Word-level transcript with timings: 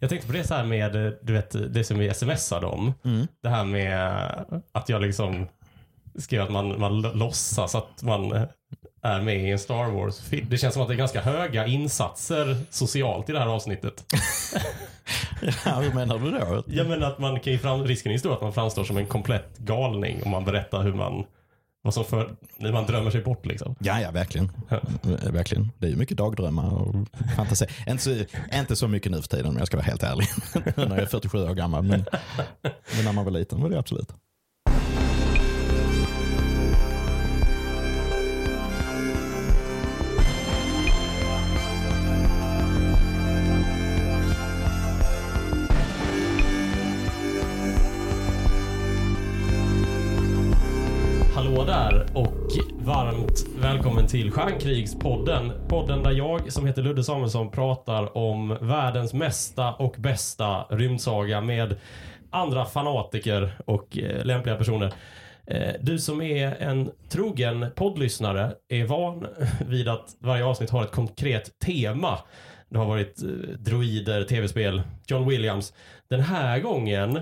Jag 0.00 0.10
tänkte 0.10 0.26
på 0.26 0.32
det 0.32 0.44
så 0.44 0.54
här 0.54 0.64
med, 0.64 0.92
du 1.22 1.32
vet, 1.32 1.74
det 1.74 1.84
som 1.84 1.98
vi 1.98 2.14
smsade 2.14 2.66
om. 2.66 2.94
Mm. 3.04 3.26
Det 3.42 3.48
här 3.48 3.64
med 3.64 4.26
att 4.72 4.88
jag 4.88 5.02
liksom 5.02 5.46
skrev 6.18 6.42
att 6.42 6.50
man, 6.50 6.80
man 6.80 7.02
låtsas 7.02 7.74
att 7.74 8.02
man 8.02 8.32
eh, 8.32 8.42
är 9.02 9.20
med 9.20 9.36
i 9.36 9.50
en 9.50 9.58
Star 9.58 9.90
Wars-film. 9.90 10.46
Det 10.50 10.58
känns 10.58 10.74
som 10.74 10.82
att 10.82 10.88
det 10.88 10.94
är 10.94 10.98
ganska 10.98 11.20
höga 11.20 11.66
insatser 11.66 12.56
socialt 12.70 13.28
i 13.28 13.32
det 13.32 13.38
här 13.38 13.46
avsnittet. 13.46 14.04
Ja, 15.64 15.72
hur 15.72 15.92
menar 15.92 16.18
du 16.18 16.30
då? 16.30 16.62
Jag 16.66 16.88
menar 16.88 17.06
att 17.06 17.18
man 17.18 17.40
kan 17.40 17.52
ju 17.52 17.58
fram, 17.58 17.84
risken 17.84 18.12
är 18.12 18.18
stor 18.18 18.32
att 18.32 18.42
man 18.42 18.52
framstår 18.52 18.84
som 18.84 18.96
en 18.96 19.06
komplett 19.06 19.58
galning 19.58 20.22
om 20.24 20.30
man 20.30 20.44
berättar 20.44 20.82
hur 20.82 20.92
man, 20.92 21.24
som 21.92 22.04
för, 22.04 22.36
när 22.58 22.72
man 22.72 22.86
drömmer 22.86 23.10
sig 23.10 23.22
bort 23.22 23.46
liksom. 23.46 23.74
Ja, 23.78 24.00
ja, 24.00 24.10
verkligen. 24.10 24.50
Eh, 24.70 25.32
Verkligen. 25.32 25.72
Det 25.78 25.86
är 25.86 25.90
ju 25.90 25.96
mycket 25.96 26.16
dagdrömmar 26.16 26.74
och 26.74 26.94
fantasi. 27.36 27.66
inte, 27.86 28.02
så, 28.02 28.24
inte 28.54 28.76
så 28.76 28.88
mycket 28.88 29.12
nu 29.12 29.22
för 29.22 29.28
tiden 29.28 29.46
om 29.46 29.56
jag 29.56 29.66
ska 29.66 29.76
vara 29.76 29.86
helt 29.86 30.02
ärlig. 30.02 30.26
när 30.76 30.88
jag 30.88 30.98
är 30.98 31.06
47 31.06 31.38
år 31.42 31.54
gammal. 31.54 31.82
Men, 31.82 32.04
men 32.96 33.04
när 33.04 33.12
man 33.12 33.24
var 33.24 33.32
liten 33.32 33.60
var 33.60 33.70
det 33.70 33.78
absolut. 33.78 34.12
Hallå 51.36 51.64
där 51.64 52.06
och 52.14 52.50
varmt 52.84 53.46
välkommen 53.58 54.06
till 54.06 54.30
Stjärnkrigspodden. 54.30 55.52
Podden 55.68 56.02
där 56.02 56.10
jag 56.10 56.52
som 56.52 56.66
heter 56.66 56.82
Ludde 56.82 57.04
Samuelsson 57.04 57.50
pratar 57.50 58.16
om 58.16 58.58
världens 58.60 59.12
mesta 59.12 59.72
och 59.74 59.94
bästa 59.98 60.62
rymdsaga 60.62 61.40
med 61.40 61.76
andra 62.30 62.64
fanatiker 62.64 63.58
och 63.64 63.98
eh, 63.98 64.24
lämpliga 64.24 64.56
personer. 64.56 64.92
Eh, 65.46 65.72
du 65.80 65.98
som 65.98 66.22
är 66.22 66.56
en 66.62 66.90
trogen 67.08 67.66
poddlyssnare 67.74 68.52
är 68.68 68.84
van 68.84 69.26
vid 69.68 69.88
att 69.88 70.16
varje 70.18 70.44
avsnitt 70.44 70.70
har 70.70 70.84
ett 70.84 70.92
konkret 70.92 71.58
tema. 71.58 72.18
Det 72.68 72.78
har 72.78 72.86
varit 72.86 73.22
eh, 73.22 73.28
droider, 73.58 74.24
tv-spel, 74.24 74.82
John 75.06 75.28
Williams. 75.28 75.72
Den 76.08 76.20
här 76.20 76.60
gången 76.60 77.20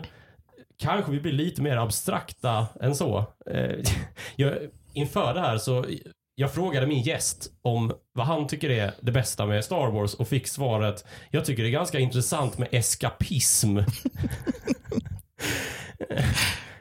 kanske 0.78 1.12
vi 1.12 1.20
blir 1.20 1.32
lite 1.32 1.62
mer 1.62 1.76
abstrakta 1.76 2.66
än 2.80 2.94
så. 2.94 3.24
Eh, 3.50 3.76
jag, 4.36 4.54
inför 4.92 5.34
det 5.34 5.40
här 5.40 5.58
så 5.58 5.86
jag 6.34 6.52
frågade 6.52 6.86
min 6.86 7.02
gäst 7.02 7.52
om 7.62 7.92
vad 8.12 8.26
han 8.26 8.46
tycker 8.46 8.70
är 8.70 8.94
det 9.00 9.12
bästa 9.12 9.46
med 9.46 9.64
Star 9.64 9.90
Wars 9.90 10.14
och 10.14 10.28
fick 10.28 10.48
svaret 10.48 11.04
jag 11.30 11.44
tycker 11.44 11.62
det 11.62 11.68
är 11.68 11.72
ganska 11.72 11.98
intressant 11.98 12.58
med 12.58 12.68
eskapism. 12.72 13.78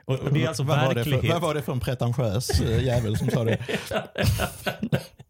och, 0.05 0.19
och 0.19 0.33
det 0.33 0.43
är 0.43 0.47
alltså 0.47 0.63
vad, 0.63 0.95
verklighet. 0.95 1.33
vad 1.33 1.41
var 1.41 1.53
det 1.53 1.61
för 1.61 1.71
en 1.71 1.79
pretentiös 1.79 2.61
eh, 2.61 2.83
jävel 2.83 3.17
som 3.17 3.29
sa 3.29 3.43
det? 3.43 3.57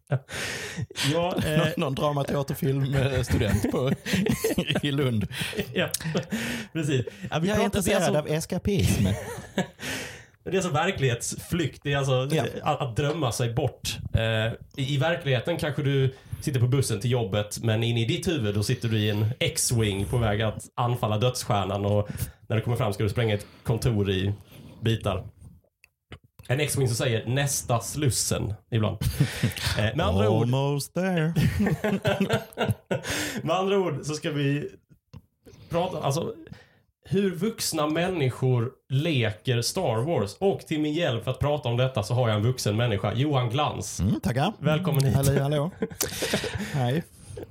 ja, 1.13 1.35
eh, 1.45 1.67
Någon 1.77 1.95
dramateaterfilmstudent 1.95 3.71
på, 3.71 3.91
i 4.81 4.91
Lund. 4.91 5.27
ja, 5.73 5.89
precis. 6.73 7.05
Ja, 7.31 7.39
vi 7.39 7.47
Jag 7.47 7.59
är 7.59 7.63
intresserad 7.63 8.03
alltså- 8.03 8.19
av 8.19 8.27
eskapism. 8.27 9.07
Det 10.45 10.49
är 10.49 10.55
alltså 10.55 10.71
verklighetsflykt. 10.71 11.79
Det 11.83 11.93
är 11.93 11.97
alltså 11.97 12.27
Ja. 12.35 12.45
att, 12.63 12.81
att 12.81 12.95
drömma 12.95 13.31
sig 13.31 13.53
bort. 13.53 13.97
Eh, 14.13 14.53
i, 14.83 14.93
I 14.93 14.97
verkligheten 14.97 15.57
kanske 15.57 15.81
du 15.83 16.15
sitter 16.41 16.59
på 16.59 16.67
bussen 16.67 16.99
till 16.99 17.11
jobbet 17.11 17.59
men 17.63 17.83
in 17.83 17.97
i 17.97 18.05
ditt 18.05 18.27
huvud 18.27 18.55
då 18.55 18.63
sitter 18.63 18.89
du 18.89 18.97
i 18.99 19.09
en 19.09 19.25
X-Wing 19.39 20.05
på 20.05 20.17
väg 20.17 20.41
att 20.41 20.63
anfalla 20.75 21.17
dödsstjärnan 21.17 21.85
och 21.85 22.09
när 22.47 22.55
du 22.55 22.61
kommer 22.61 22.77
fram 22.77 22.93
ska 22.93 23.03
du 23.03 23.09
spränga 23.09 23.35
ett 23.35 23.45
kontor 23.63 24.09
i 24.11 24.33
bitar. 24.81 25.23
En 26.47 26.59
X-Wing 26.59 26.87
som 26.87 26.95
säger 26.95 27.25
nästa 27.25 27.79
Slussen 27.79 28.53
ibland. 28.71 28.97
Eh, 29.77 29.95
med 29.95 30.05
andra 30.05 30.29
ord 30.29 30.41
Almost 30.43 30.93
there. 30.93 31.33
med 33.43 33.55
andra 33.55 33.79
ord 33.79 33.99
så 34.03 34.13
ska 34.13 34.31
vi 34.31 34.69
prata, 35.69 36.01
alltså 36.01 36.33
hur 37.05 37.35
vuxna 37.35 37.87
människor 37.87 38.71
leker 38.89 39.61
Star 39.61 39.97
Wars. 39.97 40.35
Och 40.39 40.59
till 40.59 40.79
min 40.79 40.93
hjälp 40.93 41.23
för 41.23 41.31
att 41.31 41.39
prata 41.39 41.69
om 41.69 41.77
detta 41.77 42.03
så 42.03 42.13
har 42.13 42.29
jag 42.29 42.37
en 42.37 42.43
vuxen 42.43 42.75
människa, 42.75 43.13
Johan 43.13 43.49
Glans. 43.49 43.99
Mm, 43.99 44.19
tackar. 44.19 44.53
Välkommen 44.59 45.03
hit. 45.03 45.15
Hallå, 45.15 45.41
hallå. 45.41 45.71
Hej. 46.73 47.03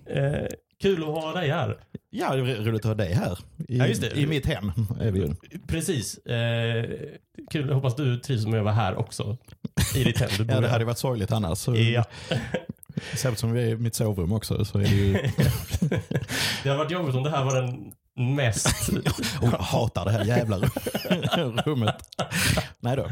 Eh, 0.06 0.46
kul 0.82 1.02
att 1.02 1.08
ha 1.08 1.32
dig 1.32 1.50
här. 1.50 1.78
Ja, 2.10 2.36
det 2.36 2.52
är 2.52 2.56
roligt 2.64 2.80
att 2.84 2.88
ha 2.88 2.94
dig 2.94 3.12
här. 3.14 3.38
I, 3.68 3.78
Ja. 3.78 3.86
I 4.14 4.26
mitt 4.26 4.46
hem 4.46 4.72
är 5.00 5.10
vi 5.10 5.20
ju. 5.20 5.34
Precis. 5.66 6.18
Eh, 6.18 6.84
kul, 7.50 7.68
jag 7.68 7.74
hoppas 7.74 7.96
du 7.96 8.18
trivs 8.18 8.46
med 8.46 8.58
att 8.58 8.64
vara 8.64 8.74
här 8.74 8.94
också. 8.96 9.36
I 9.96 10.04
ditt 10.04 10.18
hem. 10.20 10.30
Du 10.38 10.44
bor 10.44 10.54
Ja, 10.54 10.60
det 10.60 10.68
hade 10.68 10.84
varit 10.84 10.98
sorgligt 10.98 11.32
annars. 11.32 11.58
Så, 11.58 11.76
Ja. 11.76 12.04
Särskilt 13.14 13.38
som 13.38 13.52
vi 13.52 13.62
är 13.62 13.66
i 13.66 13.76
mitt 13.76 13.94
sovrum 13.94 14.32
också 14.32 14.64
så 14.64 14.78
är 14.78 14.82
det 14.82 14.88
ju... 14.88 15.12
Det 16.62 16.68
hade 16.68 16.78
varit 16.78 16.90
jobbigt 16.90 17.14
om 17.14 17.22
det 17.22 17.30
här 17.30 17.44
var 17.44 17.60
den 17.62 17.92
mest... 18.36 18.90
Oh, 19.42 19.48
jag 19.52 19.58
hatar 19.58 20.04
det 20.04 20.10
här 20.10 20.24
jävla 20.24 20.56
rummet. 21.64 21.94
Nej 22.80 22.96
då. 22.96 23.08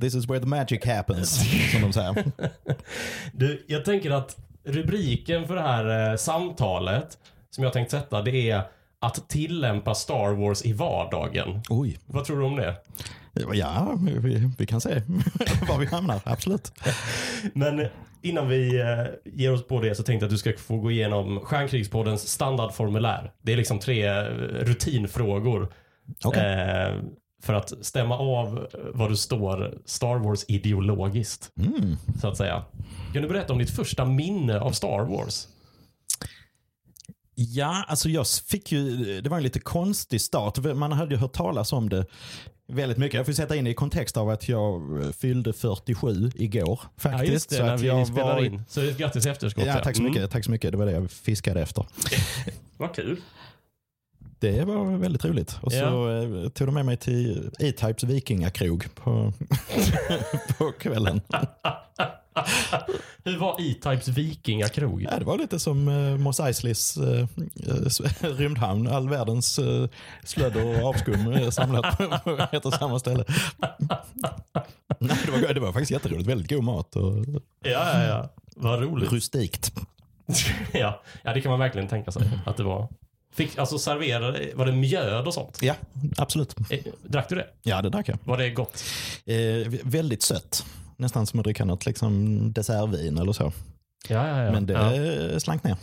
This 0.00 0.14
is 0.14 0.28
where 0.28 0.40
the 0.40 0.46
magic 0.46 0.84
happens, 0.84 1.40
som 1.72 1.80
de 1.82 1.92
säger. 1.92 2.24
Du, 3.32 3.64
jag 3.68 3.84
tänker 3.84 4.10
att 4.10 4.36
rubriken 4.64 5.46
för 5.46 5.54
det 5.54 5.62
här 5.62 6.10
eh, 6.10 6.16
samtalet 6.16 7.18
som 7.50 7.64
jag 7.64 7.72
tänkt 7.72 7.90
sätta 7.90 8.22
det 8.22 8.50
är 8.50 8.62
att 9.00 9.28
tillämpa 9.28 9.94
Star 9.94 10.34
Wars 10.34 10.64
i 10.64 10.72
vardagen. 10.72 11.60
Oj. 11.68 11.98
Vad 12.06 12.24
tror 12.24 12.38
du 12.38 12.44
om 12.44 12.56
det? 12.56 12.76
Ja, 13.52 13.98
vi, 14.02 14.50
vi 14.58 14.66
kan 14.66 14.80
se 14.80 14.90
var 15.68 15.78
vi 15.78 15.86
hamnar. 15.86 16.20
Absolut. 16.24 16.72
Men 17.52 17.86
innan 18.22 18.48
vi 18.48 18.80
eh, 18.80 19.32
ger 19.34 19.52
oss 19.52 19.66
på 19.66 19.80
det 19.80 19.94
så 19.94 20.02
tänkte 20.02 20.24
jag 20.24 20.28
att 20.28 20.34
du 20.34 20.38
ska 20.38 20.52
få 20.52 20.76
gå 20.76 20.90
igenom 20.90 21.40
Stjärnkrigspoddens 21.40 22.28
standardformulär. 22.28 23.32
Det 23.42 23.52
är 23.52 23.56
liksom 23.56 23.78
tre 23.78 24.06
eh, 24.06 24.24
rutinfrågor. 24.44 25.72
Okej. 26.24 26.42
Eh, 26.42 26.94
för 27.42 27.54
att 27.54 27.72
stämma 27.80 28.18
av 28.18 28.66
var 28.94 29.08
du 29.08 29.16
står 29.16 29.78
Star 29.84 30.16
Wars 30.18 30.44
ideologiskt, 30.48 31.50
Mm. 31.56 31.96
så 32.20 32.28
att 32.28 32.36
säga. 32.36 32.64
Kan 33.12 33.22
du 33.22 33.28
berätta 33.28 33.52
om 33.52 33.58
ditt 33.58 33.70
första 33.76 34.04
minne 34.04 34.60
av 34.60 34.72
Star 34.72 35.04
Wars? 35.04 35.48
Ja, 37.34 37.84
alltså 37.88 38.08
jag 38.08 38.26
fick 38.28 38.72
ju, 38.72 39.20
det 39.20 39.30
var 39.30 39.36
en 39.36 39.42
lite 39.42 39.60
konstig 39.60 40.20
start. 40.20 40.58
Man 40.76 40.92
hade 40.92 41.14
ju 41.14 41.20
hört 41.20 41.32
talas 41.32 41.72
om 41.72 41.88
det 41.88 42.06
väldigt 42.68 42.98
mycket. 42.98 43.16
Jag 43.16 43.26
får 43.26 43.32
sätta 43.32 43.56
in 43.56 43.64
det 43.64 43.70
i 43.70 43.74
kontext 43.74 44.16
av 44.16 44.30
att 44.30 44.48
jag 44.48 44.82
fyllde 45.18 45.52
47 45.52 46.30
igår 46.34 46.80
faktiskt. 46.96 47.24
Ja, 47.26 47.32
just 47.32 47.50
det, 47.50 47.56
Så 47.56 47.62
när 47.64 47.74
att 47.74 47.80
vi 47.80 47.86
jag 47.86 48.06
spelar 48.06 48.34
var- 48.34 48.44
in. 48.44 48.62
Så 48.68 48.80
grattis 48.98 49.26
i 49.26 49.28
efterskott. 49.28 49.66
Ja, 49.66 49.80
tack 49.84 49.96
så 49.96 50.02
mycket. 50.02 50.18
Mm. 50.18 50.30
Tack 50.30 50.44
så 50.44 50.50
mycket. 50.50 50.72
Det 50.72 50.78
var 50.78 50.86
det 50.86 50.92
jag 50.92 51.10
fiskade 51.10 51.60
efter. 51.62 51.86
Vad 52.76 52.94
kul. 52.94 53.20
Det 54.52 54.64
var 54.64 54.96
väldigt 54.96 55.24
roligt. 55.24 55.58
Och 55.62 55.72
så 55.72 55.78
Ja. 55.78 56.22
eh, 56.22 56.48
tog 56.48 56.68
de 56.68 56.74
med 56.74 56.86
mig 56.86 56.96
till 56.96 57.50
E-Types 57.58 58.04
vikingakrog 58.04 58.94
på, 58.94 59.32
på 60.58 60.72
kvällen. 60.72 61.20
Hur 63.24 63.38
var 63.38 63.56
E-Types 63.60 64.08
vikingakrog? 64.08 65.02
Ja, 65.02 65.18
det 65.18 65.24
var 65.24 65.38
lite 65.38 65.58
som 65.58 65.88
uh, 65.88 66.18
Mos 66.18 66.40
Eisleys 66.40 66.98
uh, 66.98 67.04
uh, 67.06 67.26
rymdhamn. 68.36 68.86
All 68.86 69.08
världens 69.08 69.58
uh, 69.58 69.88
slödder 70.24 70.82
och 70.82 70.88
avskum 70.88 71.50
samlat 71.52 71.98
på 72.24 72.48
ett 72.52 72.64
och 72.66 72.74
samma 72.74 72.98
ställe. 72.98 73.24
Nej, 74.98 75.16
det, 75.26 75.30
var, 75.46 75.54
det 75.54 75.60
var 75.60 75.72
faktiskt 75.72 75.90
jätteroligt. 75.90 76.28
Väldigt 76.28 76.50
god 76.50 76.64
mat 76.64 76.96
och 76.96 77.12
Ja, 77.62 77.70
ja, 78.00 78.02
ja. 78.06 78.28
Vad 78.56 78.82
roligt. 78.82 79.12
rustikt. 79.12 79.72
ja. 80.72 81.02
ja, 81.22 81.34
det 81.34 81.40
kan 81.40 81.50
man 81.50 81.58
verkligen 81.60 81.88
tänka 81.88 82.10
sig 82.12 82.22
att 82.46 82.56
det 82.56 82.62
var. 82.62 82.88
Fick, 83.34 83.58
alltså 83.58 83.78
servera, 83.78 84.54
var 84.54 84.66
det 84.66 84.72
mjöd 84.72 85.26
och 85.26 85.34
sånt? 85.34 85.58
Ja, 85.62 85.74
absolut. 86.16 86.54
Eh, 86.70 86.78
Drack 87.02 87.28
du 87.28 87.34
det? 87.34 87.46
Ja, 87.62 87.82
det 87.82 87.88
drack 87.88 88.08
jag. 88.08 88.18
Var 88.24 88.38
det 88.38 88.50
gott? 88.50 88.84
Eh, 89.26 89.72
väldigt 89.82 90.22
sött. 90.22 90.64
Nästan 90.96 91.26
som 91.26 91.40
att 91.40 91.44
dricka 91.44 91.64
något 91.64 91.86
liksom, 91.86 92.52
dessertvin 92.52 93.18
eller 93.18 93.32
så. 93.32 93.52
Ja, 94.08 94.28
ja, 94.28 94.42
ja. 94.42 94.52
Men 94.52 94.66
det 94.66 95.32
ja. 95.32 95.40
slank 95.40 95.64
ner. 95.64 95.76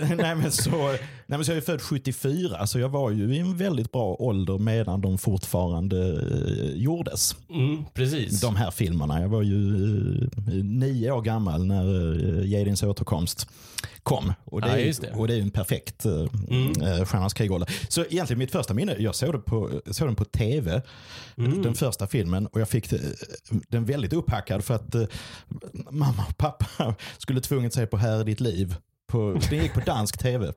Nej, 0.16 0.34
men 0.34 0.52
så, 0.52 0.96
nej 1.32 1.38
men 1.38 1.44
så 1.44 1.50
jag 1.50 1.56
är 1.56 1.60
född 1.60 1.82
74 1.82 2.66
så 2.66 2.78
jag 2.78 2.88
var 2.88 3.10
ju 3.10 3.34
i 3.34 3.38
en 3.38 3.56
väldigt 3.56 3.92
bra 3.92 4.16
ålder 4.18 4.58
medan 4.58 5.00
de 5.00 5.18
fortfarande 5.18 5.96
eh, 6.12 6.76
gjordes. 6.82 7.36
Mm, 7.50 7.84
precis. 7.94 8.40
De 8.40 8.56
här 8.56 8.70
filmerna. 8.70 9.20
Jag 9.20 9.28
var 9.28 9.42
ju 9.42 9.74
eh, 10.48 10.64
nio 10.64 11.10
år 11.12 11.22
gammal 11.22 11.66
när 11.66 11.84
eh, 12.38 12.46
Jedins 12.46 12.82
återkomst 12.82 13.48
kom. 14.02 14.32
Och 14.44 14.60
det, 14.60 14.68
Ja, 14.68 14.76
är, 14.78 15.00
det. 15.00 15.10
Och 15.12 15.28
det 15.28 15.34
är 15.34 15.36
ju 15.36 15.42
en 15.42 15.50
perfekt 15.50 16.04
eh, 16.06 16.12
Mm. 16.50 16.82
eh, 16.82 17.04
Stjärnornas 17.04 17.34
krigålder. 17.34 17.70
Så 17.88 18.04
egentligen 18.04 18.38
mitt 18.38 18.50
första 18.52 18.74
minne, 18.74 18.96
jag 18.98 19.14
såg, 19.14 19.34
det 19.34 19.38
på, 19.38 19.70
såg 19.90 20.08
den 20.08 20.16
på 20.16 20.24
tv, 20.24 20.82
Mm. 21.36 21.62
den 21.62 21.74
första 21.74 22.06
filmen. 22.06 22.46
Och 22.46 22.60
jag 22.60 22.68
fick 22.68 22.92
eh, 22.92 22.98
den 23.68 23.84
väldigt 23.84 24.12
upphackad 24.12 24.64
för 24.64 24.74
att 24.74 24.94
eh, 24.94 25.04
mamma 25.90 26.24
och 26.28 26.38
pappa 26.38 26.94
skulle 27.18 27.40
tvunget 27.40 27.74
se 27.74 27.86
på 27.86 27.96
Här 27.96 28.20
är 28.20 28.24
ditt 28.24 28.40
liv. 28.40 28.74
På, 29.06 29.40
den 29.50 29.62
gick 29.62 29.74
på 29.74 29.80
dansk 29.80 30.18
tv. 30.18 30.52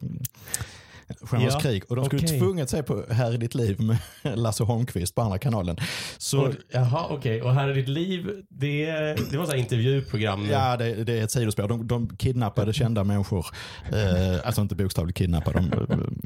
Stjärnornas 1.22 1.54
Ja, 1.54 1.60
krig. 1.60 1.84
Och 1.90 1.96
de 1.96 2.06
skulle 2.06 2.22
okej. 2.25 2.40
tvunget 2.40 2.69
se 2.69 2.84
på 2.84 3.04
Här 3.10 3.34
i 3.34 3.38
ditt 3.38 3.56
liv 3.56 3.81
med 3.81 3.98
Lasse 4.38 4.63
Holmqvist 4.63 5.16
på 5.16 5.22
andra 5.22 5.38
kanalen. 5.38 5.78
Så 6.18 6.42
Och, 6.42 6.54
jaha, 6.72 7.06
okej. 7.10 7.42
Och 7.42 7.54
här 7.54 7.68
är 7.68 7.74
ditt 7.74 7.88
liv. 7.88 8.30
Det, 8.50 8.86
det 9.31 9.38
var 9.38 9.46
så 9.46 9.56
intervjuprogram. 9.56 10.48
Ja, 10.52 10.78
det, 10.78 11.04
det 11.04 11.19
är 11.19 11.24
ett 11.24 11.31
sidospår. 11.31 11.68
De, 11.68 11.88
de 11.88 12.18
kidnappade 12.18 12.74
kända 12.74 13.04
människor. 13.04 13.46
Eh, 13.92 14.46
alltså 14.48 14.62
inte 14.62 14.75
bokstavligt 14.75 15.18
kidnappade. 15.18 15.60
De, 15.60 16.19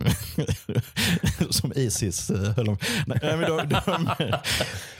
som 1.50 1.74
Isis 1.76 2.30
eh, 2.30 2.38
höll 2.56 2.66
de. 2.66 2.78
Nej, 3.08 3.20
men 3.22 3.42
de, 3.42 3.70
de, 3.70 4.34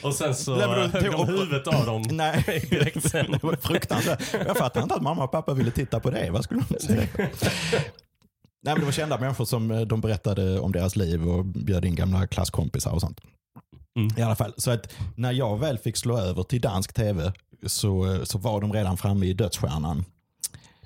Och 0.04 0.14
sen 0.14 0.36
så 0.36 0.56
Nej, 0.56 0.68
men 0.68 0.92
då- 0.92 1.00
högg 1.00 1.12
de 1.12 1.28
huvudet 1.28 1.68
av 1.68 1.86
dem. 1.86 2.02
nej, 2.12 2.66
Direkt 2.70 3.10
sen. 3.10 3.32
det 3.32 3.44
var 3.44 3.56
fruktansvärt. 3.56 4.24
Jag 4.48 4.58
fattar 4.58 4.82
inte 4.82 4.96
att 4.96 5.02
mamma 5.02 5.24
och 5.24 5.32
pappa 5.32 5.54
ville 5.54 5.72
titta 5.72 6.00
på 6.00 6.10
det. 6.10 6.30
Vad 6.32 6.44
skulle 6.44 6.62
de 6.70 6.80
säga? 6.80 7.08
Nej, 8.62 8.74
men 8.74 8.80
det 8.80 8.86
var 8.86 8.92
kända 8.92 9.20
människor 9.20 9.46
som 9.46 9.72
eh, 9.72 9.82
de 9.82 10.02
berättade 10.02 10.60
om 10.60 10.72
deras 10.72 10.96
liv 10.96 11.28
och 11.30 11.46
bjöd 11.46 11.86
in 11.86 11.96
gamla 11.96 12.28
klasskompisar 12.28 12.92
och 12.92 13.02
sånt. 13.02 13.22
Mm. 13.96 14.18
I 14.18 14.22
alla 14.22 14.36
fall, 14.36 14.54
så 14.58 14.72
att 14.72 14.94
när 15.16 15.32
jag 15.32 15.60
väl 15.60 15.78
fick 15.78 15.98
slå 15.98 16.18
över 16.18 16.44
till 16.44 16.62
dansk 16.62 16.94
tv 16.94 17.34
så, 17.66 18.14
eh, 18.14 18.24
så 18.24 18.38
var 18.38 18.62
de 18.62 18.74
redan 18.74 18.98
framme 18.98 19.26
i 19.26 19.34
dödsstjärnan. 19.34 20.06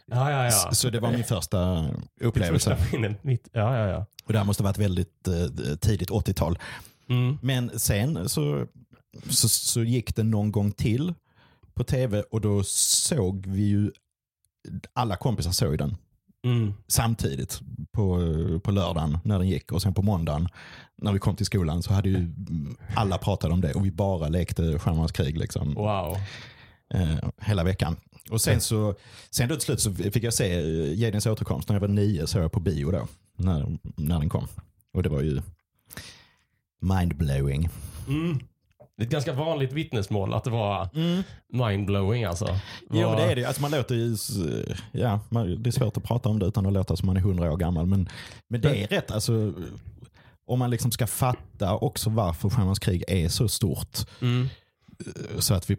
Ja, 0.06 0.32
ja, 0.32 0.46
ja. 0.46 0.52
Så, 0.52 0.76
så 0.76 0.90
det 0.90 1.00
var 1.00 1.12
min 1.12 1.24
första 1.24 1.90
upplevelse. 2.22 2.78
Mitt, 3.22 3.48
ja, 3.52 3.78
ja, 3.78 3.88
ja. 3.88 4.06
Och 4.26 4.34
det 4.34 4.40
här 4.40 4.46
måste 4.46 4.64
ha 4.64 4.70
varit 4.70 4.78
väldigt 4.78 5.28
eh, 5.28 5.76
tidigt 5.76 6.10
80-tal. 6.10 6.60
Mm. 7.10 7.38
Men 7.42 7.80
sen 7.80 8.30
så, 8.30 8.68
så, 9.30 9.50
så 9.50 9.84
gick 9.84 10.16
det 10.16 10.24
någon 10.24 10.52
gång 10.52 10.72
till 10.72 11.14
på 11.74 11.84
tv 11.84 12.22
och 12.22 12.42
då 12.42 12.64
såg 12.64 13.48
vi 13.48 13.64
ju, 13.64 13.92
alla 14.94 15.16
kompisar 15.16 15.52
såg 15.52 15.78
den 15.78 15.98
Mm. 16.44 16.74
samtidigt 16.88 17.62
på, 17.92 18.20
på 18.64 18.72
lördagen 18.72 19.18
när 19.24 19.40
den 19.40 19.48
gick 19.48 19.72
och 19.72 19.82
sen 19.82 19.94
på 19.94 20.02
måndagen 20.02 20.48
när 20.98 21.14
vi 21.14 21.20
kom 21.20 21.36
till 21.36 21.46
skolan 21.46 21.84
så 21.84 21.94
hade 21.94 22.10
ju 22.10 22.30
alla 22.96 23.18
pratat 23.18 23.52
om 23.52 23.62
det 23.62 23.74
och 23.74 23.86
vi 23.86 23.92
bara 23.92 24.28
lekte 24.28 24.80
Stjärnornas 24.80 25.12
krig 25.12 25.38
liksom, 25.38 25.74
Wow. 25.74 26.18
eh, 26.94 27.30
hela 27.42 27.64
veckan. 27.64 27.96
Och 28.32 28.42
sen 28.42 28.62
så, 28.62 28.96
sen 29.30 29.50
då 29.50 29.56
till 29.56 29.64
slut 29.66 29.80
så 29.80 29.94
fick 29.94 30.24
jag 30.24 30.34
se 30.34 30.54
eh, 30.54 30.94
Jedins 30.94 31.26
återkomst 31.26 31.70
när 31.70 31.76
jag 31.76 31.82
var 31.82 31.88
nio, 31.88 32.28
så 32.28 32.38
jag 32.38 32.52
på 32.52 32.60
bio 32.60 32.92
då, 32.92 33.08
när, 33.38 33.78
när 33.96 34.20
den 34.20 34.30
kom. 34.30 34.48
Och 34.94 35.04
det 35.04 35.10
var 35.10 35.22
ju 35.22 35.42
mindblowing. 36.82 37.70
Mm. 38.08 38.40
Det 38.98 39.04
är 39.04 39.06
ett 39.06 39.12
ganska 39.12 39.34
vanligt 39.34 39.74
vittnesmål 39.74 40.34
att 40.34 40.44
det 40.44 40.50
var 40.50 40.90
mindblowing 41.54 42.24
alltså. 42.24 42.48
Jo, 42.92 43.08
Vad- 43.08 43.18
det 43.18 43.24
är 43.24 43.36
det. 43.36 43.46
Alltså 43.46 43.62
man 43.62 43.72
låter 43.72 43.96
ju, 43.96 44.16
ja, 44.92 45.20
man, 45.30 45.64
det 45.64 45.70
är 45.70 45.72
svårt 45.72 45.98
att 45.98 46.04
prata 46.04 46.30
om 46.30 46.40
det 46.40 46.46
utan 46.46 46.66
att 46.66 46.74
låta 46.74 46.96
som 46.96 47.06
man 47.06 47.18
är 47.18 47.22
hundra 47.22 47.52
år 47.54 47.58
gammal. 47.58 47.86
Men, 47.86 48.10
men 48.50 48.62
det 48.62 48.84
är 48.84 48.88
rätt. 48.88 49.12
Alltså, 49.12 49.54
om 50.48 50.60
man 50.60 50.70
liksom 50.70 50.92
ska 50.92 51.08
fatta 51.08 51.76
också 51.78 52.10
varför 52.10 52.50
Stjärnornas 52.50 52.80
krig 52.80 53.04
är 53.08 53.30
så 53.30 53.48
stort 53.48 53.98
Mm. 54.22 54.48
så 55.40 55.54
att 55.54 55.70
vi, 55.70 55.78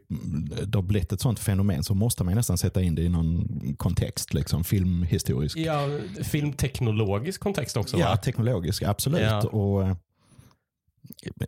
det 0.66 0.74
har 0.78 0.82
blivit 0.82 1.12
ett 1.12 1.20
sånt 1.20 1.38
fenomen 1.38 1.84
så 1.84 1.94
måste 1.94 2.24
man 2.24 2.34
nästan 2.34 2.58
sätta 2.58 2.82
in 2.82 2.94
det 2.94 3.02
i 3.02 3.08
någon 3.08 3.48
kontext, 3.78 4.34
liksom 4.34 4.64
filmhistorisk. 4.64 5.56
Ja, 5.56 5.88
filmteknologisk 6.22 7.40
kontext 7.40 7.76
också 7.76 7.98
Ja, 7.98 8.08
va? 8.08 8.16
teknologisk, 8.16 8.82
absolut. 8.82 9.20
Ja. 9.20 9.40
Och, 9.48 9.82
eh, 9.86 9.96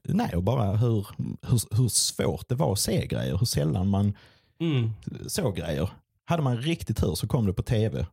nej, 0.04 0.36
och 0.36 0.42
bara 0.42 0.76
hur, 0.76 1.06
hur, 1.42 1.76
hur 1.76 1.88
svårt 1.88 2.48
det 2.48 2.54
var 2.54 2.72
att 2.72 2.78
se 2.78 3.06
grejer, 3.06 3.36
hur 3.38 3.46
sällan 3.46 3.88
man 3.88 4.14
Mm. 4.60 4.90
såg 5.26 5.56
grejer. 5.56 5.90
Hade 6.24 6.42
man 6.42 6.56
riktigt 6.56 6.96
tur 6.96 7.14
så 7.14 7.26
kom 7.26 7.46
det 7.46 7.52
på 7.52 7.62
tv 7.62 8.06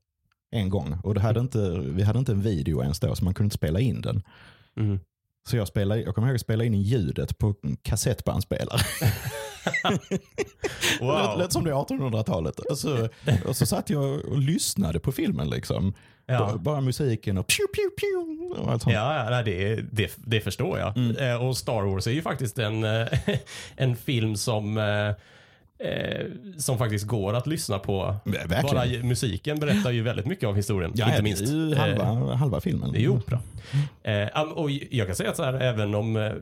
en 0.51 0.69
gång 0.69 0.97
och 1.03 1.13
det 1.13 1.21
hade 1.21 1.39
inte, 1.39 1.79
vi 1.79 2.03
hade 2.03 2.19
inte 2.19 2.31
en 2.31 2.41
video 2.41 2.81
ens 2.81 2.99
då 2.99 3.15
så 3.15 3.23
man 3.25 3.33
kunde 3.33 3.45
inte 3.45 3.55
spela 3.55 3.79
in 3.79 4.01
den. 4.01 4.23
Mm. 4.77 4.99
Så 5.47 5.57
jag, 5.57 5.67
spelade, 5.67 6.01
jag 6.01 6.15
kommer 6.15 6.27
ihåg 6.27 6.35
att 6.35 6.41
spela 6.41 6.63
in 6.63 6.81
ljudet 6.81 7.37
på 7.37 7.55
en 7.63 7.75
kassettbandspelare. 7.75 8.79
Det 8.99 9.89
lät, 9.89 11.01
Wow. 11.01 11.37
lät 11.39 11.51
som 11.53 11.63
det 11.63 11.69
är 11.69 11.75
1800-talet. 11.75 12.59
Och 12.59 12.77
så, 12.77 13.09
och 13.47 13.55
så 13.55 13.65
satt 13.65 13.89
jag 13.89 14.25
och 14.25 14.37
lyssnade 14.37 14.99
på 14.99 15.11
filmen. 15.11 15.49
Liksom. 15.49 15.93
Ja. 16.25 16.57
Bara, 16.59 16.81
musiken 16.81 17.37
och 17.37 17.47
pew, 17.47 17.67
pew, 17.73 17.89
pew. 17.99 18.61
Och 18.61 18.71
allt 18.71 18.81
sånt. 18.81 18.93
Ja, 18.95 19.27
nej, 19.29 19.43
det, 19.43 19.75
det, 19.91 20.13
det 20.17 20.41
förstår 20.41 20.79
jag. 20.79 20.97
Mm. 20.97 21.17
Eh, 21.17 21.47
och 21.47 21.57
Star 21.57 21.81
Wars 21.81 22.07
är 22.07 22.11
ju 22.11 22.21
faktiskt 22.21 22.59
en, 22.59 22.83
eh, 22.83 23.07
en 23.75 23.95
film 23.95 24.35
som, 24.35 24.77
eh, 24.77 25.11
som 26.57 26.77
faktiskt 26.77 27.07
går 27.07 27.33
att 27.33 27.47
lyssna 27.47 27.79
på. 27.79 28.15
Verkligen. 28.25 28.63
Bara 28.63 29.03
musiken 29.03 29.59
berättar 29.59 29.91
ju 29.91 30.01
väldigt 30.01 30.25
mycket 30.25 30.49
av 30.49 30.55
historien. 30.55 30.91
ja, 30.95 31.09
inte 31.09 31.23
minst. 31.23 31.53
Eh, 31.53 31.79
halva, 31.79 32.33
halva 32.35 32.61
filmen. 32.61 32.91
Det 32.91 32.97
är 32.97 33.01
ju 33.01 33.09
opera. 33.09 33.39
Eh, 34.03 34.41
och 34.41 34.71
jag 34.71 35.07
kan 35.07 35.15
säga 35.15 35.29
att 35.29 35.37
så 35.37 35.43
här, 35.43 35.53
även 35.53 35.95
om 35.95 36.33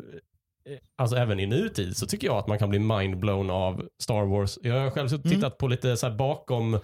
Alltså 0.97 1.15
även 1.15 1.39
i 1.39 1.45
nutid 1.45 1.97
så 1.97 2.05
tycker 2.05 2.27
jag 2.27 2.37
att 2.37 2.47
man 2.47 2.59
kan 2.59 2.69
bli 2.69 2.79
mindblown 2.79 3.49
av 3.49 3.87
Star 3.99 4.25
Wars. 4.25 4.59
Jag 4.63 4.79
har 4.79 4.91
själv 4.91 5.13
och 5.13 5.23
tittat 5.23 5.57
på 5.57 5.67
lite 5.67 5.97
så 5.97 6.09
bakom 6.09 6.79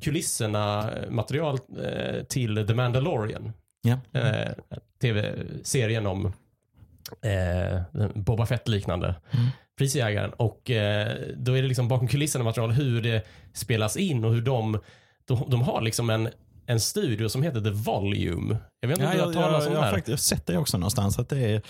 kulisserna 0.00 0.92
eh, 0.92 1.10
material 1.10 1.58
eh, 1.84 2.22
till 2.24 2.66
The 2.66 2.74
Mandalorian. 2.74 3.52
Ja. 3.82 4.20
Eh, 4.20 4.52
Tv-serien 5.00 6.06
om 6.06 6.26
eh, 7.22 7.82
Boba 8.14 8.46
Fett-liknande 8.46 9.14
Mm. 9.32 9.46
prisjägaren. 9.78 10.30
Och 10.30 10.70
eh, 10.70 11.16
då 11.36 11.52
är 11.58 11.62
det 11.62 11.68
liksom 11.68 11.88
bakom 11.88 12.08
kulisserna 12.08 12.44
material 12.44 12.70
hur 12.70 13.02
det 13.02 13.26
spelas 13.52 13.96
in 13.96 14.24
och 14.24 14.34
hur 14.34 14.42
de, 14.42 14.78
de, 15.24 15.44
de 15.50 15.62
har 15.62 15.80
liksom 15.80 16.10
en, 16.10 16.28
en 16.70 16.80
studio 16.80 17.28
som 17.28 17.42
heter 17.42 17.60
The 17.60 17.70
Volume. 17.70 18.56
Jag 18.80 18.88
vet 18.88 18.98
inte 18.98 19.16
Ja, 19.16 19.24
om 19.24 19.32
du 19.32 19.38
har 19.38 19.44
jag, 19.44 19.50
talat 19.52 19.52
jag, 19.52 19.60
om 19.60 19.62
jag 19.62 19.72
det 19.72 19.76
har 19.76 19.84
här. 19.84 19.92
faktiskt 19.92 20.24
sett 20.24 20.46
det 20.46 20.58
också 20.58 20.78
någonstans. 20.78 21.18
Att 21.18 21.28
det, 21.28 21.38
är, 21.38 21.62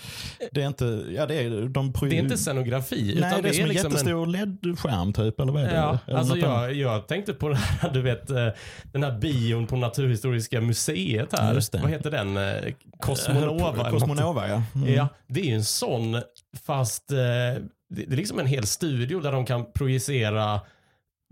det 0.51 0.61
är 0.61 0.67
inte, 0.67 1.03
ja 1.15 1.25
det 1.25 1.35
är, 1.35 1.69
de 1.69 1.93
Det 2.01 2.05
är 2.05 2.13
inte 2.13 2.37
scenografi, 2.37 3.01
Nej, 3.19 3.29
utan 3.29 3.41
det 3.41 3.49
är 3.49 3.53
som 3.53 3.63
en 3.63 3.69
liksom 3.69 3.85
en 3.85 3.91
jättestor 3.91 4.25
LED-skärm 4.27 5.13
typ, 5.13 5.39
eller 5.39 5.51
vad 5.51 5.63
är 5.63 5.67
det? 5.67 5.75
Ja, 5.75 5.97
Eller 6.07 6.17
alltså 6.19 6.37
jag, 6.37 6.73
jag 6.73 7.07
tänkte 7.07 7.33
på 7.33 7.47
den 7.47 7.57
här, 7.57 7.89
du 7.93 8.01
vet, 8.01 8.29
eh, 8.29 8.47
den 8.83 9.03
här 9.03 9.19
bion 9.19 9.67
på 9.67 9.75
Naturhistoriska 9.75 10.61
museet 10.61 11.39
här. 11.39 11.79
Vad 11.81 11.91
heter 11.91 12.11
den? 12.11 12.37
Eh, 12.37 12.73
Cosmonova? 12.99 13.71
något. 13.71 13.89
Cosmonova, 13.91 14.47
ja. 14.47 14.63
Mm. 14.75 14.93
Ja, 14.93 15.07
det 15.27 15.39
är 15.41 15.45
ju 15.45 15.55
en 15.55 15.65
sån, 15.65 16.21
fast 16.65 17.11
eh, 17.11 17.17
det 17.89 18.03
är 18.03 18.15
liksom 18.15 18.39
en 18.39 18.47
hel 18.47 18.67
studio 18.67 19.19
där 19.19 19.31
de 19.31 19.45
kan 19.45 19.71
projicera 19.71 20.61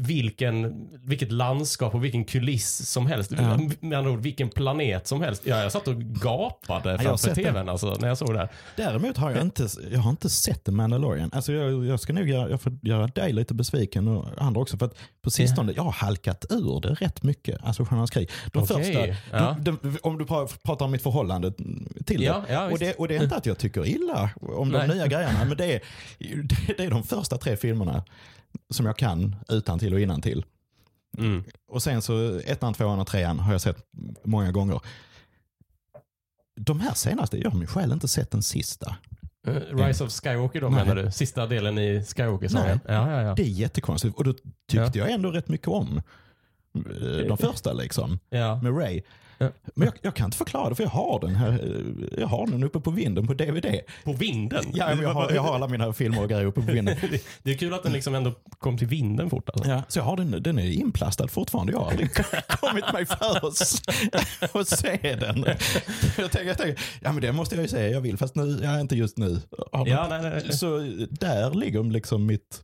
vilken, 0.01 0.87
vilket 1.03 1.31
landskap 1.31 1.95
och 1.95 2.03
vilken 2.03 2.25
kuliss 2.25 2.91
som 2.91 3.07
helst. 3.07 3.31
Ja. 3.37 3.59
Med 3.79 3.97
andra 3.97 4.11
ord, 4.11 4.19
vilken 4.19 4.49
planet 4.49 5.07
som 5.07 5.21
helst. 5.21 5.41
Ja, 5.45 5.61
jag 5.63 5.71
satt 5.71 5.87
och 5.87 6.01
gapade 6.01 6.99
framför 6.99 7.35
tvn 7.35 7.69
alltså, 7.69 7.97
när 7.99 8.07
jag 8.07 8.17
såg 8.17 8.33
det 8.33 8.39
här. 8.39 8.49
Däremot 8.75 9.17
har 9.17 9.31
jag 9.31 9.41
inte, 9.41 9.67
jag 9.91 9.99
har 9.99 10.09
inte 10.09 10.29
sett 10.29 10.63
The 10.63 10.71
Mandalorian. 10.71 11.29
Alltså 11.33 11.53
jag, 11.53 11.85
jag 11.85 11.99
ska 11.99 12.13
nog 12.13 12.29
göra, 12.29 12.49
jag 12.49 12.61
får 12.61 12.73
göra 12.81 13.07
dig 13.07 13.33
lite 13.33 13.53
besviken 13.53 14.07
och 14.07 14.25
andra 14.37 14.61
också. 14.61 14.77
För 14.77 14.85
att 14.85 14.97
på 15.21 15.29
sistone, 15.31 15.73
jag 15.75 15.83
har 15.83 15.91
halkat 15.91 16.45
ur 16.49 16.81
det 16.81 16.89
rätt 16.93 17.23
mycket. 17.23 17.57
Alltså 17.63 17.85
Stjärnornas 17.85 18.09
krig. 18.11 18.29
De 18.53 18.63
Okej, 18.63 18.83
första, 18.83 19.07
ja. 19.37 19.55
de, 19.59 19.77
de, 19.81 19.97
om 20.03 20.17
du 20.17 20.25
pra- 20.25 20.57
pratar 20.63 20.85
om 20.85 20.91
mitt 20.91 21.03
förhållande 21.03 21.51
till 22.05 22.23
Ja, 22.23 22.43
det. 22.47 22.53
ja, 22.53 22.69
och 22.71 22.79
det. 22.79 22.93
Och 22.93 23.07
det 23.07 23.15
är 23.15 23.23
inte 23.23 23.35
att 23.35 23.45
jag 23.45 23.57
tycker 23.57 23.87
illa 23.87 24.29
om 24.41 24.71
de 24.71 24.77
Nej. 24.77 24.87
nya 24.87 25.07
grejerna. 25.07 25.45
Men 25.47 25.57
det 25.57 25.73
är, 25.73 25.81
det 26.77 26.85
är 26.85 26.89
de 26.89 27.03
första 27.03 27.37
tre 27.37 27.57
filmerna 27.57 28.03
som 28.69 28.85
jag 28.85 28.97
kan 28.97 29.35
utan 29.49 29.79
till 29.79 29.93
och 29.93 29.99
innan 29.99 30.21
till. 30.21 30.45
Mm. 31.17 31.43
Och 31.67 31.83
sen 31.83 32.01
så 32.01 32.39
ettan, 32.39 32.73
tvåan 32.73 32.99
och 32.99 33.07
trean 33.07 33.39
har 33.39 33.51
jag 33.51 33.61
sett 33.61 33.85
många 34.23 34.51
gånger. 34.51 34.81
De 36.55 36.79
här 36.79 36.93
senaste, 36.93 37.37
jag 37.37 37.51
har 37.51 37.57
min 37.57 37.67
själ 37.67 37.91
inte 37.91 38.07
sett 38.07 38.31
den 38.31 38.43
sista. 38.43 38.95
Eh, 39.47 39.53
Rise 39.53 40.03
of 40.03 40.11
Skywalker 40.11 40.61
då 40.61 40.69
Nej. 40.69 40.85
menar 40.85 41.03
du? 41.03 41.11
Sista 41.11 41.47
delen 41.47 41.77
i 41.77 42.05
Skywalker-sagan? 42.05 42.79
Nej. 42.85 42.95
Ja, 42.95 43.11
ja, 43.11 43.21
ja. 43.21 43.35
Det 43.35 43.41
är 43.41 43.49
jättekonstigt. 43.49 44.17
Och 44.17 44.23
då 44.23 44.33
tyckte 44.67 44.99
jag 44.99 45.11
ändå 45.11 45.31
rätt 45.31 45.47
mycket 45.47 45.67
om 45.67 46.01
eh, 46.75 47.27
de 47.27 47.37
första 47.37 47.73
liksom, 47.73 48.19
ja. 48.29 48.61
med 48.61 48.77
Ray. 48.77 49.01
Ja. 49.41 49.49
Men 49.75 49.85
jag, 49.85 49.93
jag 50.01 50.15
kan 50.15 50.25
inte 50.25 50.37
förklara 50.37 50.69
det 50.69 50.75
för 50.75 50.83
jag 50.83 50.89
har 50.89 51.19
den 51.19 51.35
här, 51.35 51.81
jag 52.17 52.27
har 52.27 52.47
den 52.47 52.63
uppe 52.63 52.79
på 52.79 52.91
vinden 52.91 53.27
på 53.27 53.33
DVD. 53.33 53.65
På 54.03 54.13
vinden? 54.13 54.65
Ja, 54.73 54.93
jag, 55.01 55.13
har, 55.13 55.31
jag 55.31 55.41
har 55.41 55.55
alla 55.55 55.67
mina 55.67 55.93
filmer 55.93 56.23
och 56.23 56.29
grejer 56.29 56.45
uppe 56.45 56.61
på 56.61 56.71
vinden. 56.71 56.97
Det- 57.43 57.51
är 57.51 57.57
kul 57.57 57.73
att 57.73 57.83
den 57.83 57.91
liksom 57.93 58.15
ändå 58.15 58.31
kom 58.59 58.77
till 58.77 58.87
vinden 58.87 59.29
fort. 59.29 59.49
Alltså. 59.49 59.69
Ja, 59.69 59.83
så 59.87 59.99
jag 59.99 60.03
har 60.03 60.17
den, 60.17 60.43
den 60.43 60.59
är 60.59 60.71
inplastad 60.71 61.27
fortfarande. 61.27 61.71
Jag 61.73 61.79
har 61.79 61.91
aldrig 61.91 62.09
kommit 62.47 62.93
mig 62.93 63.05
för 63.05 63.47
att 64.59 64.67
se 64.67 65.15
den. 65.15 65.45
Jag 66.17 66.31
tänker, 66.31 66.45
jag 66.47 66.57
tänker, 66.57 66.83
ja 67.01 67.11
men 67.11 67.21
det 67.21 67.31
måste 67.31 67.55
jag 67.55 67.61
ju 67.61 67.67
se, 67.67 67.87
jag 67.89 68.01
vill 68.01 68.17
fast 68.17 68.35
nu, 68.35 68.59
ja, 68.63 68.79
inte 68.79 68.95
just 68.95 69.17
nu. 69.17 69.41
Ja, 69.71 69.83
nej, 70.09 70.21
nej, 70.21 70.21
nej. 70.45 70.53
Så 70.53 70.77
där 71.09 71.53
ligger 71.53 71.83
liksom 71.83 72.25
mitt, 72.25 72.63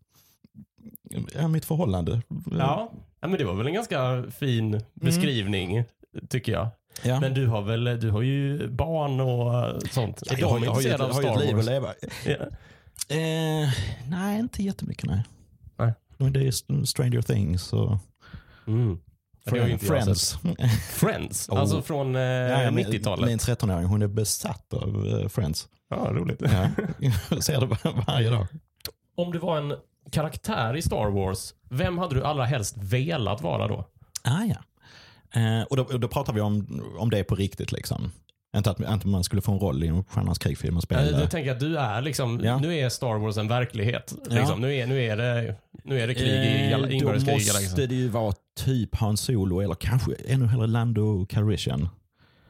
ja, 1.35 1.47
mitt 1.47 1.65
förhållande. 1.65 2.21
Ja. 2.51 2.91
ja, 3.21 3.27
men 3.27 3.37
det 3.37 3.43
var 3.45 3.53
väl 3.53 3.67
en 3.67 3.73
ganska 3.73 4.23
fin 4.39 4.81
beskrivning, 4.93 5.83
tycker 6.29 6.51
jag. 6.51 6.67
Ja. 7.03 7.19
Men 7.19 7.33
du 7.33 7.47
har 7.47 7.61
väl 7.61 7.83
du 7.83 8.09
har 8.11 8.21
ju 8.21 8.67
barn 8.67 9.19
och 9.19 9.81
sånt. 9.91 10.23
Ja, 10.25 10.35
jag, 10.39 10.47
har, 10.47 10.59
jag, 10.59 10.71
har 10.71 10.81
ju, 10.81 10.93
av 10.93 11.11
har 11.13 11.21
ju 11.21 11.27
ett 11.29 11.39
liv 11.39 11.59
att 11.59 11.65
leva. 11.65 11.93
Ja. 12.25 12.35
Eh, 13.15 13.69
nej, 14.09 14.39
inte 14.39 14.63
jättemycket 14.63 15.05
nej. 15.09 15.23
Nej. 15.77 15.93
Men 16.17 16.33
det 16.33 16.47
är 16.47 16.85
Stranger 16.85 17.21
Things 17.21 17.73
och 17.73 17.97
Mm. 18.67 18.99
Jag 19.43 19.81
Friends. 19.81 20.37
Friends? 20.93 21.49
Oh. 21.49 21.59
Alltså 21.59 21.81
från 21.81 22.15
eh, 22.15 22.21
Ja, 22.21 22.61
ja, 22.63 22.71
min- 22.71 22.85
90-talet? 22.87 23.25
Min 23.25 23.37
13-åring 23.37 23.85
hon 23.85 24.01
är 24.01 24.07
besatt 24.07 24.73
av 24.73 25.07
eh, 25.07 25.27
Friends. 25.27 25.67
Ja, 25.89 25.95
roligt. 26.11 26.41
Ja. 26.41 26.67
Jag 27.29 27.43
ser 27.43 27.59
det 27.59 27.65
var- 27.65 28.05
varje 28.07 28.29
dag. 28.29 28.47
Om 29.17 29.31
du 29.31 29.39
var 29.39 29.57
en 29.57 29.73
karaktär 30.11 30.75
i 30.75 30.81
Star 30.81 31.09
Wars, 31.09 31.53
vem 31.69 31.97
hade 31.97 32.15
du 32.15 32.23
allra 32.23 32.45
helst 32.45 32.77
velat 32.77 33.41
vara 33.41 33.67
då? 33.67 33.85
Ah, 34.23 34.43
ja. 34.43 34.55
Eh, 35.35 35.61
och, 35.69 35.77
då, 35.77 35.83
och 35.83 35.99
då 35.99 36.07
pratar 36.07 36.33
vi 36.33 36.41
om, 36.41 36.81
om 36.97 37.09
det 37.09 37.23
på 37.23 37.35
riktigt. 37.35 37.71
liksom. 37.71 38.11
Inte 38.57 38.71
att, 38.71 38.79
inte 38.79 39.07
man 39.07 39.23
skulle 39.23 39.41
få 39.41 39.51
en 39.51 39.59
roll 39.59 39.83
i 39.83 39.87
en 39.87 40.03
Stjärnornas 40.03 40.39
krig-film 40.39 40.77
och 40.77 40.83
spela. 40.83 41.05
Jag, 41.05 41.21
jag 41.21 41.31
tänker 41.31 41.51
att 41.51 41.59
du 41.59 41.77
är 41.77 42.01
liksom, 42.01 42.39
Ja. 42.43 42.57
nu 42.57 42.77
är 42.77 42.89
Star 42.89 43.17
Wars 43.17 43.37
en 43.37 43.47
verklighet. 43.47 44.13
Ja. 44.29 44.35
Liksom. 44.35 44.61
Nu, 44.61 44.75
är, 44.75 44.87
nu, 44.87 45.03
är 45.03 45.17
det, 45.17 45.55
nu 45.83 45.99
är 46.01 46.07
det 46.07 46.13
krig 46.13 46.27
i 46.27 46.71
Eh, 46.71 46.79
Då 46.79 46.87
i 46.89 47.03
måste 47.33 47.85
det 47.87 47.95
ju 47.95 48.07
vara 48.09 48.33
typ 48.65 48.95
Han 48.95 49.17
Solo 49.17 49.59
eller 49.61 49.75
kanske 49.75 50.11
ännu 50.27 50.45
hellre 50.47 50.67
Lando 50.67 51.25
Calrissian. 51.25 51.89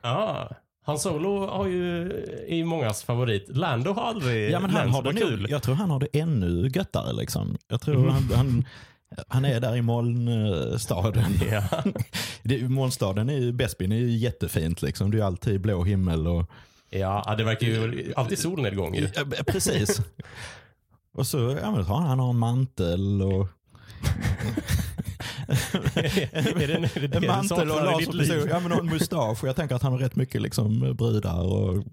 Ja. 0.01 0.49
Han 0.85 0.99
Solo 0.99 1.47
har 1.47 1.67
ju 1.67 2.11
i 2.47 2.63
mångas 2.63 3.03
favorit. 3.03 3.45
Lando 3.49 3.93
har 3.93 4.03
aldrig 4.03 4.51
Ja, 4.51 4.59
men 4.59 4.69
han 4.69 4.89
har 4.89 5.01
det 5.03 5.07
Vad 5.07 5.15
nog, 5.15 5.23
kul. 5.29 5.47
jag 5.49 5.63
tror 5.63 5.75
han 5.75 5.89
har 5.89 5.99
det 5.99 6.19
ännu 6.19 6.67
göttare. 6.67 7.13
Liksom. 7.13 7.57
Jag 7.67 7.81
tror 7.81 7.95
Mm. 7.95 8.09
han, 8.09 8.23
han, 8.35 8.65
han 9.27 9.45
är 9.45 9.59
där 9.59 9.75
i 9.75 9.81
molnstaden. 9.81 11.33
Ja. 11.51 11.83
Det, 12.43 12.69
molnstaden 12.69 13.29
är 13.29 13.38
ju, 13.38 13.51
Bespin 13.51 13.91
är 13.91 13.95
ju 13.95 14.09
jättefint. 14.17 14.81
Liksom. 14.81 15.12
Det 15.12 15.17
är 15.19 15.24
alltid 15.24 15.62
blå 15.62 15.83
himmel. 15.83 16.27
Och, 16.27 16.50
ja, 16.89 17.35
det 17.38 17.43
verkar 17.43 17.67
ju 17.67 18.13
alltid 18.15 18.39
solnedgång 18.39 18.95
ju. 18.95 19.09
Ja, 19.15 19.24
precis. 19.47 20.01
och 21.13 21.27
så 21.27 21.57
ja, 21.62 21.71
men 21.71 21.83
har 21.83 21.97
han, 21.97 22.07
han 22.07 22.19
har 22.19 22.29
en 22.29 22.39
mantel 22.39 23.21
och 23.21 23.47
är 25.95 26.67
det, 26.67 26.73
är 26.95 27.07
det, 27.07 27.17
en 27.17 27.27
mantel 27.27 27.71
och 27.71 27.83
laserpistol. 27.83 28.49
Ja, 28.49 28.59
men 28.59 28.71
och 28.71 28.79
en 28.79 28.85
mustasch. 28.85 29.43
Jag 29.43 29.55
tänker 29.55 29.75
att 29.75 29.81
han 29.81 29.91
har 29.91 29.99
rätt 29.99 30.15
mycket 30.15 30.41
liksom, 30.41 30.95
brudar. 30.95 31.41
Och, 31.41 31.75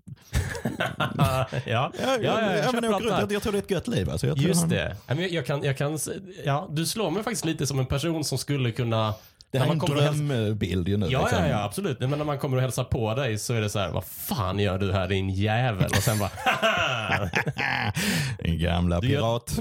ja, 0.99 1.11
ja, 1.17 1.49
ja, 1.67 1.93
ja, 2.03 2.19
jag 2.23 2.59
ja, 2.59 2.73
men 2.73 2.85
jag, 2.85 3.03
jag, 3.05 3.33
jag, 3.33 3.43
tror 3.43 3.53
det 3.53 3.59
är 3.59 3.63
ett 3.63 3.71
gött 3.71 3.89
liv. 3.89 4.11
Alltså. 4.11 4.27
Jag 4.27 4.39
Just 4.39 4.61
han, 4.61 4.69
det. 4.69 4.97
Jag 5.31 5.47
kan, 5.47 5.63
jag 5.63 5.79
kan, 5.79 5.99
ja, 6.45 6.69
du 6.71 6.87
slår 6.87 7.11
mig 7.11 7.23
faktiskt 7.23 7.45
lite 7.45 7.67
som 7.67 7.79
en 7.79 7.87
person 7.87 8.25
som 8.25 8.39
skulle 8.39 8.71
kunna... 8.71 9.15
Det 9.53 9.59
här 9.59 9.67
är 9.67 9.71
en 9.73 9.79
drömbild 9.79 10.89
ju 10.89 10.97
nu. 10.97 11.07
Ja, 11.11 11.21
liksom. 11.21 11.39
ja, 11.39 11.49
ja, 11.49 11.65
absolut. 11.65 12.01
Men 12.01 12.11
när 12.11 12.25
man 12.25 12.39
kommer 12.39 12.57
och 12.57 12.63
hälsar 12.63 12.85
på 12.85 13.15
dig 13.15 13.39
så 13.39 13.55
är 13.55 13.61
det 13.61 13.69
så 13.69 13.79
här, 13.79 13.91
vad 13.91 14.05
fan 14.05 14.59
gör 14.59 14.79
du 14.79 14.93
här 14.93 15.09
din 15.09 15.31
jävel? 15.31 15.85
Och 15.91 15.97
sen 15.97 16.19
bara! 16.19 16.31
Den 18.39 18.59
gamla 18.59 19.01
pirat. 19.01 19.59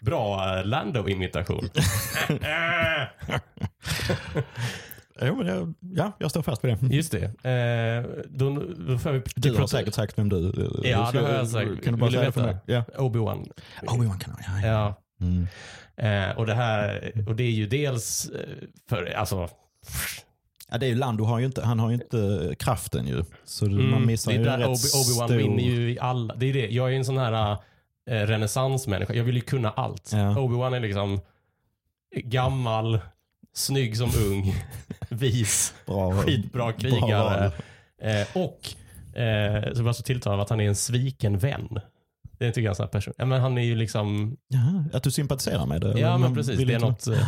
Bra 0.00 0.58
eh, 0.58 0.64
Lando-imitation. 0.64 1.68
Jo, 5.24 5.36
men 5.36 5.46
jag, 5.46 5.74
ja, 5.80 6.12
jag 6.18 6.30
står 6.30 6.42
fast 6.42 6.64
vid 6.64 6.78
det. 6.80 6.86
Just 6.96 7.12
det. 7.12 7.24
Eh, 7.24 8.24
då, 8.30 8.62
då 8.78 8.98
får 8.98 9.10
vi 9.12 9.22
Du 9.36 9.54
har 9.56 9.66
säkert 9.66 9.94
sagt 9.94 10.18
vem 10.18 10.28
du... 10.28 10.70
Ja, 10.84 11.06
ska- 11.06 11.20
det 11.20 11.26
har 11.26 11.34
jag 11.34 11.48
sagt. 11.48 11.84
Kan 11.84 11.92
du 11.94 12.00
bara 12.00 12.06
Vill 12.06 12.14
säga 12.14 12.26
det 12.26 12.32
för 12.32 12.42
mig? 12.42 12.56
Ja. 12.66 12.84
Obi-Wan. 12.98 13.50
Obi-Wan 13.82 14.18
kan 14.18 14.36
ja, 14.46 14.60
ja. 14.62 14.68
Ja. 14.68 14.94
Mm. 15.22 15.46
Eh, 15.96 16.36
och 16.36 16.46
det 16.46 16.54
här, 16.54 17.12
och 17.28 17.36
det 17.36 17.42
är 17.44 17.50
ju 17.50 17.66
dels 17.66 18.28
eh, 18.28 18.40
för, 18.88 19.04
alltså, 19.16 19.48
ja, 20.70 20.78
det 20.78 20.86
är 20.86 20.88
ju 20.90 20.94
Lando 20.94 21.24
har 21.24 21.38
ju 21.38 21.46
inte, 21.46 21.62
han 21.64 21.78
har 21.78 21.88
ju 21.88 21.94
inte 21.94 22.54
kraften 22.58 23.06
ju. 23.06 23.24
Så 23.44 23.66
mm, 23.66 23.90
man 23.90 24.06
missar 24.06 24.32
det 24.32 24.36
är 24.36 24.38
ju 24.38 24.44
där 24.44 24.58
rätt 24.58 24.66
Obi- 24.68 24.94
Obi-Wan 24.94 25.26
stor... 25.26 25.36
vinner 25.36 25.62
ju 25.62 25.92
i 25.92 25.98
alla, 25.98 26.34
det 26.34 26.46
är 26.46 26.52
det. 26.52 26.66
Jag 26.68 26.92
är 26.92 26.96
en 26.96 27.04
sån 27.04 27.18
här 27.18 27.52
eh, 28.10 28.14
renässansmänniska. 28.26 29.14
Jag 29.14 29.24
vill 29.24 29.34
ju 29.34 29.40
kunna 29.40 29.70
allt. 29.70 30.10
Ja. 30.12 30.18
Obi-Wan 30.18 30.76
är 30.76 30.80
liksom 30.80 31.20
gammal, 32.16 33.00
snygg 33.54 33.96
som 33.96 34.10
ung, 34.26 34.54
vis, 35.08 35.74
Bra, 35.86 36.12
skitbra 36.22 36.62
bra 36.64 36.72
krigare. 36.72 37.40
val. 37.40 37.50
Eh, 38.10 38.26
och 38.44 38.60
eh, 39.20 39.72
så 39.74 39.82
var 39.82 39.92
så 39.92 40.02
tilltalad 40.02 40.34
av 40.34 40.40
att 40.40 40.50
han 40.50 40.60
är 40.60 40.68
en 40.68 40.76
sviken 40.76 41.38
vän. 41.38 41.80
Det 42.46 42.52
tycker 42.52 42.60
jag 42.60 42.66
är 42.66 42.70
en 42.70 42.74
sån 42.76 42.84
här 42.84 42.90
person. 42.90 43.14
Ja, 43.18 43.24
men 43.24 43.40
han 43.40 43.58
är 43.58 43.62
ju 43.62 43.74
liksom, 43.74 44.36
Jaha, 44.48 44.84
att 44.92 45.02
du 45.02 45.10
sympatiserar 45.10 45.66
med 45.66 45.80
det? 45.80 46.00
ja 46.00 46.18
men 46.18 46.34
precis. 46.34 46.58
vill 46.60 46.68
Det 46.68 46.74
är 46.74 46.78
något, 46.78 47.06
eh, 47.06 47.26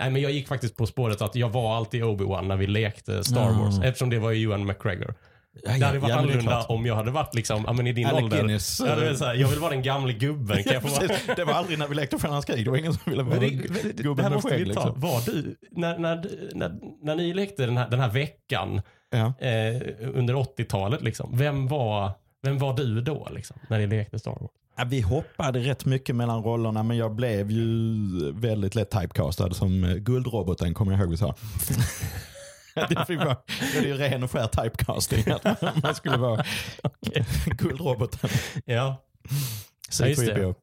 nej 0.00 0.10
men 0.10 0.22
jag 0.22 0.32
gick 0.32 0.48
faktiskt 0.48 0.76
på 0.76 0.86
spåret 0.86 1.22
att 1.22 1.34
jag 1.34 1.48
var 1.48 1.76
alltid 1.76 2.02
Obi-Wan 2.02 2.42
när 2.48 2.56
vi 2.56 2.66
lekte 2.66 3.24
Star 3.24 3.40
Ja. 3.40 3.58
Wars. 3.58 3.78
Eftersom 3.84 4.10
det 4.10 4.18
var 4.18 4.30
ju 4.30 4.44
Ewan 4.44 4.66
McGregor. 4.66 5.14
Ja, 5.62 5.72
Det 5.78 5.86
hade 5.86 5.98
varit 5.98 6.10
ja, 6.10 6.18
annorlunda 6.18 6.62
om 6.62 6.86
jag 6.86 6.94
hade 6.96 7.10
varit 7.10 7.34
liksom, 7.34 7.64
ja 7.66 7.72
men 7.72 7.86
i 7.86 7.92
din 7.92 8.06
Alec 8.06 8.22
ålder. 8.22 8.36
Guinness, 8.36 8.80
Ja, 8.86 8.94
det 8.96 9.08
eh, 9.10 9.14
så 9.16 9.24
här, 9.24 9.34
jag 9.34 9.48
vill 9.48 9.58
vara 9.58 9.70
den 9.70 9.82
gamle 9.82 10.12
gubben. 10.12 10.62
Kan 10.62 10.72
jag 10.72 10.82
få 10.82 10.88
vara? 10.88 11.34
Det 11.36 11.44
var 11.44 11.52
aldrig 11.52 11.78
när 11.78 11.88
vi 11.88 11.94
lekte 11.94 12.18
Stjärnornas 12.18 12.44
krig. 12.44 12.64
Det 12.64 12.70
var 12.70 12.78
ingen 12.78 12.92
som 12.94 13.10
ville 13.10 13.22
vara 13.22 13.40
Men 13.40 13.48
det, 13.50 13.56
men 13.68 13.76
det, 13.82 13.92
det 13.96 14.02
gubben 14.02 14.24
här 14.24 14.30
med 14.30 14.36
måste 14.36 14.50
skägg. 14.50 14.68
vi 14.68 14.74
ta. 14.74 14.84
Liksom. 14.84 15.00
Var 15.00 15.20
du, 15.26 15.56
när, 15.70 15.98
när, 15.98 16.24
när, 16.54 16.72
när 17.02 17.16
ni 17.16 17.34
lekte 17.34 17.66
den 17.66 17.76
här, 17.76 17.90
den 17.90 18.00
här 18.00 18.10
veckan 18.10 18.82
Ja. 19.10 19.46
eh, 19.46 19.82
under 20.14 20.34
80-talet, 20.34 21.02
liksom, 21.02 21.30
vem, 21.36 21.68
var, 21.68 22.10
vem 22.42 22.58
var 22.58 22.74
du 22.76 23.00
då 23.00 23.28
liksom, 23.30 23.56
när 23.68 23.78
ni 23.78 23.86
lekte 23.86 24.18
Star 24.18 24.30
Wars? 24.40 24.50
Ja, 24.76 24.84
vi 24.84 25.00
hoppade 25.00 25.58
rätt 25.60 25.84
mycket 25.84 26.16
mellan 26.16 26.42
rollerna 26.42 26.82
men 26.82 26.96
jag 26.96 27.14
blev 27.14 27.50
ju 27.50 28.32
väldigt 28.32 28.74
lätt 28.74 28.90
typecastad 28.90 29.50
som 29.54 29.84
eh, 29.84 29.94
guldroboten 29.94 30.74
kommer 30.74 30.92
jag 30.92 31.00
ihåg 31.00 31.10
vi 31.10 31.16
sa. 31.16 31.34
det, 32.88 33.04
fick 33.06 33.18
vara, 33.18 33.36
det 33.72 33.78
är 33.78 33.82
ju 33.86 33.94
ren 33.94 34.22
och 34.22 34.30
skär 34.30 34.46
typecasting 34.46 35.24
att 35.32 35.62
man- 35.82 35.94
skulle 35.94 36.16
vara 36.16 36.44
guldroboten. 37.46 38.30
Ja. 38.64 39.02
Ja, 40.00 40.06
just 40.06 40.20
det. 40.26 40.34
C3PO. 40.34 40.54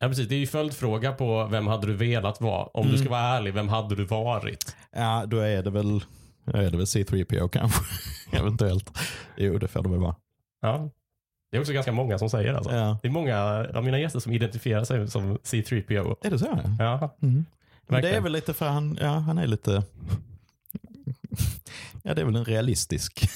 ja, 0.00 0.08
precis. 0.08 0.28
Det 0.28 0.34
är 0.34 0.38
ju 0.38 0.46
följdfråga 0.46 1.12
på 1.12 1.46
vem 1.46 1.66
hade 1.66 1.86
du 1.86 1.94
velat 1.94 2.40
vara? 2.40 2.64
Om 2.64 2.82
Mm. 2.86 2.92
du 2.92 2.98
ska 3.02 3.10
vara 3.10 3.20
ärlig, 3.22 3.54
vem 3.54 3.68
hade 3.68 3.94
du 3.96 4.04
varit? 4.04 4.76
Ja, 4.96 5.24
då 5.26 5.38
är 5.38 5.62
det 5.62 5.70
väl, 5.70 6.04
är 6.46 6.70
det 6.70 6.76
väl 6.76 6.86
C3PO 6.86 7.48
kanske. 7.48 7.80
Eventuellt. 8.38 8.98
Jo, 9.36 9.58
det 9.58 9.68
får 9.68 9.82
det 9.82 9.88
väl 9.88 9.98
vara. 10.00 10.16
Ja. 10.62 10.90
Det 11.50 11.56
är 11.56 11.60
också 11.60 11.72
ganska 11.72 11.92
många 11.92 12.18
som 12.18 12.30
säger 12.30 12.54
alltså. 12.54 12.72
Ja. 12.72 12.98
Det 13.02 13.08
är 13.08 13.12
många 13.12 13.66
av 13.74 13.84
mina 13.84 13.98
gäster 13.98 14.20
som 14.20 14.32
identifierar 14.32 14.84
sig 14.84 15.08
som 15.10 15.38
C3PO. 15.38 16.16
Är 16.22 16.30
det 16.30 16.38
så? 16.38 16.60
Ja, 16.78 17.16
Mm. 17.22 17.44
Men 17.88 18.02
det 18.02 18.10
är 18.10 18.20
väl 18.20 18.32
lite 18.32 18.54
för 18.54 18.68
han, 18.68 18.98
ja, 19.00 19.08
han 19.08 19.38
är 19.38 19.46
lite... 19.46 19.82
Ja, 22.02 22.14
det 22.14 22.20
är 22.20 22.24
väl 22.24 22.36
en 22.36 22.44
realistisk 22.44 23.30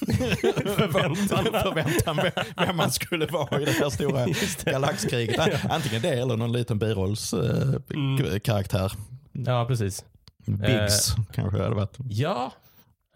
Förväntan. 0.76 1.44
förväntan 1.62 2.20
vem- 2.56 2.76
man 2.76 2.90
skulle 2.90 3.26
vara 3.26 3.60
i 3.60 3.64
det 3.64 3.70
här 3.72 3.90
stora 3.90 4.26
det. 4.26 4.64
galaxkriget. 4.64 5.64
Antingen 5.70 6.02
det 6.02 6.08
eller 6.08 6.36
någon 6.36 6.52
liten 6.52 6.78
birollskaraktär. 6.78 8.92
Ja, 9.32 9.64
precis. 9.68 10.04
Biggs 10.46 11.14
kanske 11.32 11.58
det 11.58 11.62
hade 11.64 11.76
varit. 11.76 11.96
Ja, 12.10 12.52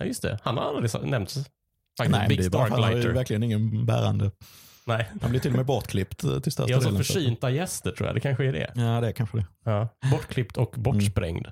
just 0.04 0.22
det. 0.22 0.38
Han 0.42 0.56
har 0.58 0.64
aldrig 0.64 0.90
nämnts. 1.10 1.34
Faktiskt. 1.34 1.50
Nej, 2.18 2.28
Big 2.28 2.38
det 2.38 2.44
är 2.46 2.50
bara, 2.50 2.68
han 2.68 2.82
har 2.82 2.92
ju 2.92 3.12
verkligen 3.12 3.42
ingen 3.42 3.86
bärande. 3.86 4.30
Nej. 4.86 5.10
Han 5.22 5.30
blir 5.30 5.40
till 5.40 5.50
och 5.50 5.56
med 5.56 5.66
bortklippt 5.66 6.24
eh, 6.24 6.38
till 6.40 6.52
största 6.52 6.70
Jag 6.70 6.76
har 6.76 6.82
så 6.82 6.88
delen. 6.88 7.04
försynta 7.04 7.50
gäster 7.50 7.90
tror 7.90 8.06
jag. 8.06 8.16
Det 8.16 8.20
kanske 8.20 8.44
är 8.44 8.52
det. 8.52 8.72
Ja, 8.74 9.00
det 9.00 9.08
är 9.08 9.12
kanske 9.12 9.36
det. 9.38 9.46
Ja. 9.64 9.88
Bortklippt 10.10 10.56
och 10.56 10.74
bortsprängd. 10.76 11.46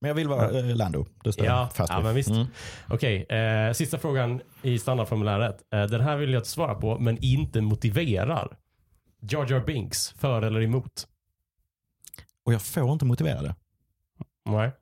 Men 0.00 0.08
jag 0.08 0.14
vill 0.14 0.28
vara 0.28 0.58
eh, 0.58 0.76
Lando. 0.76 1.06
Det 1.24 1.32
står 1.32 1.46
Ja, 1.46 1.68
fast 1.74 1.92
ja, 1.92 2.00
men 2.00 2.14
visst. 2.14 2.30
Mm. 2.30 2.46
Okej, 2.88 3.26
eh, 3.28 3.72
sista 3.72 3.98
frågan 3.98 4.40
i 4.62 4.78
standardformuläret. 4.78 5.56
Eh, 5.74 5.82
den 5.84 6.00
här 6.00 6.16
vill 6.16 6.32
jag 6.32 6.46
svara 6.46 6.74
på, 6.74 6.98
men 6.98 7.18
inte 7.24 7.60
motiverar. 7.60 8.56
Jar 9.30 9.46
Jar 9.50 9.60
Binks, 9.60 10.10
för 10.18 10.42
eller 10.42 10.60
emot? 10.62 11.06
Och 12.44 12.52
jag 12.54 12.62
får 12.62 12.92
inte 12.92 13.04
motivera 13.04 13.42
det. 13.42 13.54
Nej. 14.46 14.72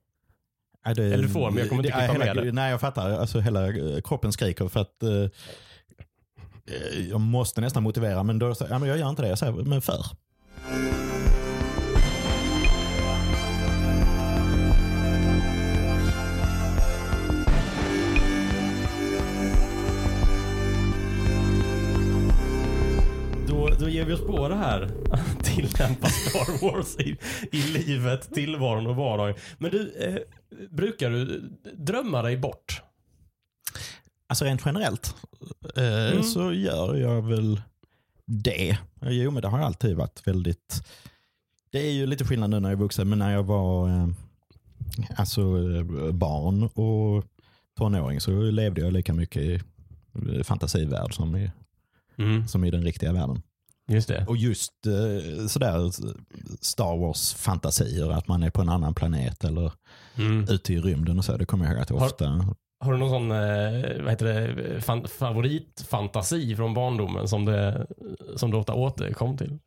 Nej, 0.86 0.94
det, 0.94 1.04
Eller 1.04 1.22
du 1.22 1.28
får, 1.28 1.50
men 1.50 1.58
jag 1.58 1.68
kommer 1.68 1.84
inte 1.86 1.98
klippa 1.98 2.34
med 2.34 2.36
det. 2.46 2.52
Nej, 2.52 2.70
jag 2.70 2.80
fattar. 2.80 3.10
Alltså, 3.10 3.40
hela 3.40 3.68
eh, 3.68 4.00
kroppen 4.04 4.32
skriker 4.32 4.68
för 4.68 4.80
att 4.80 5.02
eh, 5.02 5.10
Eh, 6.70 7.08
jag 7.08 7.20
måste 7.20 7.60
nästan 7.60 7.82
motivera, 7.82 8.22
men 8.22 8.38
då 8.38 8.54
säger 8.54 8.72
ja, 8.72 8.78
men 8.78 8.88
jag 8.88 8.98
gör 8.98 9.10
inte 9.10 9.22
det. 9.22 9.28
Jag 9.28 9.38
säger, 9.38 9.52
men 9.52 9.82
för. 9.82 10.04
Då, 23.48 23.68
då 23.78 23.88
ger 23.88 24.04
vi 24.04 24.12
oss 24.12 24.26
på 24.26 24.48
det 24.48 24.56
här. 24.56 24.90
Tillämpa 25.42 26.08
Star 26.08 26.66
Wars 26.66 26.96
i, 26.96 27.16
i 27.52 27.62
livet, 27.62 28.34
tillvaron 28.34 28.86
och 28.86 28.96
vardagen. 28.96 29.34
Men 29.58 29.70
du, 29.70 29.92
eh, 29.98 30.16
brukar 30.70 31.10
du 31.10 31.42
drömma 31.76 32.22
dig 32.22 32.36
bort? 32.36 32.82
Alltså 34.30 34.44
rent 34.44 34.62
generellt 34.66 35.14
eh, 35.76 36.10
Mm. 36.12 36.22
så 36.22 36.52
gör 36.52 36.94
jag 36.96 37.22
väl 37.22 37.60
det. 38.26 38.78
Jo, 39.02 39.30
men 39.30 39.42
det 39.42 39.48
har 39.48 39.58
jag 39.58 39.66
alltid 39.66 39.96
varit 39.96 40.26
väldigt... 40.26 40.82
Det 41.70 41.78
är 41.88 41.92
ju 41.92 42.06
lite 42.06 42.24
skillnad 42.24 42.50
nu 42.50 42.60
när 42.60 42.68
jag 42.68 42.76
är 42.76 42.80
vuxen, 42.82 43.08
men 43.08 43.18
när 43.18 43.32
jag 43.32 43.42
var 43.42 43.88
eh, 43.88 44.08
alltså, 45.16 45.40
eh, 45.40 46.12
barn 46.12 46.62
och 46.62 47.24
tonåring 47.78 48.20
så 48.20 48.30
levde 48.42 48.80
jag 48.80 48.92
lika 48.92 49.14
mycket 49.14 49.42
i 49.42 49.54
eh, 49.54 50.42
fantasivärld 50.42 51.14
som 51.14 51.36
i, 51.36 51.50
Mm. 52.18 52.48
som 52.48 52.64
i 52.64 52.70
den 52.70 52.82
riktiga 52.82 53.12
världen. 53.12 53.42
Just 53.88 54.08
det. 54.08 54.26
Och 54.28 54.36
just 54.36 54.72
eh, 54.86 55.46
sådär 55.46 55.90
Star 56.60 56.96
Wars-fantasier, 56.96 58.10
att 58.12 58.28
man 58.28 58.42
är 58.42 58.50
på 58.50 58.60
en 58.62 58.68
annan 58.68 58.94
planet 58.94 59.44
eller 59.44 59.72
Mm. 60.16 60.46
ute 60.48 60.72
i 60.72 60.80
rymden 60.80 61.18
och 61.18 61.24
så. 61.24 61.36
Det 61.36 61.44
kommer 61.46 61.64
jag 61.64 61.72
ihåg 61.74 61.82
att 61.82 61.90
jag 61.90 61.96
Har- 61.96 62.06
ofta... 62.06 62.54
Har 62.82 62.92
du 62.92 62.98
någon 62.98 63.10
sån 63.10 63.30
eh, 63.30 64.02
vad 64.02 64.10
heter 64.10 64.26
det, 64.26 64.80
fan, 64.80 65.08
favoritfantasi 65.08 66.56
från 66.56 66.74
barndomen 66.74 67.28
som, 67.28 67.44
det, 67.44 67.86
som 68.36 68.50
du 68.50 68.56
ofta 68.56 68.74
återkom 68.74 69.36
till? 69.36 69.58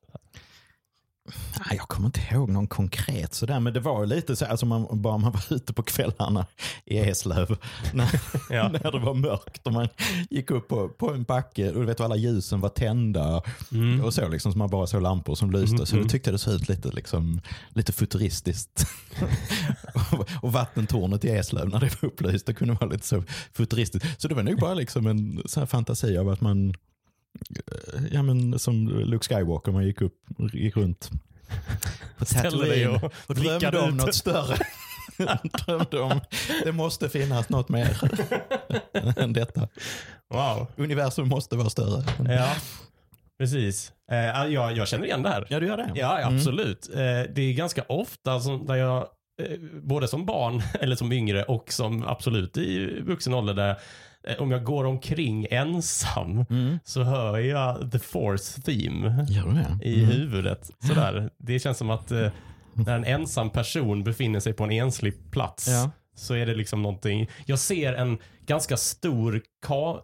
Jag 1.72 1.88
kommer 1.88 2.06
inte 2.06 2.22
ihåg 2.32 2.50
någon 2.50 2.68
konkret 2.68 3.34
sådär, 3.34 3.60
men 3.60 3.74
det 3.74 3.80
var 3.80 4.06
lite 4.06 4.36
så, 4.36 4.46
alltså 4.46 4.66
man, 4.66 5.02
bara 5.02 5.18
man 5.18 5.32
var 5.32 5.54
ute 5.56 5.74
på 5.74 5.84
kvällarna 5.84 6.46
i 6.86 6.98
Eslöv 7.00 7.58
när, 7.94 8.10
Ja. 8.50 8.68
när 8.70 8.92
det 8.92 9.00
var 9.00 9.14
mörkt 9.14 9.68
och 9.68 9.74
man 9.74 9.88
gick 10.30 10.52
upp 10.52 10.68
på, 10.68 10.90
på 10.90 11.14
en 11.14 11.24
backe 11.24 11.70
och 11.72 11.80
du 11.80 11.86
vet 11.86 12.00
alla 12.02 12.16
ljusen 12.16 12.60
var 12.62 12.70
tända 12.70 13.42
Mm. 13.72 14.02
och 14.04 14.14
så 14.14 14.28
liksom, 14.28 14.52
så 14.52 14.58
man 14.58 14.70
bara 14.70 14.88
såg 14.88 15.02
lampor 15.02 15.36
som 15.36 15.52
lyste. 15.52 15.76
Mm, 15.76 15.86
Så 15.86 15.96
då 15.96 16.04
tyckte 16.04 16.30
jag 16.30 16.34
det 16.34 16.40
såg 16.40 16.54
ut 16.54 16.70
lite, 16.70 16.90
liksom, 16.90 17.42
lite 17.70 17.94
futuristiskt. 17.94 18.86
och, 20.12 20.28
och 20.44 20.54
vattentornet 20.54 21.26
i 21.26 21.30
Eslöv 21.30 21.70
när 21.70 21.80
det 21.80 22.02
var 22.02 22.08
upplyst, 22.10 22.46
det 22.46 22.54
kunde 22.54 22.74
vara 22.74 22.86
lite 22.92 23.08
så 23.08 23.24
futuristiskt. 23.54 24.22
Så 24.22 24.28
det 24.28 24.36
var 24.36 24.44
nog 24.44 24.60
bara 24.60 24.74
liksom 24.74 25.08
en 25.08 25.44
här 25.56 25.66
fantasi 25.66 26.18
av 26.18 26.30
att 26.30 26.42
man, 26.42 26.74
ja 28.12 28.24
men 28.24 28.60
som 28.60 28.88
Luke 28.88 29.26
Skywalker, 29.36 29.72
man 29.72 29.86
gick 29.86 30.02
upp, 30.02 30.16
gick 30.54 30.78
runt 30.78 31.10
på 32.18 32.26
Tatooine 32.26 32.88
och 32.90 33.14
och 33.28 33.36
drömde 33.36 33.80
om 33.80 33.90
ut. 33.90 33.96
något 33.96 34.16
större. 34.16 34.58
drömde 35.66 36.00
om, 36.00 36.22
det 36.64 36.72
måste 36.72 37.10
finnas 37.10 37.50
något 37.50 37.70
mer 37.70 37.98
än 39.18 39.34
detta. 39.34 39.68
Wow. 40.34 40.68
Universum 40.76 41.28
måste 41.28 41.56
vara 41.56 41.70
större. 41.70 42.04
Ja, 42.34 42.56
precis. 43.40 43.92
Eh, 44.12 44.18
ja, 44.54 44.72
jag 44.72 44.88
känner 44.88 45.06
igen 45.06 45.24
det 45.24 45.30
här. 45.30 45.48
Ja, 45.50 45.60
du 45.60 45.68
gör 45.68 45.78
det? 45.78 45.92
Ja, 45.96 46.20
ja, 46.22 46.28
absolut. 46.28 46.90
Eh, 46.90 47.00
det 47.36 47.42
är 47.42 47.54
ganska 47.54 47.84
ofta 47.88 48.40
som, 48.40 48.66
där 48.66 48.76
jag, 48.76 49.08
eh, 49.42 49.60
både 49.82 50.08
som 50.08 50.26
barn 50.26 50.62
eller 50.80 50.96
som 50.96 51.12
yngre 51.12 51.44
och 51.44 51.74
som 51.74 52.04
absolut 52.04 52.58
i 52.58 53.00
vuxen 53.02 53.34
ålder, 53.34 53.54
där 53.54 53.76
om 54.40 54.52
jag 54.52 54.64
går 54.64 54.84
omkring 54.86 55.48
ensam 55.52 56.46
Mm. 56.50 56.80
så 56.84 57.04
hör 57.04 57.38
jag 57.40 57.92
the 57.92 58.00
force 58.00 58.62
theme 58.62 59.26
i 59.82 60.06
huvudet. 60.06 60.72
Sådär. 60.88 61.30
Det 61.38 61.60
känns 61.60 61.78
som 61.78 61.90
att 61.90 62.12
eh, 62.12 62.28
när 62.74 62.96
en 62.96 63.06
ensam 63.06 63.50
person 63.50 64.04
befinner 64.04 64.40
sig 64.40 64.54
på 64.54 64.64
en 64.64 64.72
enslig 64.72 65.32
plats 65.32 65.68
Ja. 65.68 65.92
så 66.16 66.34
är 66.34 66.46
det 66.46 66.56
liksom 66.56 66.82
någonting. 66.82 67.30
Jag 67.46 67.60
ser 67.60 67.94
en 67.94 68.18
ganska 68.46 68.78
stor 68.78 69.42
ka 69.66 70.02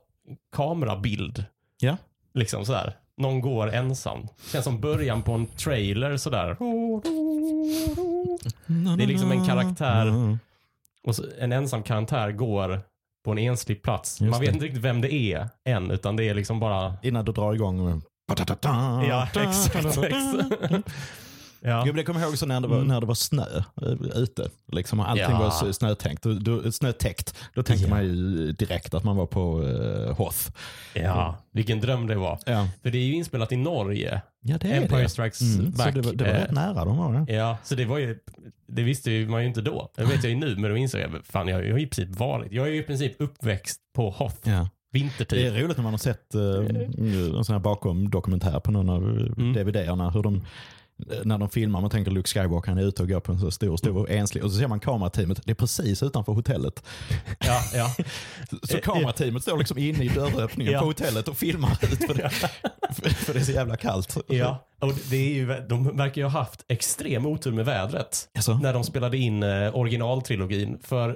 kamerabild. 0.55 1.45
Ja. 1.79 1.97
Liksom 2.33 2.65
sådär. 2.65 2.95
Någon 3.17 3.41
går 3.41 3.73
ensam. 3.73 4.27
Känns 4.51 4.65
som 4.65 4.79
början 4.81 5.21
på 5.21 5.31
en 5.31 5.45
trailer 5.45 6.17
sådär. 6.17 6.57
Det 8.97 9.03
är 9.03 9.07
liksom 9.07 9.31
en 9.31 9.45
karaktär. 9.45 10.01
Mm. 10.07 10.39
Och 11.03 11.15
en 11.39 11.51
ensam 11.51 11.83
karaktär 11.83 12.31
går 12.31 12.81
på 13.25 13.31
en 13.31 13.37
enslig 13.37 13.83
plats. 13.83 14.21
Just 14.21 14.31
Man 14.31 14.39
vet 14.39 14.49
det. 14.49 14.53
inte 14.53 14.65
riktigt 14.65 14.83
vem 14.83 15.01
det 15.01 15.13
är 15.13 15.49
än, 15.69 15.91
utan 15.91 16.15
det 16.15 16.29
är 16.29 16.33
liksom 16.33 16.59
bara... 16.59 16.93
Innan 17.03 17.25
du 17.25 17.31
drar 17.31 17.53
igång. 17.53 18.01
Ja, 19.07 19.27
exakt. 19.35 19.75
exakt. 19.75 20.85
ja. 21.61 21.79
Jo, 21.79 21.85
men 21.85 21.95
det 21.95 22.03
kommer 22.03 22.19
jag 22.19 22.27
ihåg 22.29 22.37
så 22.37 22.45
när 22.45 22.61
det 22.61 22.67
var, 22.67 22.75
Mm. 22.75 22.87
när 22.87 22.99
det 23.01 23.07
var 23.07 23.15
snö 23.15 23.43
eh, 23.81 23.91
ute. 24.21 24.49
Liksom, 24.71 24.99
och 24.99 25.09
allting 25.09 25.25
Ja. 25.29 25.39
var 25.39 25.49
så 25.49 25.73
snötänkt. 25.73 26.23
Då, 26.23 26.33
då, 26.33 26.71
snötäckt. 26.71 27.35
Då 27.55 27.63
tänkte 27.63 27.85
Ja. 27.87 27.89
man 27.95 28.03
ju 28.03 28.51
direkt 28.51 28.93
att 28.93 29.03
man 29.03 29.15
var 29.15 29.25
på 29.25 29.59
uh, 29.61 30.13
Hoth. 30.17 30.49
ja, 30.93 31.37
vilken 31.51 31.79
dröm 31.79 32.07
det 32.07 32.15
var. 32.15 32.39
Ja, 32.45 32.67
För 32.83 32.89
det 32.91 32.97
är 32.97 33.03
ju 33.05 33.13
inspelat 33.13 33.51
i 33.51 33.55
Norge. 33.55 34.21
ja 34.41 34.57
det 34.57 34.67
är 34.71 34.81
Empire 34.81 35.01
det. 35.01 35.09
Strikes 35.09 35.41
Mm, 35.41 35.71
så 35.71 35.77
Back. 35.77 35.93
det 35.93 36.01
var, 36.01 36.13
det 36.13 36.23
var 36.23 36.31
eh, 36.31 36.35
rätt 36.35 36.51
nära 36.51 36.85
de 36.85 36.97
var 36.97 37.13
det. 37.25 37.33
Ja, 37.33 37.57
så 37.63 37.75
det 37.75 37.85
var 37.85 37.97
ju, 37.97 38.19
det 38.67 38.83
visste 38.83 39.11
ju 39.11 39.27
man 39.29 39.41
ju 39.41 39.47
inte 39.47 39.61
då. 39.61 39.91
Det 39.95 40.03
vet 40.03 40.23
jag 40.23 40.29
ju 40.31 40.35
nu, 40.39 40.55
men 40.57 40.71
då 40.71 40.77
insåg 40.77 41.01
jag, 41.01 41.11
fan 41.25 41.47
jag 41.47 41.55
har 41.55 41.61
ju 41.63 41.81
i 41.81 41.87
princip 41.87 42.19
varit, 42.19 42.51
jag 42.51 42.67
är 42.67 42.71
ju 42.71 42.79
i 42.79 42.83
princip 42.83 43.15
uppväxt 43.19 43.79
på 43.95 44.09
Hoth, 44.09 44.49
Ja. 44.49 44.69
vintertid. 44.91 45.39
Det 45.53 45.59
är 45.59 45.63
roligt 45.63 45.77
när 45.77 45.83
man 45.83 45.93
har 45.93 45.97
sett 45.97 46.35
uh, 46.35 47.35
en 47.37 47.45
sån 47.45 47.53
här 47.53 47.59
bakom 47.59 48.09
dokumentär 48.09 48.59
på 48.59 48.71
någon 48.71 48.89
av 48.89 49.03
Mm. 49.03 49.53
DVD-erna. 49.53 50.09
Hur 50.09 50.23
de, 50.23 50.35
eh, 50.35 50.41
när 51.23 51.37
de 51.37 51.49
filmar, 51.49 51.81
man 51.81 51.89
tänker 51.89 52.11
Luke 52.11 52.27
Skywalker 52.29 52.69
han 52.71 52.77
är 52.77 52.83
ute 52.83 53.01
och 53.03 53.09
går 53.09 53.19
på 53.19 53.31
en 53.31 53.39
så 53.39 53.51
stor, 53.51 53.77
stor 53.77 54.09
enslig. 54.11 54.43
Och 54.43 54.51
så 54.51 54.57
ser 54.59 54.67
man 54.67 54.79
kamerateamet, 54.79 55.41
det 55.45 55.51
är 55.51 55.55
precis 55.55 56.03
utanför 56.03 56.33
hotellet. 56.33 56.83
Ja, 57.39 57.61
ja. 57.73 57.95
Så 58.63 58.77
kamerateamet 58.77 59.41
står 59.43 59.57
liksom 59.57 59.77
inne 59.77 60.03
i 60.03 60.07
dörröppningen 60.07 60.73
Ja. 60.73 60.79
på 60.79 60.85
hotellet 60.85 61.27
och 61.27 61.37
filmar 61.37 61.71
ut 61.71 62.05
för 62.05 62.13
det, 62.13 62.29
för, 63.25 63.33
det 63.33 63.39
är 63.39 63.43
så 63.43 63.51
jävla 63.51 63.77
kallt. 63.77 64.17
ja. 64.27 64.65
Och 64.79 64.93
det 65.09 65.17
är 65.17 65.33
ju, 65.33 65.47
de 65.69 65.97
verkar 65.97 66.21
ju 66.21 66.27
ha 66.27 66.39
haft 66.39 66.65
extrem 66.67 67.25
otur 67.25 67.51
med 67.51 67.65
vädret. 67.65 68.29
Alltså, 68.35 68.53
När 68.57 68.73
de 68.73 68.83
spelade 68.83 69.17
in 69.17 69.43
eh, 69.43 69.75
originaltrilogin. 69.75 70.79
För 70.83 71.09
eh, 71.09 71.15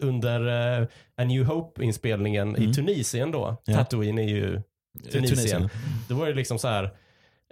under 0.00 0.78
eh, 0.80 0.86
A 1.16 1.24
New 1.24 1.44
Hope-inspelningen 1.44 2.56
i 2.56 2.60
Mm. 2.60 2.72
Tunisien 2.72 3.30
då, 3.30 3.62
Ja. 3.64 3.74
Tatooine 3.76 4.18
är 4.18 4.28
ju 4.28 4.62
Tunisien. 5.12 5.68
Då 6.08 6.14
var 6.14 6.26
det 6.26 6.34
liksom 6.34 6.58
så 6.58 6.68
här. 6.68 6.84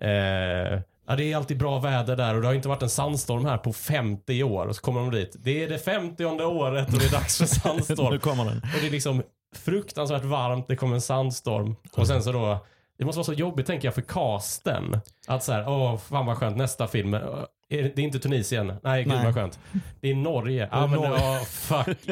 Eh, 0.03 0.81
ja, 1.07 1.17
det 1.17 1.33
är 1.33 1.37
alltid 1.37 1.59
bra 1.59 1.79
väder 1.79 2.17
där 2.17 2.35
och 2.35 2.41
det 2.41 2.47
har 2.47 2.55
inte 2.55 2.69
varit 2.69 2.83
en 2.83 2.91
sandstorm 2.91 3.45
här 3.45 3.59
på 3.59 3.73
50 3.73 4.43
år. 4.43 4.67
Och 4.67 4.77
så 4.77 4.83
kommer 4.83 5.01
de 5.01 5.11
dit. 5.11 5.37
Det 5.39 5.65
är 5.65 5.69
det 5.69 5.79
50 5.79 6.25
året 6.25 6.93
och 6.93 6.99
det 6.99 7.05
är 7.07 7.11
dags 7.13 7.37
för 7.39 7.45
nu 7.75 7.77
sandstorm. 7.83 8.19
kommer 8.21 8.45
den. 8.45 8.57
och 8.59 8.81
det 8.81 8.87
är 8.87 8.91
liksom 8.91 9.23
fruktansvärt 9.57 10.25
varmt, 10.25 10.69
det 10.69 10.77
kommer 10.77 10.95
en 10.95 11.01
sandstorm. 11.01 11.77
Och 11.93 12.07
sen 12.07 12.23
så 12.23 12.33
då, 12.33 12.67
det 12.99 13.05
måste 13.05 13.19
vara 13.19 13.25
så 13.25 13.33
jobbigt 13.33 13.67
tänker 13.67 13.89
jag 13.89 13.95
för 13.95 14.03
casten. 14.03 15.01
Att 15.27 15.45
så 15.45 15.53
här, 15.53 15.69
åh 15.69 15.99
fan 15.99 16.27
vad 16.27 16.37
skönt, 16.37 16.57
nästa 16.57 16.87
film. 16.89 17.15
är 17.15 17.47
det 17.69 17.99
är 17.99 17.99
inte 17.99 18.19
Tunisien. 18.19 18.73
Nej, 18.83 19.05
gud 19.05 19.13
Nej. 19.13 19.25
vad 19.25 19.35
skönt. 19.35 19.59
Det 20.01 20.11
är 20.11 20.15
Norge. 20.15 20.69
Ja, 20.73 20.85
är 20.85 20.89
men 20.89 21.01
Norge. 21.01 21.19
ja, 21.39 21.45
fuck. 21.45 22.09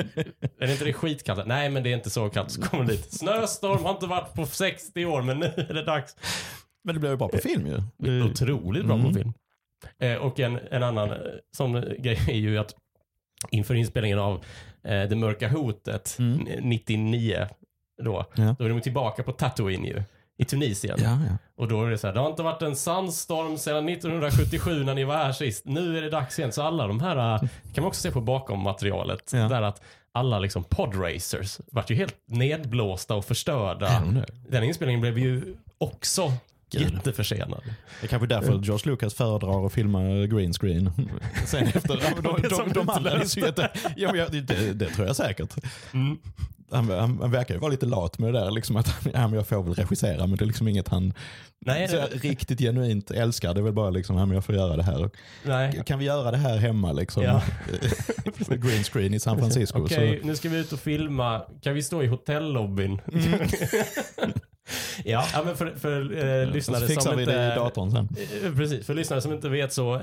Är 0.61 0.67
det 0.67 0.73
inte 0.73 0.85
det 0.85 0.93
skitkallt? 0.93 1.47
Nej, 1.47 1.69
men 1.71 1.83
det 1.83 1.91
är 1.93 1.95
inte 1.95 2.11
så 2.11 2.29
kallt. 2.31 2.51
Så 2.51 2.63
kommer 2.63 2.85
det 2.85 2.93
dit. 2.93 3.13
Snöstorm 3.13 3.85
har 3.85 3.91
inte 3.91 4.07
varit 4.07 4.35
på 4.35 4.47
60 4.47 5.05
år, 5.05 5.23
men 5.23 5.39
nu 5.39 5.47
är 5.57 5.75
det 5.75 5.85
dags. 5.85 6.17
Men 6.85 6.95
det 6.95 7.01
blev 7.01 7.13
ju 7.13 7.17
bra 7.19 7.29
på 7.29 7.39
film 7.39 7.67
ju. 7.67 8.25
Otroligt 8.25 8.85
bra 8.87 8.95
Mm. 8.95 9.07
på 9.09 9.15
film. 9.19 9.33
Eh, 9.99 10.15
och 10.17 10.41
en, 10.41 10.59
en 10.71 10.83
annan 10.83 11.11
eh, 11.11 11.17
sån 11.57 11.73
grej 11.99 12.19
är 12.29 12.37
ju 12.37 12.59
att 12.59 12.75
inför 13.51 13.75
inspelningen 13.75 14.19
av 14.19 14.35
eh, 14.85 15.03
Det 15.09 15.17
mörka 15.17 15.49
hotet 15.49 16.17
Mm. 16.19 16.41
n- 16.41 16.61
99 16.63 17.47
då, 18.03 18.25
Ja. 18.37 18.57
då 18.59 18.65
är 18.65 18.69
de 18.69 18.81
tillbaka 18.81 19.23
på 19.23 19.33
Tatooine 19.33 19.85
ju. 19.85 20.03
I 20.37 20.45
Tunisien. 20.45 20.99
Ja, 21.03 21.19
ja. 21.29 21.37
Och 21.57 21.69
då 21.69 21.85
är 21.85 21.91
det 21.91 21.99
så 21.99 22.07
här, 22.07 22.15
det 22.15 22.21
har 22.21 22.31
inte 22.31 22.43
varit 22.43 22.63
en 22.63 22.77
sandstorm 22.77 23.59
sedan 23.59 23.89
1977 23.89 24.85
när 24.85 24.95
ni 24.95 25.05
var 25.05 25.15
här 25.17 25.33
sist. 25.33 25.65
Nu 25.67 25.99
är 25.99 26.03
det 26.03 26.11
dags 26.11 26.39
igen. 26.39 26.53
Så 26.53 26.63
alla 26.63 26.87
de 26.87 27.01
här, 27.01 27.35
eh, 27.35 27.41
kan 27.75 27.83
man 27.83 27.85
också 27.85 28.01
se 28.01 28.11
på 28.11 28.21
bakom 28.21 28.63
materialet, 28.63 29.31
där 29.31 29.63
att 29.63 29.83
alla 30.13 30.39
liksom 30.39 30.65
podracers 30.65 31.61
vart 31.73 31.91
ju 31.91 31.95
helt 31.95 32.17
nedblåsta 32.27 33.15
och 33.15 33.25
förstörda. 33.25 33.89
Är 33.89 34.01
de 34.01 34.15
det? 34.15 34.27
Den 34.49 34.65
inspelningen 34.65 35.01
blev 35.01 35.19
ju 35.19 35.55
också 35.79 36.33
Gud. 36.79 36.93
jätteförsenad. 36.95 37.61
Det 38.01 38.07
är 38.07 38.09
kanske 38.09 38.27
därför 38.27 38.53
George 38.63 38.91
Lucas 38.91 39.15
föredrar 39.15 39.67
att 39.67 39.73
filma 39.73 40.01
green 40.27 40.53
screen. 40.53 40.91
Sen 41.47 41.67
efter, 41.67 41.89
de, 41.89 41.95
Det 41.97 42.29
är 42.47 42.51
de, 42.51 42.57
som 42.57 42.69
de, 42.69 42.73
de 42.75 42.89
andra 42.91 43.11
utlöst. 43.11 43.37
är 43.37 43.41
så 43.41 43.47
jätte, 43.47 43.71
ja, 43.97 44.11
men 44.13 44.21
jag- 44.21 44.33
det, 44.47 44.73
det 44.73 44.87
tror 44.87 45.07
jag 45.07 45.17
säkert. 45.17 45.55
Mm. 45.93 46.19
Han, 46.71 46.91
han, 46.91 47.19
han 47.21 47.31
verkar 47.31 47.55
ju 47.55 47.61
vara 47.61 47.71
lite 47.71 47.87
lat 47.87 48.19
med 48.19 48.33
det 48.35 48.41
där. 48.41 48.51
Liksom 48.51 48.77
att, 48.77 48.87
ja, 49.15 49.29
men 49.29 49.33
jag 49.33 49.49
får 49.49 49.63
väl 49.63 49.75
regissera 49.75 50.27
men 50.27 50.37
det 50.37 50.45
är 50.45 50.47
liksom 50.47 50.69
inget 50.69 50.89
han 50.89 51.13
Nej, 51.67 51.89
så 51.89 52.05
riktigt 52.13 52.59
genuint 52.61 53.11
älskar. 53.11 53.55
Det 53.55 53.61
är 53.61 53.63
väl 53.63 53.73
bara 53.73 53.91
liksom, 53.91 54.17
ja, 54.17 54.27
men 54.27 54.35
jag 54.35 54.45
får 54.45 54.55
göra 54.55 54.77
det 54.77 54.83
här. 54.83 55.11
nej. 55.45 55.83
Kan 55.87 55.99
vi 55.99 56.05
göra 56.05 56.31
det 56.31 56.37
här 56.37 56.57
hemma 56.57 56.93
liksom? 56.93 57.23
Ja. 57.23 57.43
green 58.49 58.85
screen 58.85 59.15
i 59.15 59.21
San 59.21 59.39
Francisco. 59.39 59.79
Okej, 59.85 60.19
Så, 60.23 60.27
nu 60.27 60.37
ska 60.37 60.49
vi 60.49 60.59
ut 60.59 60.73
och 60.73 60.81
filma. 60.81 61.43
Kan 61.63 61.75
vi 61.75 61.83
stå 61.83 62.03
i 62.03 62.07
hotellobbyn? 62.07 63.01
ja, 65.05 65.25
ja, 65.33 65.43
men 65.45 65.57
för, 65.57 65.71
för 65.71 66.01
eh, 66.43 66.47
lyssnare 66.53 66.87
fixar 66.87 67.01
som 67.01 67.17
vi 67.17 67.23
inte... 67.23 67.47
det 67.49 67.53
i 67.53 67.57
datorn 67.57 67.91
sen. 67.91 68.09
Eh, 68.45 68.55
Precis, 68.57 68.87
för 68.87 68.95
lyssnare 68.95 69.21
som 69.21 69.33
inte 69.33 69.49
vet 69.49 69.73
så 69.73 69.95
eh, 69.95 70.03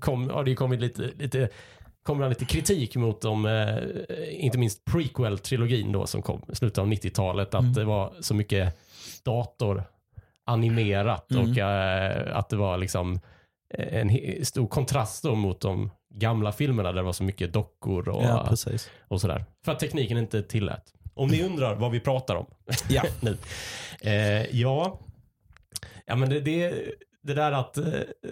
kom, 0.00 0.30
har 0.30 0.44
det 0.44 0.50
ju 0.50 0.56
kommit 0.56 0.80
lite, 0.80 1.10
lite, 1.18 1.48
kommer 2.02 2.28
lite 2.28 2.44
kritik 2.44 2.96
mot 2.96 3.20
dem, 3.22 3.46
eh, 3.46 4.44
inte 4.44 4.58
minst 4.58 4.84
prequel-trilogin 4.84 5.92
då 5.92 6.06
som 6.06 6.22
kom 6.22 6.42
i 6.52 6.54
slutet 6.56 6.78
av 6.78 6.86
90-talet, 6.86 7.54
att 7.54 7.60
Mm. 7.60 7.72
det 7.72 7.84
var 7.84 8.12
så 8.20 8.34
mycket 8.34 8.76
datoranimerat 10.46 11.30
Mm. 11.30 11.50
och 11.50 11.58
eh, 11.58 12.36
att 12.36 12.48
det 12.48 12.56
var 12.56 12.78
liksom 12.78 13.20
en 13.78 14.10
he- 14.10 14.44
stor 14.44 14.66
kontrast 14.66 15.22
då 15.22 15.34
mot 15.34 15.60
de 15.60 15.90
gamla 16.14 16.52
filmerna 16.52 16.88
där 16.88 16.96
det 16.96 17.02
var 17.02 17.12
så 17.12 17.24
mycket 17.24 17.52
dockor 17.52 18.08
och, 18.08 18.24
Ja, 18.24 18.54
och 19.08 19.20
sådär. 19.20 19.44
För 19.64 19.72
att 19.72 19.78
tekniken 19.80 20.18
inte 20.18 20.42
tillät. 20.42 20.92
Om 21.14 21.28
ni 21.28 21.42
undrar 21.42 21.74
vad 21.74 21.90
vi 21.90 22.00
pratar 22.00 22.34
om 22.34 22.46
Ja. 22.88 23.02
nu. 23.20 23.36
Eh, 24.00 24.56
ja, 24.60 25.00
ja 26.06 26.16
men 26.16 26.30
det, 26.30 26.40
det, 26.40 26.74
det 27.22 27.34
där 27.34 27.52
att 27.52 27.76
eh, 27.76 27.84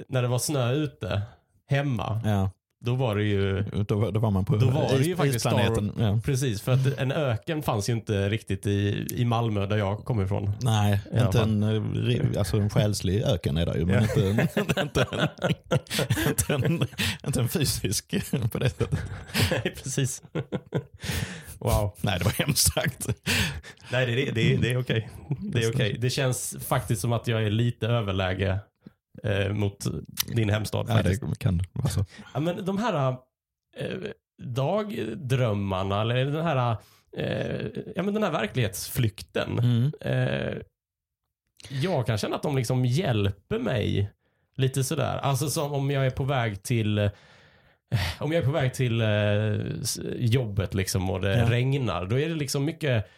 när 0.08 0.22
det 0.22 0.28
var 0.28 0.38
snö 0.38 0.72
ute 0.72 1.22
hemma. 1.66 2.20
Ja. 2.24 2.50
Då 2.84 2.94
var 2.94 3.16
det 3.16 3.22
ju 3.24 3.62
Då, 3.88 4.10
då 4.10 4.20
var 4.20 4.30
man 4.30 4.44
på 4.44 4.56
Då 4.56 4.70
var 4.70 4.88
det 4.98 5.04
ju 5.04 5.10
is- 5.12 5.16
faktiskt 5.16 5.36
isplaneten. 5.36 5.92
Ja. 5.98 6.20
Precis, 6.24 6.62
för 6.62 6.72
att 6.72 6.98
en 6.98 7.12
öken 7.12 7.62
fanns 7.62 7.88
ju 7.88 7.92
inte 7.92 8.28
riktigt 8.28 8.66
i, 8.66 9.06
i 9.16 9.24
Malmö 9.24 9.66
där 9.66 9.76
jag 9.76 10.04
kommer 10.04 10.24
ifrån. 10.24 10.52
Nej, 10.60 11.00
Ja, 11.12 11.26
inte 11.26 11.38
fan. 11.38 11.62
en, 11.62 12.10
eh, 12.10 12.38
alltså 12.38 12.56
en 12.56 12.70
själslig 12.70 13.22
öken 13.22 13.56
är 13.56 13.66
det 13.66 13.78
ju, 13.78 13.86
men 13.86 14.02
inte, 14.02 14.20
en, 14.28 14.40
inte, 14.82 15.06
en, 15.12 15.28
inte, 16.28 16.54
en, 16.54 16.86
inte 17.26 17.40
en 17.40 17.48
fysisk 17.48 18.14
på 18.52 18.58
det 18.58 18.70
sättet. 18.70 18.98
Nej, 19.50 19.74
precis. 19.82 20.22
wow. 21.58 21.94
Nej, 22.00 22.18
det 22.18 22.24
var 22.24 22.32
hemskt 22.32 22.72
sagt. 22.74 23.06
Nej, 23.92 24.06
det, 24.06 24.14
det, 24.14 24.30
det, 24.30 24.56
det 24.56 24.70
är 24.70 24.80
okej. 24.80 25.08
Det 25.52 25.64
är 25.64 25.70
okej. 25.74 25.96
Det 26.00 26.10
känns 26.10 26.56
faktiskt 26.66 27.00
som 27.00 27.12
att 27.12 27.26
jag 27.28 27.42
är 27.44 27.50
lite 27.50 27.86
överläge 27.88 28.58
eh, 29.24 29.52
mot 29.52 29.86
din 30.28 30.48
hemstad. 30.50 30.86
Ja, 30.88 30.94
faktiskt. 30.94 31.22
det 31.30 31.38
kan 31.38 31.60
vara 31.72 31.88
så. 31.88 32.04
Ja, 32.34 32.40
men 32.40 32.64
de 32.64 32.78
här 32.78 33.16
eh, 33.76 33.96
dagdrömmarna, 34.42 36.00
eller 36.00 36.24
den 36.24 36.44
här, 36.44 36.76
eh, 37.16 37.66
ja, 37.96 38.02
men 38.02 38.14
den 38.14 38.22
här 38.22 38.30
verklighetsflykten. 38.30 39.58
Mm. 39.58 39.92
Eh, 40.00 40.56
jag 41.70 42.06
kan 42.06 42.18
känna 42.18 42.36
att 42.36 42.42
de 42.42 42.56
liksom 42.56 42.84
hjälper 42.84 43.58
mig 43.58 44.10
lite 44.56 44.84
sådär. 44.84 45.16
Alltså 45.18 45.48
som 45.50 45.72
om 45.72 45.90
jag 45.90 46.06
är 46.06 46.10
på 46.10 46.24
väg 46.24 46.62
till 46.62 46.98
eh, 46.98 47.10
om 48.20 48.32
jag 48.32 48.42
är 48.42 48.46
på 48.46 48.52
väg 48.52 48.74
till 48.74 49.00
eh, 49.00 49.54
jobbet 50.16 50.74
liksom 50.74 51.10
och 51.10 51.20
det 51.20 51.38
Ja. 51.38 51.50
regnar, 51.50 52.06
då 52.06 52.18
är 52.18 52.28
det 52.28 52.34
liksom 52.34 52.64
mycket 52.64 53.10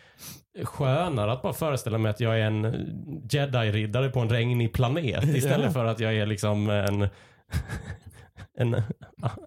skönare 0.64 1.33
att 1.33 1.42
bara 1.42 1.53
föreställa 1.53 1.98
mig 1.98 2.11
att 2.11 2.20
jag 2.20 2.40
är 2.40 2.44
en 2.46 2.64
jedi-riddare 3.31 4.09
på 4.09 4.20
en 4.20 4.29
regnig 4.29 4.72
planet 4.72 5.24
istället 5.37 5.66
Ja. 5.66 5.70
för 5.72 5.85
att 5.85 6.00
jag 6.00 6.14
är 6.14 6.27
liksom 6.27 6.70
en, 6.70 7.09
en 8.59 8.83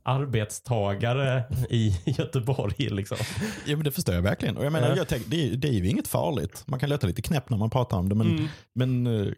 arbetstagare 0.03 1.43
i 1.69 1.95
Göteborg. 2.17 2.89
Liksom. 2.89 3.17
Ja, 3.65 3.75
men 3.75 3.83
det 3.83 3.91
förstår 3.91 4.15
jag 4.15 4.21
verkligen. 4.21 4.57
Och 4.57 4.65
jag 4.65 4.71
menar, 4.73 4.89
Ja. 4.89 4.95
jag 4.95 5.07
tänk, 5.07 5.25
det, 5.27 5.49
det 5.55 5.67
är 5.67 5.71
ju 5.73 5.87
inget 5.89 6.07
farligt. 6.07 6.63
Man 6.67 6.79
kan 6.79 6.89
låta 6.89 7.07
lite 7.07 7.21
knäpp 7.21 7.49
när 7.49 7.57
man 7.57 7.69
pratar 7.69 7.97
om 7.97 8.09
det, 8.09 8.15
men, 8.15 8.27
Mm. 8.27 8.47
men, 8.75 9.07
eh, 9.07 9.33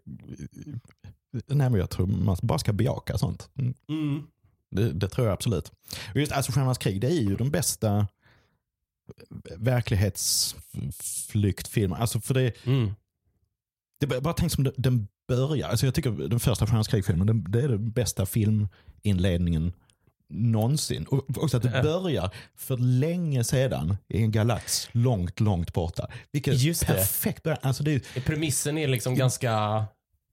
nej, 1.47 1.69
men 1.69 1.79
jag 1.79 1.89
tror 1.89 2.07
man 2.07 2.37
bara 2.41 2.59
ska 2.59 2.73
bejaka 2.73 3.17
sånt. 3.17 3.49
Mm. 3.59 3.73
Mm. 3.89 4.23
Det, 4.71 4.91
det 4.91 5.07
tror 5.09 5.27
jag 5.27 5.33
absolut. 5.33 5.71
Och 6.13 6.19
just 6.19 6.31
alltså 6.31 6.51
Stjärnornas 6.51 6.77
krig, 6.77 7.01
det 7.01 7.07
är 7.07 7.21
ju 7.21 7.35
de 7.35 7.51
bästa 7.51 8.07
verklighetsflyktfilmerna. 9.57 12.01
Alltså 12.01 12.21
för 12.21 12.33
det, 12.33 12.65
Mm. 12.65 12.91
det 13.99 14.07
bara 14.21 14.33
tänk 14.33 14.51
som 14.51 14.71
den- 14.77 15.07
börjar. 15.27 15.69
Alltså 15.69 15.85
jag 15.85 15.95
tycker 15.95 16.11
den 16.11 16.39
första 16.39 16.65
Stjärnornas 16.65 16.87
krig-filmen, 16.87 17.27
den- 17.27 17.51
det 17.51 17.61
är 17.61 17.67
den 17.69 17.91
bästa 17.91 18.25
filminledningen 18.25 19.73
någonsin. 20.29 21.05
Och 21.05 21.43
också 21.43 21.57
att 21.57 21.63
det 21.63 21.71
Ja. 21.75 21.83
börjar 21.83 22.29
för 22.55 22.77
länge 22.77 23.43
sedan 23.43 23.97
i 24.07 24.21
en 24.23 24.31
galax 24.31 24.89
långt, 24.91 25.39
långt 25.39 25.73
borta. 25.73 26.07
Vilket 26.31 26.59
Just 26.61 26.81
det. 26.81 26.87
perfekt 26.93 27.43
början. 27.43 27.59
Alltså 27.61 27.83
det 27.83 27.91
är, 28.15 28.21
Premissen 28.21 28.77
är 28.77 28.87
liksom 28.87 29.15
ganska, 29.15 29.85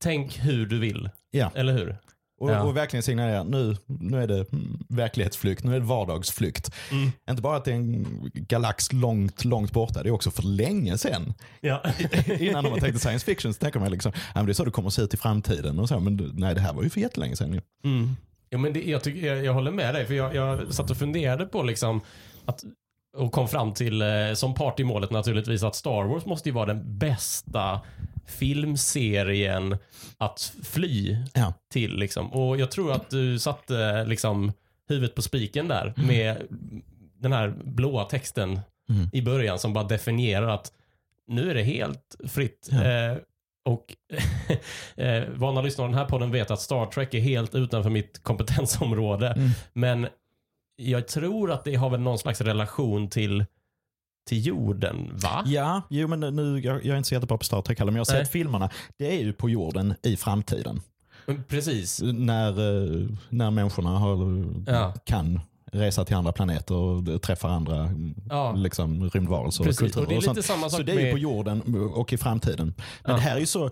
tänk 0.03 0.39
hur 0.39 0.67
du 0.67 0.79
vill. 0.79 1.11
ja. 1.31 1.53
Eller 1.55 1.73
hur? 1.73 1.97
Och, 2.38 2.51
Ja. 2.51 2.62
och 2.62 2.77
verkligen 2.77 3.03
signalerar 3.03 3.44
nu, 3.44 3.77
nu 3.87 4.22
är 4.22 4.27
det 4.27 4.46
verklighetsflykt, 4.88 5.64
nu 5.64 5.77
är 5.77 5.81
det 5.81 5.87
vardagsflykt. 5.87 6.75
Mm. 6.90 7.12
Inte 7.31 7.42
bara 7.42 7.57
att 7.57 7.64
det 7.64 7.70
är 7.70 7.75
en 7.75 8.07
galax 8.35 8.92
långt, 8.92 9.44
långt 9.44 9.72
borta, 9.72 10.03
det 10.03 10.09
är 10.09 10.12
också 10.12 10.31
för 10.31 10.42
länge 10.42 10.99
sedan. 10.99 11.35
Ja. 11.61 11.83
Innan 12.38 12.64
de 12.64 12.70
har 12.72 12.81
tänkt 12.81 13.01
science 13.01 13.25
fiction 13.27 13.55
så 13.55 13.59
tänker 13.59 13.81
man 13.81 13.90
liksom, 13.90 14.12
ja, 14.14 14.22
men 14.35 14.46
det 14.46 14.53
är 14.53 14.55
så 14.55 14.64
det 14.64 14.70
kommer 14.70 14.88
att 14.88 14.94
se 14.94 15.03
ut 15.03 15.14
i 15.14 15.16
framtiden. 15.16 15.79
Och 15.79 15.88
så, 15.88 16.01
men 16.01 16.31
nej, 16.35 16.55
det 16.55 16.61
här 16.61 16.72
var 16.72 16.83
ju 16.83 16.90
för 16.90 17.01
jättelänge 17.01 17.37
sedan. 17.37 17.53
ju. 17.53 17.61
Mm. 17.85 18.16
Ja, 18.51 18.59
men 18.59 18.72
det, 18.72 18.83
jag, 18.83 19.03
tycker, 19.03 19.27
jag, 19.27 19.44
jag 19.44 19.55
håller 19.55 19.70
med 19.70 19.94
dig, 19.94 20.07
för 20.07 20.14
jag, 20.14 20.35
jag 20.35 20.75
satt 20.75 20.90
och 20.90 20.96
funderade 20.96 21.46
på 21.46 21.62
liksom 21.62 22.01
att 22.44 22.64
och 23.16 23.33
kom 23.33 23.49
fram 23.49 23.75
till, 23.75 24.03
eh, 24.03 24.09
som 24.35 24.55
part 24.55 24.81
i 24.81 24.85
målet 24.85 25.11
naturligtvis, 25.11 25.62
att 25.62 25.75
Star 25.75 26.05
Wars 26.05 26.27
måste 26.27 26.49
ju 26.49 26.53
vara 26.55 26.66
den 26.66 26.99
bästa 26.99 27.81
filmserien 28.27 29.77
att 30.19 30.53
fly 30.65 31.17
Ja. 31.35 31.55
till. 31.73 31.97
Liksom. 31.97 32.33
Och 32.33 32.57
jag 32.57 32.71
tror 32.71 32.93
att 32.93 33.11
du 33.11 33.39
satte 33.39 34.05
liksom, 34.05 34.53
huvudet 34.89 35.15
på 35.15 35.23
spiken 35.23 35.69
där 35.69 35.93
med 35.97 36.43
den 37.19 37.33
här 37.33 37.55
blåa 37.65 38.05
texten 38.05 38.61
Mm. 38.89 39.09
i 39.12 39.23
början 39.23 39.59
som 39.59 39.73
bara 39.73 39.85
definierar 39.85 40.49
att 40.49 40.73
nu 41.27 41.51
är 41.51 41.55
det 41.55 41.62
helt 41.62 42.17
fritt. 42.29 42.69
Ja. 42.73 42.85
Eh, 42.85 43.17
och 43.65 43.97
eh, 44.97 45.25
vana 45.35 45.62
lyssnare 45.62 45.85
av 45.87 45.91
den 45.93 45.99
här 45.99 46.07
podden 46.09 46.31
vet 46.31 46.51
att 46.51 46.61
Star 46.61 46.87
Trek 46.87 47.15
är 47.15 47.21
helt 47.21 47.55
utanför 47.55 47.91
mitt 47.91 48.23
kompetensområde. 48.23 49.29
Mm. 49.29 49.51
Men 49.73 50.07
jag 50.77 51.09
tror 51.09 51.51
att 51.53 51.65
det 51.65 51.75
har 51.75 51.91
väl 51.91 52.01
någon 52.01 52.19
slags 52.19 52.41
relation 52.41 53.09
till, 53.11 53.45
till 54.27 54.47
jorden, 54.47 55.11
va? 55.23 55.43
Ja, 55.47 55.83
jo 55.91 56.09
men 56.09 56.21
nu, 56.21 56.61
jag, 56.61 56.77
jag 56.85 56.93
är 56.95 56.97
inte 56.97 57.09
så 57.09 57.15
jättebra 57.15 57.39
på 57.39 57.45
Star 57.45 57.62
Trek 57.62 57.79
heller, 57.79 57.93
men 57.93 57.97
jag 57.99 58.07
har 58.07 58.15
Nej. 58.15 58.25
sett 58.25 58.33
filmerna. 58.33 58.71
Det 58.97 59.17
är 59.17 59.25
ju 59.25 59.33
på 59.33 59.51
jorden 59.51 59.95
i 60.03 60.17
framtiden. 60.17 60.81
Precis. 61.49 62.01
När, 62.03 62.49
eh, 62.49 63.09
när 63.29 63.51
människorna 63.51 63.91
har, 63.91 64.45
Ja. 64.67 64.95
kan 65.05 65.41
resa 65.73 66.05
till 66.05 66.17
andra 66.17 66.33
planeter 66.33 66.75
och 66.75 67.23
träffa 67.23 67.49
andra 67.49 67.91
Ja. 68.31 68.53
liksom, 68.53 69.11
rymdvarelser 69.11 69.61
och 69.61 69.67
Precis. 69.67 69.79
kulturer. 69.81 70.03
Och 70.05 70.09
det 70.09 70.15
är 70.15 70.17
och 70.17 70.23
lite 70.23 70.35
sånt. 70.35 70.47
samma 70.47 70.71
sak 70.71 70.77
Så 70.81 70.83
det 70.83 70.93
är 70.93 70.97
ju 70.97 71.03
med... 71.03 71.12
på 71.12 71.19
jorden 71.19 71.62
och 71.95 72.12
i 72.12 72.17
framtiden. 72.19 72.67
Men 72.77 73.11
Ja. 73.11 73.12
det 73.12 73.21
här 73.21 73.37
är 73.37 73.41
ju 73.41 73.47
så... 73.47 73.71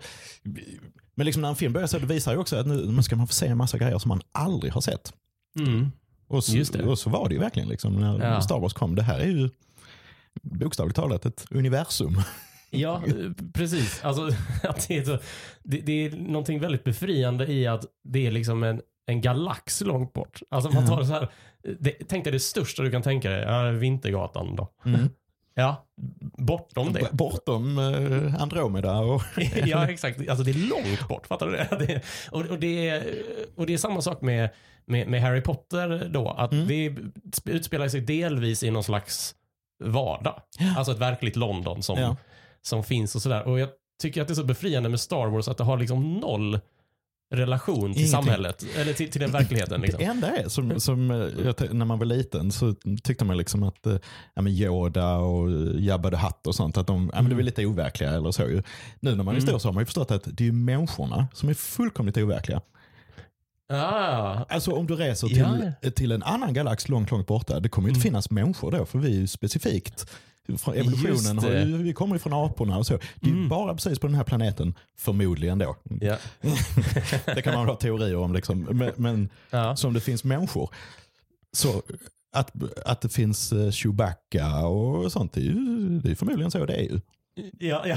Men 1.14 1.27
liksom 1.27 1.43
när 1.43 1.49
en 1.49 1.57
film 1.57 1.73
börjar 1.73 1.87
så 1.87 1.99
det 1.99 2.07
visar 2.07 2.33
ju 2.33 2.38
också 2.38 2.57
att 2.57 2.67
nu 2.67 3.03
ska 3.03 3.17
man 3.17 3.27
få 3.27 3.33
se 3.33 3.47
en 3.47 3.57
massa 3.57 3.79
grejer 3.79 3.99
som 3.99 4.09
man 4.09 4.21
aldrig 4.33 4.73
har 4.73 4.81
sett. 4.81 5.12
Mm. 5.59 5.93
Och 6.29 6.45
så, 6.45 6.83
och 6.90 6.99
så 6.99 7.11
var 7.11 7.29
det 7.29 7.35
ju 7.35 7.40
verkligen 7.40 7.69
liksom 7.69 7.93
när 7.95 8.25
Ja. 8.25 8.40
Star 8.40 8.61
Wars 8.61 8.73
kom. 8.73 8.95
Det 8.95 9.03
här 9.03 9.19
är 9.21 9.27
ju 9.27 9.51
bokstavligt 10.42 10.97
talat 10.97 11.27
ett 11.27 11.47
universum. 11.51 12.16
Ja, 12.77 13.03
precis. 13.55 14.05
Alltså, 14.05 14.31
att 14.62 14.88
det, 14.88 14.97
är 14.97 15.05
så, 15.05 15.18
det, 15.62 15.79
det 15.81 16.07
är 16.07 16.11
någonting 16.11 16.61
väldigt 16.61 16.85
befriande 16.85 17.47
i 17.47 17.66
att 17.66 17.85
det 18.05 18.27
är 18.27 18.31
liksom 18.31 18.62
en, 18.62 18.81
en 19.07 19.20
galax 19.20 19.81
långt 19.81 20.12
bort. 20.12 20.40
Alltså 20.51 20.70
man 20.70 20.87
tar 20.87 21.01
det 21.01 21.07
så 21.07 21.12
här, 21.12 21.29
det, 21.81 21.90
tänk 22.09 22.25
dig 22.25 22.33
det 22.33 22.40
största 22.40 22.83
du 22.83 22.90
kan 22.90 23.03
tänka 23.03 23.31
dig, 23.31 23.42
ja, 23.42 23.70
Vintergatan 23.70 24.57
då. 24.57 24.68
Mm. 24.85 25.09
Ja, 25.55 25.87
bortom 26.38 26.92
det. 26.92 27.09
Bortom 27.12 27.79
eh, 27.79 28.42
Andromeda 28.42 28.99
och... 28.99 29.23
ja, 29.66 29.88
exakt. 29.88 30.29
Alltså 30.29 30.44
det 30.44 30.51
är 30.51 30.68
långt 30.68 31.09
bort, 31.09 31.27
fattar 31.27 31.47
du 31.47 31.53
det? 31.53 31.68
det 31.87 32.03
och, 32.31 32.47
och, 32.47 32.59
det 32.59 32.88
är, 32.88 33.03
och 33.57 33.66
det 33.66 33.75
är 33.75 33.79
samma 33.79 34.03
sak 34.03 34.20
med, 34.23 34.51
med, 34.87 35.09
med 35.09 35.23
Harry 35.23 35.40
Potter 35.40 36.09
då, 36.12 36.29
att 36.31 36.53
Mm. 36.53 36.68
det 36.68 36.97
utspelar 37.44 37.88
sig 37.88 38.01
delvis 38.01 38.62
i 38.62 38.70
någon 38.70 38.85
slags 38.85 39.35
vardag. 39.85 40.43
Alltså 40.77 40.93
ett 40.93 40.99
verkligt 40.99 41.37
London 41.37 41.83
som, 41.83 41.99
Ja. 41.99 42.17
som 42.63 42.85
finns 42.85 43.15
och 43.15 43.23
sådär. 43.23 43.43
Och 43.49 43.59
jag 43.61 43.69
tycker 44.03 44.23
att 44.23 44.29
det 44.29 44.33
är 44.33 44.37
så 44.37 44.45
befriande 44.45 44.89
med 44.89 45.01
Star 45.01 45.27
Wars 45.27 45.49
att 45.49 45.57
det 45.59 45.65
har 45.65 45.79
liksom 45.79 46.15
noll 46.15 46.61
relation 47.35 47.75
till 47.81 47.85
Ingenting. 47.87 48.07
samhället, 48.07 48.65
eller 48.77 48.93
till, 48.93 49.11
till 49.11 49.21
den 49.21 49.31
verkligheten. 49.31 49.81
Liksom. 49.81 49.99
Det 49.99 50.05
enda 50.05 50.37
är, 50.37 50.49
som, 50.49 50.81
som 50.81 51.11
jag, 51.45 51.75
när 51.75 51.85
man 51.85 51.99
var 51.99 52.07
liten 52.07 52.53
så 52.53 52.75
tyckte 53.03 53.25
man 53.25 53.37
liksom 53.37 53.63
att 53.63 53.79
ja, 54.35 54.43
men 54.43 54.53
Yoda 54.53 55.17
och 55.17 55.51
Jabba 55.81 56.11
the 56.11 56.17
Hutt 56.17 56.47
och 56.47 56.55
sånt, 56.55 56.77
att 56.77 56.87
de 56.87 57.11
ja, 57.15 57.21
men 57.23 57.29
det 57.31 57.35
var 57.37 57.43
lite 57.43 57.67
overkliga 57.67 58.11
eller 58.11 58.31
så. 58.31 58.43
Nu 59.01 59.15
när 59.15 59.15
man 59.17 59.29
är 59.29 59.31
Mm. 59.39 59.47
stor 59.49 59.59
så 59.59 59.69
har 59.69 59.73
man 59.73 59.81
ju 59.81 59.85
förstått 59.87 60.11
att 60.11 60.23
det 60.33 60.49
är 60.49 60.53
människorna 60.53 61.29
som 61.33 61.49
är 61.49 61.55
fullkomligt 61.55 62.17
overkliga. 62.17 62.61
Ah, 63.68 64.44
Alltså 64.48 64.72
om 64.72 64.87
du 64.87 64.96
reser 64.96 65.29
till, 65.29 65.72
Ja. 65.83 65.90
till 65.90 66.12
en 66.12 66.22
annan 66.22 66.55
galax 66.55 66.88
långt, 66.88 67.11
långt 67.11 67.27
borta, 67.27 67.61
det 67.61 67.68
kommer 67.68 67.88
ju 67.88 67.90
inte 67.90 67.98
Mm. 67.98 68.03
finnas 68.03 68.31
människor 68.31 68.70
då, 68.70 68.87
för 68.87 68.98
vi 68.98 69.09
är 69.16 69.20
ju 69.20 69.27
specifikt 69.27 70.07
från 70.59 70.74
evolutionen, 70.74 71.38
har 71.38 71.50
ju, 71.50 71.77
vi 71.83 71.92
kommer 71.92 72.14
ju 72.14 72.18
från 72.18 72.33
aporna 72.33 72.79
och 72.79 72.87
så. 72.87 72.92
Det 72.96 73.27
är 73.27 73.31
ju 73.31 73.37
Mm. 73.37 73.48
bara 73.48 73.74
precis 73.74 73.98
på 73.98 74.07
den 74.07 74.16
här 74.16 74.24
planeten, 74.24 74.74
förmodligen 74.98 75.59
då. 75.59 75.77
ja. 76.00 76.16
Det 77.35 77.42
kan 77.42 77.55
man 77.55 77.66
ha 77.66 77.77
teorier 77.77 78.16
om, 78.16 78.33
liksom. 78.35 78.61
men, 78.61 78.92
men 78.96 79.29
ja. 79.50 79.77
som 79.77 79.92
det 79.92 80.00
finns 80.00 80.24
människor. 80.24 80.70
Så 81.53 81.83
att, 82.33 82.53
att 82.87 83.00
det 83.00 83.09
finns 83.09 83.53
eh, 83.53 83.70
Chewbacca 83.70 84.66
och 84.66 85.12
sånt, 85.12 85.33
det 85.33 85.40
är 85.40 85.44
ju 85.44 85.55
det 86.05 86.11
är 86.11 86.14
förmodligen 86.14 86.50
så 86.50 86.66
det 86.66 86.74
är 86.74 86.83
ju. 86.83 87.00
Ja, 87.59 87.87
ja, 87.87 87.97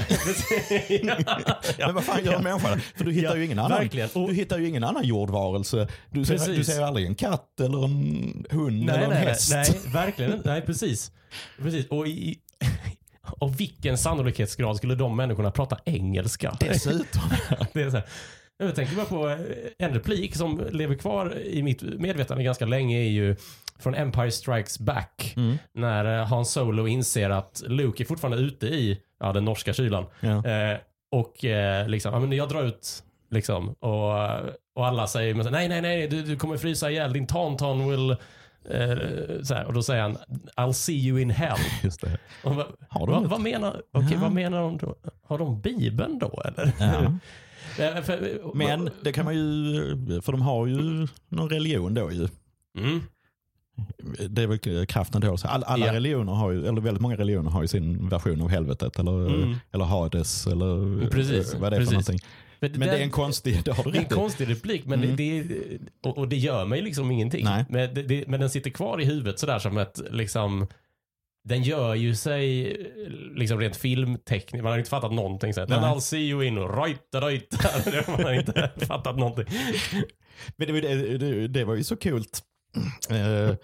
ja. 1.78 1.86
Men 1.86 1.94
vad 1.94 2.04
fan 2.04 2.24
gör 2.24 2.34
en 2.34 2.42
människa? 2.42 2.78
För 2.96 3.04
du 3.04 3.12
hittar 3.12 3.30
Ja, 3.30 3.36
ju 3.36 3.44
ingen 3.44 3.58
annan. 3.58 3.78
verkligen. 3.78 4.08
Du 4.14 4.34
hittar 4.34 4.58
ju 4.58 4.68
ingen 4.68 4.84
annan 4.84 5.04
jordvarelse. 5.04 5.88
Du 6.10 6.24
ser, 6.24 6.56
du 6.56 6.64
ser 6.64 6.82
aldrig 6.82 7.06
en 7.06 7.14
katt 7.14 7.60
eller 7.60 7.84
en 7.84 8.46
hund 8.50 8.84
Nej, 8.84 8.94
eller 8.94 9.04
en 9.04 9.10
nej, 9.10 9.18
häst. 9.18 9.50
nej, 9.52 9.74
verkligen. 9.92 10.42
Nej, 10.44 10.62
precis. 10.62 11.12
precis. 11.62 11.86
Och, 11.88 12.06
i, 12.08 12.38
och 13.38 13.60
vilken 13.60 13.98
sannolikhetsgrad 13.98 14.76
skulle 14.76 14.94
de 14.94 15.16
människorna 15.16 15.50
prata 15.50 15.78
engelska? 15.84 16.56
Dessutom. 16.60 17.22
Det 17.72 17.82
är 17.82 17.90
så 17.90 17.96
här. 17.96 18.06
Jag 18.58 18.74
tänker 18.74 18.96
bara 18.96 19.06
på 19.06 19.28
eh, 19.28 19.36
en 19.78 19.94
replik 19.94 20.34
som 20.36 20.66
lever 20.72 20.94
kvar 20.94 21.38
i 21.38 21.62
mitt 21.62 21.82
medvetande 21.82 22.44
ganska 22.44 22.66
länge 22.66 22.98
är 22.98 23.08
ju 23.08 23.36
från 23.78 23.94
Empire 23.94 24.30
Strikes 24.30 24.78
Back. 24.78 25.32
Mm. 25.36 25.58
När 25.74 26.18
eh, 26.20 26.26
Han 26.26 26.44
Solo 26.46 26.86
inser 26.88 27.30
att 27.30 27.62
Luke 27.66 28.02
är 28.02 28.04
fortfarande 28.04 28.38
ute 28.38 28.66
i 28.66 28.98
ja, 29.20 29.32
den 29.32 29.44
norska 29.44 29.72
kylan. 29.72 30.06
Ja. 30.20 30.46
Eh, 30.46 30.78
och 31.10 31.44
eh, 31.44 31.88
liksom, 31.88 32.12
ja, 32.14 32.20
men 32.20 32.32
jag 32.32 32.48
drar 32.48 32.62
ut 32.62 33.02
liksom. 33.30 33.68
Och, 33.68 34.12
och 34.74 34.86
alla 34.86 35.06
säger 35.06 35.34
men 35.34 35.52
nej, 35.52 35.68
nej, 35.68 35.80
nej, 35.80 36.08
du, 36.08 36.22
du 36.22 36.36
kommer 36.36 36.56
frysa 36.56 36.90
ihjäl. 36.90 37.12
Din 37.12 37.26
tauntaun 37.26 37.90
will, 37.90 38.16
Eh, 38.70 38.96
så 39.42 39.54
här, 39.54 39.64
och 39.64 39.72
då 39.72 39.82
säger 39.82 40.02
han 40.02 40.16
I'll 40.56 40.72
see 40.72 41.06
you 41.08 41.20
in 41.20 41.30
hell. 41.30 41.58
Just 41.82 42.00
det. 42.00 42.18
Och 42.44 42.54
vad, 42.54 42.66
Har 42.88 43.06
de 43.06 43.24
ett- 43.24 43.30
vad, 43.30 43.40
menar, 43.40 43.82
okej, 43.92 44.08
Ja. 44.12 44.18
vad 44.20 44.32
menar 44.32 44.60
de 44.60 44.76
då? 44.78 44.94
Har 45.26 45.38
de 45.38 45.60
Bibeln 45.60 46.18
då 46.18 46.42
eller? 46.44 46.72
Ja. 46.80 47.12
Men 48.54 48.90
det 49.02 49.12
kan 49.12 49.24
man 49.24 49.34
ju, 49.34 50.20
för 50.22 50.32
de 50.32 50.42
har 50.42 50.66
ju 50.66 51.06
någon 51.28 51.50
religion 51.50 51.94
då 51.94 52.12
ju. 52.12 52.28
Mm. 52.78 53.00
Det 54.28 54.42
är 54.42 54.46
väl 54.46 54.86
kraften 54.86 55.20
då. 55.20 55.36
All, 55.44 55.64
alla 55.64 55.86
Ja. 55.86 55.92
religioner 55.92 56.32
har 56.32 56.50
ju, 56.50 56.66
eller 56.66 56.80
väldigt 56.80 57.00
många 57.02 57.16
religioner 57.16 57.50
har 57.50 57.62
ju 57.62 57.68
sin 57.68 58.08
version 58.08 58.42
av 58.42 58.48
helvetet 58.48 58.98
eller, 58.98 59.26
Mm. 59.34 59.54
eller 59.72 59.84
Hades 59.84 60.46
eller 60.46 61.08
Precis, 61.10 61.54
vad 61.54 61.72
det 61.72 61.76
är 61.76 61.80
precis. 61.80 61.88
för 61.88 61.94
någonting. 61.94 62.18
Men 62.60 62.70
Men 62.70 62.80
det 62.80 62.98
är 62.98 63.02
en 63.02 63.10
konstig, 63.10 63.64
det 63.64 63.72
har 63.72 63.90
Det 63.92 63.98
är 63.98 64.02
en 64.02 64.08
konstig 64.08 64.48
replik, 64.50 64.86
men 64.86 65.02
Mm. 65.02 65.16
det, 65.16 65.42
det, 65.42 65.78
och, 66.02 66.18
och 66.18 66.28
det 66.28 66.36
gör 66.36 66.64
mig 66.64 66.82
liksom 66.82 67.10
ingenting. 67.10 67.44
Nej. 67.44 67.64
Men, 67.68 67.94
det, 67.94 68.02
det, 68.02 68.24
men 68.28 68.40
den 68.40 68.50
sitter 68.50 68.70
kvar 68.70 69.00
i 69.00 69.04
huvudet 69.04 69.38
sådär 69.38 69.58
som 69.58 69.78
ett, 69.78 70.00
liksom, 70.10 70.66
den 71.44 71.62
gör 71.62 71.94
ju 71.94 72.14
sig 72.14 72.76
liksom 73.36 73.60
rent 73.60 73.76
filmtekniskt, 73.76 74.62
man 74.62 74.72
har 74.72 74.78
inte 74.78 74.90
fattat 74.90 75.12
någonting. 75.12 75.52
Nej. 75.56 75.66
Den 75.66 75.84
I'll 75.84 76.00
see 76.00 76.28
you 76.30 76.44
in 76.44 76.58
och 76.58 76.74
rojta 76.76 77.20
rojta. 77.20 77.68
Man 78.12 78.24
har 78.24 78.32
inte 78.32 78.70
fattat 78.86 79.18
någonting. 79.18 79.44
Men 80.56 80.66
det, 80.68 80.80
det, 80.80 81.18
det, 81.18 81.48
det 81.48 81.64
var 81.64 81.74
ju 81.74 81.84
så 81.84 81.96
kul. 81.96 82.24
Eh, 83.10 83.54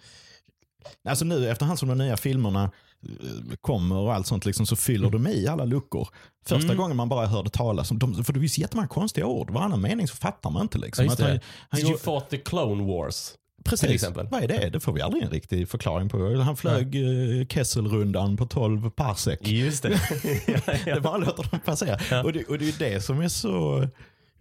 alltså 1.08 1.24
nu 1.24 1.50
efterhand 1.50 1.78
som 1.78 1.88
de 1.88 1.98
nya 1.98 2.16
filmerna 2.16 2.62
eh, 3.02 3.56
kommer 3.60 3.96
och 3.96 4.14
allt 4.14 4.26
sånt 4.26 4.44
liksom, 4.46 4.66
så 4.66 4.76
fyller 4.76 5.10
de 5.10 5.26
i 5.26 5.46
alla 5.46 5.64
luckor. 5.64 6.08
Första 6.46 6.64
Mm. 6.66 6.76
gången 6.76 6.96
man 6.96 7.08
bara 7.08 7.26
hörde 7.26 7.50
talas 7.50 7.90
om 7.90 7.98
dem, 7.98 8.24
för 8.24 8.32
det 8.32 8.40
finns 8.40 8.58
jättemånga 8.58 8.88
konstiga 8.88 9.26
ord. 9.26 9.50
Varannan 9.50 9.80
mening 9.80 10.08
så 10.08 10.16
fattar 10.16 10.50
man 10.50 10.62
inte. 10.62 10.78
Liksom. 10.78 11.04
Ja, 11.04 11.14
han, 11.18 11.40
han 11.68 11.80
Did 11.80 11.88
you 11.88 11.98
fought 11.98 12.30
the 12.30 12.36
Clone 12.38 12.84
Wars? 12.84 13.34
Precis. 13.64 13.80
till 13.80 13.94
exempel. 13.94 14.28
Vad 14.30 14.42
är 14.42 14.48
det? 14.48 14.70
Det 14.70 14.80
får 14.80 14.92
vi 14.92 15.00
aldrig 15.00 15.22
en 15.22 15.30
riktig 15.30 15.68
förklaring 15.68 16.08
på. 16.08 16.34
Han 16.36 16.56
flög 16.56 16.94
eh, 16.94 17.46
Kesselrundan 17.46 18.36
på 18.36 18.46
12 18.46 18.90
parsec. 18.90 19.38
Just 19.42 19.82
det. 19.82 20.00
ja, 20.86 20.94
Det 20.94 21.00
bara 21.00 21.16
låter 21.16 21.50
dem 21.50 21.60
passera. 21.64 21.98
Ja. 22.10 22.22
Och, 22.22 22.32
det, 22.32 22.44
och 22.44 22.58
det 22.58 22.68
är 22.68 22.90
det 22.92 23.00
som 23.00 23.20
är 23.20 23.28
så... 23.28 23.88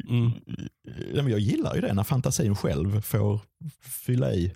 Mm. 0.09 0.31
Ja, 1.13 1.23
men 1.23 1.29
Jag 1.31 1.39
gillar 1.39 1.75
ju 1.75 1.81
det 1.81 1.93
när 1.93 2.03
fantasin 2.03 2.55
själv 2.55 3.01
får 3.01 3.39
fylla 3.81 4.33
i. 4.33 4.53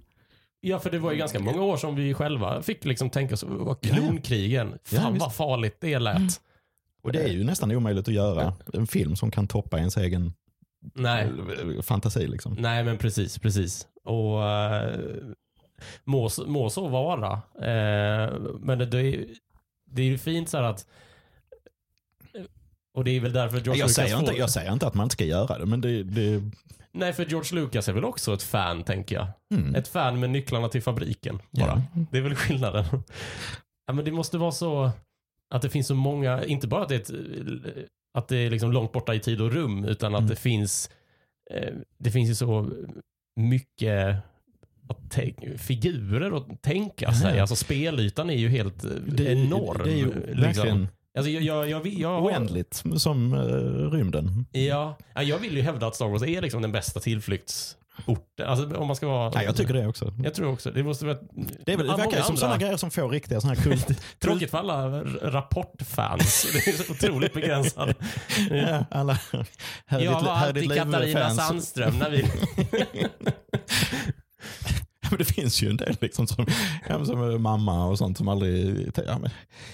ja, 0.62 0.80
för 0.80 0.92
det 0.92 1.00
var 1.00 1.12
ju 1.12 1.18
ganska 1.18 1.40
många 1.40 1.62
år 1.62 1.78
som 1.78 1.96
vi 1.96 2.14
själva 2.14 2.62
fick 2.62 2.86
liksom 2.86 3.10
tänka 3.10 3.34
oss, 3.34 3.44
vad 3.48 3.82
klonkrigen, 3.82 4.78
Ja, 4.92 5.00
fan 5.00 5.14
visst. 5.14 5.26
vad 5.26 5.36
farligt 5.36 5.78
det 5.80 6.00
lät. 6.00 6.42
Och 7.02 7.12
det 7.12 7.20
är 7.24 7.28
ju 7.28 7.44
nästan 7.44 7.72
omöjligt 7.72 8.08
att 8.08 8.14
göra 8.14 8.54
en 8.74 8.88
film 8.88 9.16
som 9.16 9.32
kan 9.32 9.48
toppa 9.48 9.78
ens 9.78 9.98
egen 9.98 10.34
Nej. 10.94 11.30
fantasi. 11.84 12.28
Liksom. 12.28 12.54
Nej, 12.60 12.84
men 12.84 12.98
precis, 12.98 13.40
precis. 13.40 13.88
Och 14.04 14.40
uh, 14.40 15.34
må, 16.04 16.30
så- 16.30 16.46
må 16.48 16.70
så 16.70 16.88
vara. 16.88 17.32
Eh, 17.56 18.34
men 18.60 18.80
det, 18.80 18.86
det, 18.86 19.02
är, 19.02 19.26
det 19.86 20.02
är 20.02 20.06
ju 20.06 20.18
fint 20.18 20.50
så 20.50 20.58
här 20.58 20.64
att 20.64 20.88
och 22.98 23.04
det 23.04 23.12
är 23.12 23.20
väl 23.20 23.34
därför 23.34 23.58
George 23.58 23.70
Jag 23.72 23.78
Lucas 23.88 23.96
säger, 23.96 24.20
inte, 24.20 24.32
får- 24.32 24.40
jag 24.40 24.50
säger 24.50 24.74
inte 24.74 24.88
att 24.88 24.94
man 24.94 25.04
inte 25.06 25.14
ska 25.14 25.26
göra 25.26 25.58
det, 25.58 25.66
men 25.66 25.82
det... 25.82 26.04
det 26.04 26.42
Nej, 26.92 27.14
för 27.14 27.26
George 27.26 27.56
Lucas 27.62 27.88
är 27.90 27.94
väl 27.94 28.06
också 28.06 28.34
ett 28.34 28.44
fan, 28.44 28.84
tänker 28.84 29.16
jag. 29.16 29.28
mm. 29.60 29.76
Ett 29.76 29.88
fan 29.88 30.20
med 30.20 30.30
nycklarna 30.30 30.70
till 30.70 30.82
fabriken, 30.82 31.40
bara. 31.52 31.82
Ja. 31.96 32.02
Det 32.12 32.18
är 32.18 32.22
väl 32.22 32.36
skillnaden. 32.36 32.86
ja, 33.88 33.94
men 33.94 34.06
det 34.06 34.12
måste 34.12 34.38
vara 34.38 34.52
så 34.52 34.92
att 35.56 35.62
det 35.62 35.70
finns 35.70 35.88
så 35.88 35.96
många, 35.96 36.44
inte 36.46 36.68
bara 36.68 36.84
att 36.84 36.90
det 36.90 36.96
är, 36.96 37.00
ett, 37.00 37.12
att 38.18 38.28
det 38.28 38.38
är 38.38 38.50
liksom 38.50 38.72
långt 38.72 38.92
borta 38.92 39.14
i 39.16 39.20
tid 39.20 39.42
och 39.42 39.52
rum, 39.54 39.86
utan 39.86 40.16
att 40.16 40.20
Mm. 40.20 40.30
det 40.30 40.36
finns, 40.36 40.90
eh, 41.54 41.74
det 42.00 42.12
finns 42.12 42.30
ju 42.30 42.36
så 42.36 42.70
mycket 43.36 44.16
figurer 45.58 46.38
att 46.38 46.62
tänka 46.62 47.14
sig. 47.14 47.36
Ja. 47.36 47.42
Alltså 47.42 47.56
spelytan 47.56 48.30
är 48.30 48.36
ju 48.38 48.50
helt 48.50 48.84
eh, 48.84 48.92
Det, 49.08 49.32
enorm. 49.32 49.82
det 49.84 49.92
är 49.92 49.98
ju 49.98 50.06
liksom. 50.06 50.42
verkligen 50.42 50.88
Alltså, 51.18 51.32
jag, 51.32 51.44
jag, 51.44 51.70
jag, 51.70 51.88
jag, 51.88 52.24
oändligt 52.26 52.84
som 52.98 53.34
uh, 53.34 53.92
rymden. 53.92 54.46
Ja, 54.52 54.98
ja, 55.16 55.24
jag 55.24 55.38
vill 55.38 55.56
ju 55.58 55.62
hävda 55.62 55.88
att 55.88 55.96
Star 55.96 56.08
Wars 56.08 56.24
är 56.24 56.42
liksom 56.42 56.62
den 56.62 56.72
bästa 56.72 57.00
tillflyktsorten. 57.00 58.48
Alltså 58.48 58.78
om 58.78 58.88
man 58.88 58.96
ska 58.96 59.08
vara... 59.08 59.32
Ja, 59.36 59.44
jag 59.44 59.56
tycker 59.56 59.74
det 59.74 59.88
också. 59.88 60.14
Jag 60.24 60.34
tror 60.34 60.54
också. 60.54 60.72
Det 60.72 60.84
måste 60.84 61.06
vara... 61.06 61.18
Det, 61.66 61.74
är 61.74 61.78
väl, 61.78 61.88
det 61.88 61.96
verkar 61.96 62.18
ju 62.18 62.24
som 62.24 62.38
sådana 62.38 62.58
grejer 62.58 62.78
som 62.78 62.92
får 62.92 63.10
riktiga 63.10 63.42
sådana 63.42 63.60
här 63.60 63.64
kult... 63.64 63.88
Tråkigt 64.20 64.52
för 64.52 64.58
alla 64.58 65.04
rapportfans. 65.22 66.48
Det 66.66 66.72
är 66.72 66.84
så 66.84 66.92
otroligt 66.92 67.34
begränsad. 67.34 67.94
Ja, 68.50 68.86
alla 68.92 69.20
här 69.86 70.00
är 70.00 70.04
Jag 70.04 70.18
ditt- 70.18 70.26
var 70.26 70.34
alltid 70.34 70.74
Katarina. 70.76 71.30
Sandström 71.30 72.00
när 72.00 72.10
vi... 72.10 72.26
Men 75.10 75.18
det 75.18 75.26
finns 75.26 75.62
ju 75.62 75.70
en 75.70 75.78
del 75.78 75.98
liksom 76.02 76.28
som, 76.28 76.46
ja, 76.90 77.06
som 77.06 77.22
är 77.22 77.38
mamma 77.38 77.86
och 77.86 77.98
sånt 77.98 78.18
som 78.18 78.28
aldrig... 78.28 78.92
Ja, 79.08 79.20
men, 79.20 79.32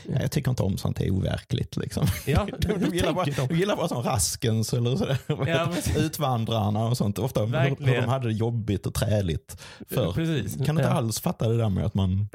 ja, 0.09 0.21
jag 0.21 0.31
tycker 0.31 0.49
inte 0.49 0.63
om 0.63 0.77
sånt, 0.77 0.97
det 0.97 1.05
är 1.05 1.11
overkligt. 1.11 1.77
Liksom. 1.77 2.07
Ja, 2.25 2.47
De, 2.59 2.67
de, 2.67 2.95
gillar 2.95 3.13
bara, 3.13 3.25
de 3.47 3.55
gillar 3.55 3.75
bara 3.75 3.87
sån 3.87 4.03
Raskens 4.03 4.73
eller 4.73 4.95
sådär. 4.95 5.17
Ja, 5.27 5.73
Utvandrarna 5.97 6.85
och 6.85 6.97
sånt. 6.97 7.19
Ofta 7.19 7.45
hur, 7.45 7.85
hur 7.85 8.01
de 8.01 8.07
hade 8.07 8.27
det 8.27 8.33
jobbigt 8.33 8.85
och 8.85 8.93
träligt 8.93 9.61
förr. 9.89 10.13
Precis. 10.13 10.55
Kan 10.55 10.69
inte 10.69 10.81
ja. 10.81 10.89
alls 10.89 11.21
fatta 11.21 11.49
det 11.49 11.57
där 11.57 11.69
med 11.69 11.85
att 11.85 11.93
man 11.93 12.27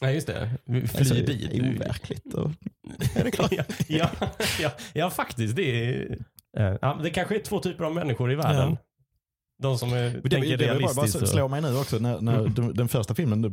Nej, 0.00 0.14
just 0.14 0.26
det. 0.26 0.50
Vi 0.64 0.80
alltså, 0.80 1.14
Flyr 1.14 1.22
är 1.22 1.26
bil. 1.26 1.76
overkligt. 1.76 2.34
Och, 2.34 2.50
är 3.16 3.24
det 3.24 3.30
klart? 3.30 3.52
ja, 3.52 3.64
ja, 3.88 4.10
ja, 4.60 4.70
ja, 4.92 5.10
faktiskt. 5.10 5.56
Det, 5.56 5.94
är, 5.94 6.18
ja, 6.82 7.00
det 7.02 7.10
kanske 7.10 7.34
är 7.34 7.38
två 7.38 7.60
typer 7.60 7.84
av 7.84 7.94
människor 7.94 8.32
i 8.32 8.34
världen. 8.34 8.76
De 9.60 9.78
som 9.78 9.92
är, 9.92 10.02
Det, 10.02 10.10
det, 10.10 10.28
tänker 10.30 10.56
det 10.56 10.56
vill 10.56 10.82
bara, 10.82 10.94
bara 10.94 10.94
realistiskt. 10.94 11.28
slå 11.28 11.48
mig 11.48 11.60
nu 11.62 11.76
också, 11.76 11.98
när, 11.98 12.20
när 12.20 12.48
den, 12.48 12.74
den 12.74 12.88
första 12.88 13.14
filmen, 13.14 13.42
det, 13.42 13.50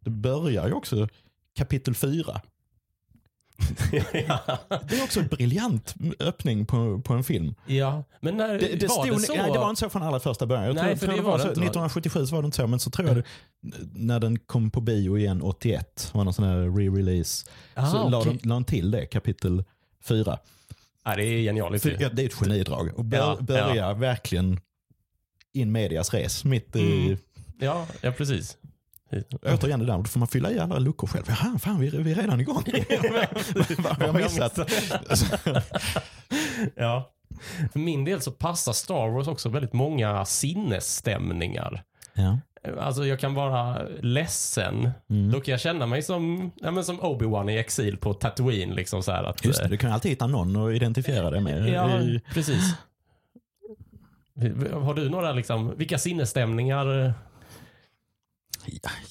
det 0.00 0.10
börjar 0.10 0.66
ju 0.66 0.72
också 0.72 1.08
kapitel 1.56 1.94
fyra. 1.94 2.40
ja. 4.12 4.58
Det 4.88 4.98
är 4.98 5.04
också 5.04 5.20
en 5.20 5.26
briljant 5.26 5.94
öppning 6.20 6.66
på, 6.66 7.00
på 7.04 7.12
en 7.14 7.24
film. 7.24 7.54
ja, 7.66 8.04
men 8.20 8.36
när, 8.36 8.48
Det, 8.58 8.58
det, 8.80 8.86
var 8.86 9.04
stod, 9.06 9.16
det 9.16 9.26
så? 9.26 9.34
nej, 9.34 9.52
det 9.52 9.58
var 9.58 9.70
inte 9.70 9.80
så 9.80 9.88
från 9.90 10.02
allra 10.02 10.20
första 10.20 10.46
början. 10.46 10.64
Jag 10.66 10.74
Nej, 10.74 10.84
tror, 10.84 10.96
för 10.96 11.06
tror 11.06 11.16
det 11.16 11.22
var 11.22 11.30
var 11.30 11.38
så, 11.38 11.48
inte, 11.48 11.60
va? 11.60 11.66
1977 11.66 12.26
så 12.26 12.34
var 12.34 12.42
det 12.42 12.46
inte 12.46 12.56
så, 12.56 12.66
men 12.66 12.80
så 12.80 12.90
tror 12.90 13.08
jag 13.08 13.16
det, 13.16 13.22
när 13.94 14.20
den 14.20 14.38
kom 14.38 14.70
på 14.70 14.80
bio 14.80 15.18
igen 15.18 15.42
81, 15.42 16.10
var 16.14 16.24
någon 16.24 16.34
sån 16.34 16.44
här 16.44 16.56
re-release, 16.56 17.48
Aha, 17.76 17.90
så 17.90 18.08
la, 18.08 18.18
okej. 18.18 18.38
de, 18.42 18.48
la 18.48 18.54
de 18.54 18.64
till 18.64 18.90
det, 18.90 19.06
kapitel 19.06 19.64
fyra. 20.04 20.38
Ja, 21.04 21.16
det 21.16 21.24
är 21.24 21.42
genialiskt. 21.42 21.82
För, 21.82 21.96
ja, 22.02 22.08
det 22.08 22.22
är 22.22 22.26
ett 22.26 22.34
genidrag. 22.34 22.90
Och 22.96 23.04
bör, 23.04 23.18
Ja, 23.18 23.38
börja 23.40 23.94
verkligen 23.94 24.60
in 25.52 25.72
medias 25.72 26.14
res, 26.14 26.44
mitt 26.44 26.76
i, 26.76 27.02
Mm. 27.06 27.18
Ja, 27.58 27.86
ja 28.00 28.12
precis. 28.12 28.56
återigen 29.42 29.80
det 29.80 29.86
där, 29.86 29.98
då 29.98 30.04
får 30.04 30.18
man 30.18 30.28
fylla 30.28 30.50
i 30.52 30.58
alla 30.58 30.78
luckor 30.78 31.06
själv. 31.08 31.24
Jaha, 31.28 31.58
fan 31.58 31.80
vi, 31.80 31.86
är- 31.86 32.00
vi 32.00 32.10
är 32.12 32.14
redan 32.14 32.40
igång. 32.40 32.64
Vad 33.78 33.96
har 33.96 34.04
jag 34.04 34.14
missat? 34.14 34.58
ja. 36.76 37.10
För 37.72 37.78
min 37.78 38.04
del 38.04 38.20
så 38.20 38.30
passar 38.32 38.72
Star 38.72 39.08
Wars 39.08 39.28
också 39.28 39.48
väldigt 39.48 39.72
många 39.72 40.24
sinnesstämningar. 40.24 41.82
Ja. 42.14 42.38
Alltså 42.80 43.06
jag 43.06 43.20
kan 43.20 43.34
vara 43.34 43.82
ledsen. 44.00 44.90
Mm. 45.10 45.30
Då 45.32 45.40
kan 45.40 45.52
jag 45.52 45.60
känna 45.60 45.86
mig 45.86 46.02
som, 46.02 46.50
ja, 46.56 46.70
men 46.70 46.84
som 46.84 47.00
Obi-Wan 47.00 47.50
i 47.50 47.58
exil 47.58 47.96
på 47.96 48.14
Tatooine. 48.14 48.74
Liksom 48.74 49.02
så 49.02 49.12
att, 49.12 49.44
Just 49.44 49.62
det, 49.62 49.68
du 49.68 49.76
kan 49.76 49.92
alltid 49.92 50.10
hitta 50.10 50.26
någon 50.26 50.56
att 50.68 50.74
identifiera 50.74 51.30
dig 51.30 51.40
med. 51.40 51.68
Ja, 51.68 52.00
I- 52.00 52.20
precis. 52.34 52.74
Har 54.72 54.94
du 54.94 55.08
några, 55.08 55.32
liksom, 55.32 55.74
vilka 55.76 55.98
sinnesstämningar? 55.98 57.14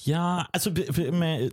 Ja, 0.04 0.46
alltså 0.52 0.70
med, 1.12 1.50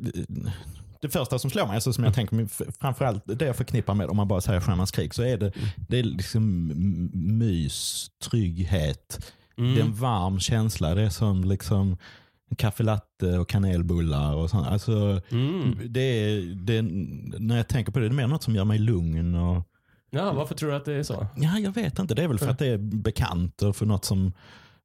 det 1.02 1.10
första 1.10 1.40
som 1.40 1.50
slår 1.50 1.66
mig, 1.66 1.76
alltså 1.76 1.94
som 1.94 2.04
jag 2.04 2.13
tänker 2.13 2.48
framförallt 2.80 3.24
det 3.26 3.46
jag 3.46 3.56
förknippar 3.56 3.94
med 3.94 4.08
om 4.08 4.18
man 4.18 4.28
bara 4.28 4.42
säger 4.42 4.62
Stjärnans 4.62 4.92
krig, 4.92 5.13
så 5.13 5.24
är 5.24 5.38
det, 5.38 5.52
det 5.90 6.00
är 6.00 6.04
liksom 6.04 6.68
mys, 7.13 8.08
trygghet. 8.30 9.34
Mm. 9.58 9.76
Det 9.76 9.82
är 9.82 9.86
en 9.86 9.94
varm 9.94 10.40
känsla. 10.40 10.96
Det 10.96 11.02
är 11.02 11.10
som 11.10 11.44
liksom 11.44 11.98
kaffe 12.58 12.84
latte 12.84 13.38
och 13.38 13.50
kanelbullar 13.50 14.36
och 14.36 14.50
sånt. 14.50 14.68
Alltså, 14.68 15.22
Mm. 15.32 15.80
det 15.86 16.00
är, 16.02 16.42
det 16.56 16.78
är, 16.78 16.82
när 17.40 17.58
jag 17.58 17.68
tänker 17.68 17.92
på 17.92 18.00
det, 18.00 18.06
det 18.10 18.13
är 18.13 18.16
mer 18.16 18.28
något 18.28 18.44
som 18.44 18.56
gör 18.56 18.66
mig 18.66 18.80
lugn. 18.80 19.36
Och, 19.36 19.63
Ja, 20.17 20.34
varför 20.34 20.56
tror 20.56 20.69
du 20.69 20.75
att 20.75 20.86
det 20.86 20.93
är 20.93 21.03
så? 21.03 21.27
ja, 21.36 21.60
jag 21.60 21.71
vet 21.71 21.99
inte. 21.99 22.13
Det 22.15 22.23
är 22.23 22.27
väl 22.27 22.39
för 22.39 22.49
att 22.49 22.60
det 22.60 22.67
är 22.67 22.77
bekant 22.77 23.62
och 23.62 23.75
för 23.75 23.86
något 23.86 24.06
som 24.06 24.34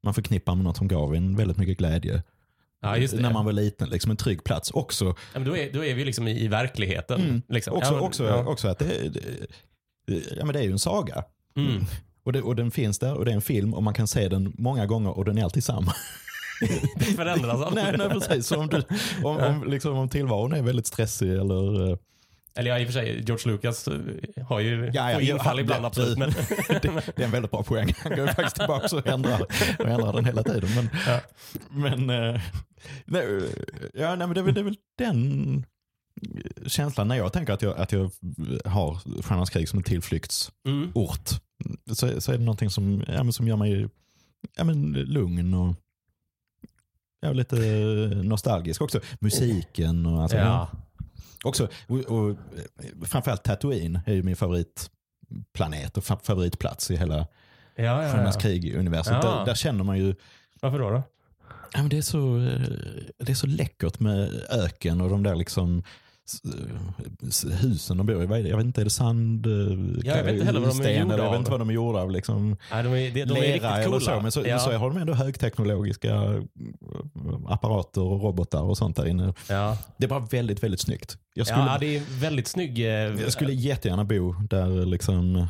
man 0.03 0.15
förknippar 0.15 0.55
med 0.55 0.65
något 0.65 0.77
som 0.77 0.89
gav 0.89 1.15
en 1.15 1.37
väldigt 1.37 1.57
mycket 1.57 1.79
glädje. 1.79 2.23
Ja. 2.81 2.97
När 3.13 3.33
man 3.33 3.45
var 3.45 3.53
liten, 3.53 3.89
liksom 3.89 4.11
en 4.11 4.17
trygg 4.17 4.45
plats. 4.45 4.71
Också, 4.71 5.05
Ja, 5.05 5.15
men 5.33 5.45
då, 5.45 5.57
är, 5.57 5.73
då 5.73 5.85
är 5.85 5.95
vi 5.95 6.05
liksom 6.05 6.29
i, 6.29 6.45
i 6.45 6.49
verkligheten. 6.49 7.21
Mm. 7.21 7.43
Liksom. 7.49 7.77
också, 7.77 7.91
ja, 7.93 7.97
men- 7.97 8.05
också, 8.05 8.25
ja. 8.25 8.45
också 8.47 8.69
att 8.69 8.79
det, 8.79 9.09
det, 10.07 10.23
ja, 10.37 10.45
men 10.45 10.53
det 10.53 10.59
är 10.59 10.65
ju 10.65 10.73
en 10.73 10.79
saga. 10.79 11.25
Mm. 11.57 11.85
Och, 12.25 12.33
det, 12.33 12.43
och 12.43 12.57
den 12.57 12.71
finns 12.71 12.99
där 12.99 13.15
och 13.15 13.25
det 13.25 13.31
är 13.31 13.35
en 13.35 13.43
film 13.43 13.75
och 13.75 13.83
man 13.83 13.95
kan 13.95 14.07
se 14.07 14.29
den 14.29 14.53
många 14.59 14.87
gånger 14.87 15.11
och 15.19 15.25
den 15.25 15.39
är 15.39 15.45
alltid 15.45 15.65
samma. 15.65 15.93
Det 16.97 17.05
förändras 17.05 17.63
aldrig. 17.63 17.85
nej, 17.85 17.95
nej, 17.99 18.09
precis. 18.09 18.47
Så 18.47 18.61
om, 18.61 18.69
du, 18.69 18.83
om, 19.25 19.37
om, 19.37 19.65
liksom, 19.71 19.97
om 19.97 20.09
tillvaron 20.09 20.53
är 20.53 20.63
väldigt 20.63 20.87
stressig 20.87 21.31
eller 21.31 21.91
eh, 21.91 21.97
Eller 22.57 22.71
ja, 22.71 22.79
i 22.79 22.83
och 22.83 22.87
för 22.87 22.93
sig, 22.93 23.25
George 23.27 23.53
Lucas 23.53 23.89
eh, 23.89 24.01
har 24.49 24.61
ju 24.61 24.91
Ja, 24.95 25.11
ja, 25.11 25.15
får 25.15 25.23
ja, 25.23 25.35
infall 25.35 25.61
ibland 25.61 25.83
det- 25.83 25.87
absolut. 25.87 26.19
Men, 26.19 26.31
det, 26.69 27.03
det 27.17 27.23
är 27.23 27.25
en 27.25 27.31
väldigt 27.31 27.51
bra 27.51 27.63
poäng. 27.63 27.95
Han 27.99 28.17
går 28.17 28.21
ju 28.29 28.35
faktiskt 28.35 28.57
tillbaka 28.57 28.97
och 28.97 29.07
ändrar, 29.07 29.41
och 29.79 29.87
ändrar 29.89 30.13
den 30.13 30.25
hela 30.25 30.43
tiden. 30.43 30.71
Men, 30.75 30.89
Ja. 31.07 31.21
men, 31.71 32.11
eh, 32.35 32.41
Nej, 33.05 33.25
ja, 33.95 34.15
nej, 34.17 34.27
men 34.27 34.35
det, 34.35 34.41
är 34.41 34.45
väl- 34.45 34.55
det 34.55 34.61
är 34.61 34.65
väl 34.65 34.77
den 34.99 35.65
känslan 36.67 37.09
när 37.09 37.17
jag 37.17 37.33
tänker 37.33 37.53
att 37.53 37.63
jag, 37.63 37.79
att 37.79 37.93
jag 37.93 38.11
har 38.65 39.23
Stjärnornas 39.23 39.51
krig 39.51 39.69
som 39.69 39.79
en 39.79 39.83
tillflyktsort. 39.83 40.61
Mm. 40.69 40.93
Så, 41.93 42.21
så 42.21 42.33
är 42.33 42.39
det 42.39 42.45
någonting 42.45 42.71
som, 42.71 43.05
ja, 43.09 43.23
men 43.23 43.33
som 43.33 43.49
gör 43.49 43.57
mig 43.57 43.89
ja, 44.57 44.65
men 44.65 44.93
lugn 44.93 45.55
och 45.55 45.75
ja, 47.21 47.33
lite 47.33 47.57
nostalgisk 48.25 48.83
också. 48.83 49.01
Musiken 49.21 50.07
och 50.07 50.23
alltså, 50.23 50.37
Ja. 50.37 50.69
Också. 51.45 51.69
Och, 51.87 51.99
och, 51.99 52.37
framförallt 53.07 53.43
Tatooine 53.45 54.01
är 54.07 54.15
ju 54.15 54.23
min 54.23 54.37
favoritplanet 54.37 55.97
och 55.97 56.03
fa- 56.05 56.25
favoritplats 56.25 56.91
i 56.91 56.97
hela 56.97 57.27
Ja, 57.75 57.85
ja, 57.85 57.97
Stjärnornas 58.13 58.35
ja. 58.35 58.41
krig-universum. 58.41 59.15
Ja. 59.15 59.21
Där, 59.39 59.45
där 59.47 59.55
känner 59.55 59.85
man 59.85 59.99
ju 59.99 60.15
Varför 60.61 60.79
då? 60.79 60.91
då? 60.91 61.03
Ja, 61.73 61.79
men 61.81 61.89
det, 61.89 61.99
är 61.99 62.03
så, 62.03 62.37
eh, 62.39 62.61
det 63.19 63.33
är 63.33 63.35
så 63.35 63.47
läckert 63.47 64.01
med 64.01 64.43
öken 64.51 65.01
och 65.01 65.09
de 65.11 65.23
där 65.23 65.35
liksom 65.35 65.83
husen 67.63 67.97
de 67.97 68.07
bor 68.07 68.37
i. 68.37 68.49
Jag 68.49 68.57
vet 68.57 68.67
inte, 68.67 68.81
är 68.81 68.85
det 68.85 68.91
sand? 68.91 69.47
eh, 69.47 69.53
Ja, 70.05 70.17
jag 70.17 70.25
vet 70.25 70.33
inte 70.35 70.45
heller 70.47 70.61
vad 70.61 70.77
de 70.77 70.81
är 70.85 71.01
gjorda 71.01 71.15
eller 71.15 71.25
Jag 71.25 71.31
vet 71.31 71.35
av. 71.35 71.39
inte 71.39 71.51
vad 71.51 71.61
de 71.61 71.69
är 71.71 71.75
gjorda 71.75 72.01
av. 72.01 72.11
Liksom, 72.11 72.57
Nej, 72.73 72.83
de 72.83 72.89
är, 72.93 73.11
de, 73.11 73.25
de 73.25 73.37
är 73.37 73.41
lera 73.41 73.79
eller 73.79 74.01
så. 74.01 74.21
Men 74.21 74.33
så, 74.33 74.43
ja. 74.47 74.59
så 74.59 74.73
har 74.73 74.91
de 74.91 74.97
ändå 74.99 75.13
högteknologiska 75.15 76.15
eh, 76.15 76.43
apparater 77.47 78.01
och 78.01 78.23
robotar 78.23 78.63
och 78.63 78.79
sånt 78.79 78.97
där 78.97 79.07
inne. 79.07 79.35
ja. 79.49 79.79
Det 79.97 80.05
är 80.05 80.09
bara 80.09 80.21
väldigt, 80.31 80.63
väldigt 80.63 80.81
snyggt. 80.81 81.17
Jag 81.35 81.47
skulle, 81.47 81.63
ja, 81.63 81.77
det 81.81 81.97
är 81.97 82.03
väldigt 82.21 82.49
snygg... 82.49 82.79
eh, 82.79 82.85
jag 83.23 83.33
skulle 83.33 83.53
jättegärna 83.53 84.05
bo 84.05 84.33
där 84.33 84.87
liksom 84.87 85.37
eh, 85.37 85.47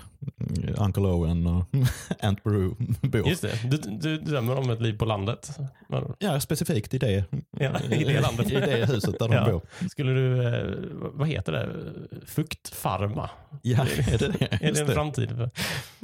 Uncle 0.84 1.02
Owen 1.02 1.46
och 1.46 1.64
Aunt 2.20 2.44
Beru 2.44 2.74
bor. 3.00 3.28
Just 3.28 3.42
det, 3.42 3.58
du, 3.70 3.76
du 3.76 4.18
drömmer 4.18 4.58
om 4.58 4.70
ett 4.70 4.80
liv 4.80 4.98
på 4.98 5.04
landet. 5.04 5.48
Ja, 6.18 6.40
specifikt 6.40 6.94
i 6.94 6.98
det, 6.98 7.24
Ja, 7.58 7.70
i 7.90 8.04
det 8.04 8.20
landet. 8.20 8.50
I 8.50 8.54
det 8.54 8.86
huset 8.92 9.18
där 9.18 9.28
de 9.28 9.32
Ja. 9.34 9.44
bor. 9.50 9.62
Skulle 9.90 10.12
du, 10.12 10.46
eh, 10.46 10.74
vad 11.14 11.28
heter 11.28 11.52
det, 11.52 11.68
fuktfarma? 12.26 13.30
Ja, 13.62 13.86
är 14.08 14.18
det 14.18 14.28
det? 14.38 14.48
Är 14.64 14.72
det 14.72 14.80
en 14.80 14.86
framtid? 14.86 15.28
för- 15.28 15.50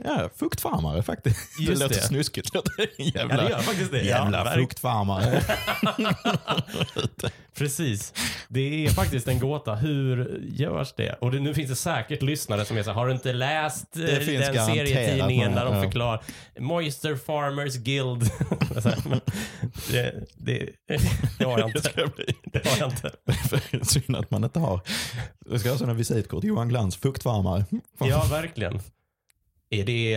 Ja, 0.04 0.28
fuktfarmare 0.36 1.02
faktiskt. 1.02 1.60
Just 1.60 1.80
det 1.80 1.84
låter 1.84 1.94
det. 2.00 2.06
snuskigt. 2.06 2.50
Jävla, 2.98 3.34
Ja, 3.36 3.42
det 3.42 3.50
gör 3.50 3.58
faktiskt 3.58 3.92
det. 3.92 4.02
jävla 4.02 4.44
ja, 4.44 4.50
fuktfarmare. 4.60 5.42
Precis. 7.58 8.12
Det 8.48 8.86
är 8.86 8.90
faktiskt 8.90 9.28
en 9.28 9.38
gåta. 9.38 9.67
Hur 9.74 10.40
görs 10.52 10.92
det? 10.96 11.12
Och 11.20 11.31
det, 11.31 11.40
nu 11.40 11.54
finns 11.54 11.70
det 11.70 11.76
säkert 11.76 12.22
lyssnare 12.22 12.64
som 12.64 12.76
är 12.76 12.83
så 12.83 12.90
här, 12.90 12.94
har 12.94 13.07
du 13.07 13.12
inte 13.12 13.33
läst 13.33 13.96
eh, 13.96 14.02
den 14.02 14.66
serietidningen 14.66 15.54
där 15.54 15.64
de 15.64 15.74
ja. 15.74 15.83
förklarar 15.83 16.22
Moisture 16.59 17.16
Farmers 17.16 17.76
Guild? 17.76 18.22
Det, 19.90 20.24
det, 20.37 20.68
det 21.38 21.44
har 21.44 21.59
jag 21.59 21.72
Det 21.72 21.78
inte. 21.78 22.11
Det 22.52 22.68
har 22.68 22.78
jag 22.78 22.90
inte. 22.90 23.85
Synd 23.87 24.16
att 24.16 24.31
man 24.31 24.44
inte 24.44 24.59
har. 24.59 24.81
Jag 25.50 25.61
ska 25.61 25.70
ha 25.70 25.78
sådana 25.78 25.94
visitkort. 25.94 26.44
Johan 26.44 26.68
Glans, 26.68 26.96
fuktfarmare. 26.96 27.64
Ja, 27.98 28.26
verkligen. 28.31 28.81
Är 29.70 29.85
det, 29.85 30.14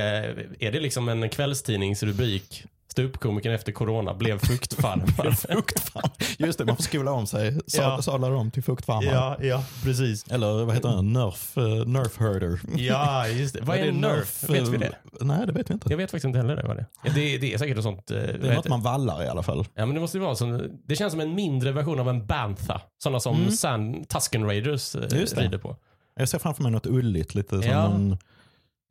är 0.60 0.72
det 0.72 0.80
liksom 0.80 1.10
en 1.10 1.30
kvällstidningsrubrik? 1.30 2.66
Ståuppkomikern 2.92 3.54
efter 3.54 3.72
corona 3.72 4.14
blev 4.14 4.40
fuktfarmare. 4.40 5.36
Fuktfarmare. 5.36 6.12
Just 6.38 6.58
det, 6.60 6.66
man 6.66 6.76
får 6.76 6.84
skola 6.84 7.12
om 7.12 7.28
sig. 7.28 7.60
Sa- 7.68 7.82
Ja. 7.82 8.02
Sadlar 8.02 8.32
om 8.32 8.52
till 8.52 8.64
fuktfarmare. 8.64 9.06
ja, 9.16 9.38
ja, 9.42 9.64
precis. 9.84 10.28
Eller 10.32 10.66
vad 10.66 10.76
heter 10.76 10.90
den? 10.90 11.14
Nerf, 11.14 11.58
uh, 11.58 11.86
nerf 11.88 12.18
herder. 12.20 12.60
Ja, 12.76 13.28
just 13.28 13.54
det. 13.56 13.62
Vad 13.62 13.78
är 13.78 13.82
det 13.84 13.90
en 13.90 13.96
nerf? 13.96 14.50
Vet 14.50 14.68
vi 14.68 14.78
det? 14.78 14.86
eh, 14.86 14.92
Nej, 15.22 15.46
det 15.48 15.52
vet 15.54 15.70
vi 15.70 15.74
inte. 15.74 15.90
Jag 15.90 15.98
vet 15.98 16.12
faktiskt 16.12 16.26
inte 16.26 16.40
heller 16.40 16.56
det, 16.56 16.64
vad 16.68 16.76
det 16.78 16.82
är. 16.82 16.86
Ja, 17.04 17.12
det, 17.16 17.38
det 17.38 17.54
är 17.54 17.58
säkert 17.58 17.76
något 17.76 17.84
sånt. 17.84 18.12
eh, 18.12 18.18
Det 18.18 18.50
är 18.50 18.56
något 18.56 18.68
man 18.68 18.82
vallar 18.82 19.24
i 19.24 19.28
alla 19.28 19.44
fall. 19.44 19.66
Ja, 19.76 19.86
men 19.86 19.96
det 19.96 20.02
måste 20.02 20.18
ju 20.18 20.24
vara 20.24 20.36
som, 20.36 20.62
det 20.88 20.96
känns 20.96 21.12
som 21.12 21.20
en 21.22 21.36
mindre 21.36 21.72
version 21.72 22.00
av 22.00 22.10
en 22.10 22.26
bantha. 22.26 22.82
Sådana 23.04 23.20
som 23.20 23.36
Mm. 23.36 23.52
Sand, 23.52 24.10
Tusken 24.10 24.46
Raiders 24.46 24.96
eh, 24.96 25.02
rider 25.38 25.58
på. 25.58 25.76
Jag 26.16 26.30
ser 26.30 26.40
framför 26.40 26.64
mig 26.64 26.72
något 26.72 26.88
ulligt. 26.88 27.36
Lite 27.36 27.62
som 27.62 27.72
Ja. 27.72 27.86
en, 27.94 28.18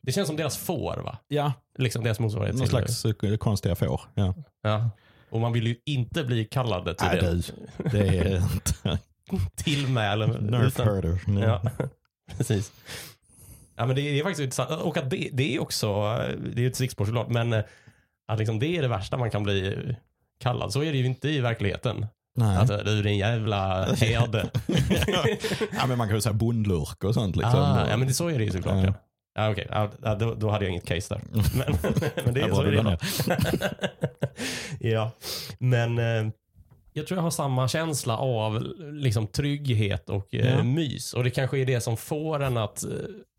Det 0.02 0.12
känns 0.12 0.26
som 0.28 0.36
deras 0.36 0.56
får, 0.58 0.96
va? 1.04 1.18
ja, 1.28 1.52
Liksom 1.78 2.04
deras 2.04 2.20
motsvarighet 2.20 2.54
någon 2.56 2.68
till- 2.84 2.94
slags 2.94 3.22
eh, 3.24 3.36
konstiga 3.36 3.74
får. 3.74 4.00
Ja. 4.14 4.34
Ja. 4.62 4.90
Och 5.30 5.40
man 5.40 5.52
vill 5.52 5.66
ju 5.66 5.76
inte 5.86 6.24
bli 6.24 6.44
kallade 6.44 6.94
till 6.94 7.06
Nej, 7.06 7.20
det. 7.20 7.30
du. 7.30 7.42
Det 7.90 8.18
är 8.18 8.36
inte 8.36 8.98
Tillmälen. 9.54 10.30
nerf 10.30 10.78
herder. 10.78 11.20
Nej. 11.26 11.42
Ja, 11.42 11.62
precis. 12.36 12.72
Ja, 13.76 13.86
men 13.86 13.96
det 13.96 14.02
är, 14.02 14.12
det 14.12 14.18
är 14.20 14.22
faktiskt 14.24 14.40
intressant. 14.40 14.82
Och 14.82 14.96
att 14.96 15.10
det, 15.10 15.28
det 15.32 15.54
är 15.56 15.62
också, 15.62 16.02
det 16.52 16.56
är 16.56 16.60
ju 16.60 16.66
ett 16.68 16.74
stickspår 16.74 17.04
såklart, 17.04 17.28
men 17.28 17.52
eh, 17.52 17.64
att 18.28 18.38
liksom 18.38 18.58
det 18.58 18.66
är 18.76 18.82
det 18.82 18.88
värsta 18.88 19.16
man 19.16 19.30
kan 19.30 19.42
bli 19.42 19.76
kallad. 20.40 20.72
Så 20.72 20.82
är 20.82 20.92
det 20.92 20.98
ju 20.98 21.06
inte 21.06 21.28
i 21.28 21.40
verkligheten. 21.40 22.06
Nej. 22.36 22.56
Att 22.56 22.68
du 22.68 22.98
är 22.98 23.02
din 23.02 23.18
jävla 23.18 23.84
herde. 23.94 24.50
ja, 25.72 25.86
men 25.86 25.98
man 25.98 26.08
kan 26.08 26.16
ju 26.16 26.20
säga 26.20 26.32
bondlurk 26.32 27.04
och 27.04 27.14
sånt. 27.14 27.36
Liksom. 27.36 27.60
ah, 27.60 27.88
ja, 27.90 27.96
men 27.96 28.08
det, 28.08 28.14
så 28.14 28.28
är 28.28 28.38
det 28.38 28.44
ju 28.44 28.50
såklart. 28.50 28.84
Ja. 28.84 28.94
Ja. 29.34 29.50
Okej. 29.50 29.66
Ja, 29.70 29.90
ja, 30.02 30.14
då, 30.14 30.34
då 30.34 30.50
hade 30.50 30.64
jag 30.64 30.70
inget 30.72 30.86
case 30.86 31.14
där. 31.14 31.22
Men, 31.58 31.78
men 32.24 32.34
det, 32.34 32.40
är 32.40 32.50
så 32.50 32.62
det 32.62 32.98
ja, 34.90 35.10
men 35.58 35.98
eh, 35.98 36.32
jag 36.92 37.06
tror 37.06 37.18
jag 37.18 37.22
har 37.22 37.30
samma 37.30 37.68
känsla 37.68 38.16
av 38.18 38.62
liksom, 38.78 39.26
trygghet 39.26 40.10
och 40.10 40.34
eh, 40.34 40.56
Ja. 40.56 40.62
mys. 40.62 41.14
Och 41.14 41.24
det 41.24 41.30
kanske 41.30 41.58
är 41.58 41.66
det 41.66 41.80
som 41.80 41.96
får 41.96 42.42
en 42.42 42.56
att 42.56 42.84
eh, 42.84 42.90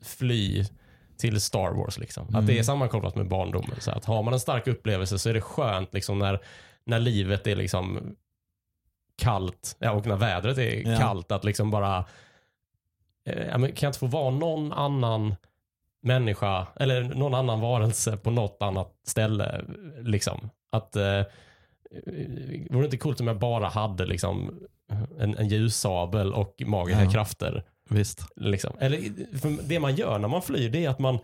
fly 0.03 0.65
till 1.17 1.41
Star 1.41 1.71
Wars. 1.71 1.97
Liksom. 1.99 2.35
Att 2.35 2.47
det 2.47 2.59
är 2.59 2.63
sammankopplat 2.63 3.15
med 3.15 3.27
barndomen. 3.27 3.75
Så 3.79 3.91
att 3.91 4.05
har 4.05 4.23
man 4.23 4.33
en 4.33 4.39
stark 4.39 4.67
upplevelse 4.67 5.19
så 5.19 5.29
är 5.29 5.33
det 5.33 5.41
skönt 5.41 5.93
liksom, 5.93 6.19
när, 6.19 6.39
när 6.83 6.99
livet 6.99 7.47
är 7.47 7.55
liksom 7.55 8.15
kallt 9.17 9.75
ja, 9.79 9.91
och 9.91 10.05
när 10.07 10.15
vädret 10.15 10.57
är 10.57 10.91
Ja. 10.91 10.97
kallt 10.99 11.31
att 11.31 11.43
liksom 11.43 11.71
bara 11.71 12.05
eh, 13.25 13.47
kan 13.51 13.61
jag 13.61 13.89
inte 13.89 13.99
få 13.99 14.07
vara 14.07 14.29
någon 14.29 14.73
annan 14.73 15.35
människa 16.03 16.67
eller 16.75 17.03
någon 17.03 17.33
annan 17.33 17.59
varelse 17.61 18.17
på 18.17 18.31
något 18.31 18.57
annat 18.61 18.91
ställe. 19.07 19.65
Liksom. 19.99 20.49
Att 20.71 20.95
eh, 20.95 21.21
Vore 22.69 22.81
det 22.81 22.85
inte 22.85 22.97
coolt 22.97 23.19
om 23.21 23.27
jag 23.27 23.39
bara 23.39 23.67
hade 23.67 24.05
liksom, 24.05 24.59
en, 25.19 25.37
en 25.37 25.47
ljussabel 25.47 26.33
och 26.33 26.61
magiska 26.65 27.03
Ja. 27.03 27.11
krafter? 27.11 27.63
Visst. 27.89 28.25
Liksom. 28.35 28.77
Eller, 28.79 28.99
det 29.67 29.79
man 29.79 29.95
gör 29.95 30.19
när 30.19 30.27
man 30.27 30.41
flyr 30.41 30.69
det 30.69 30.85
är 30.85 30.89
att 30.89 30.99
man, 30.99 31.19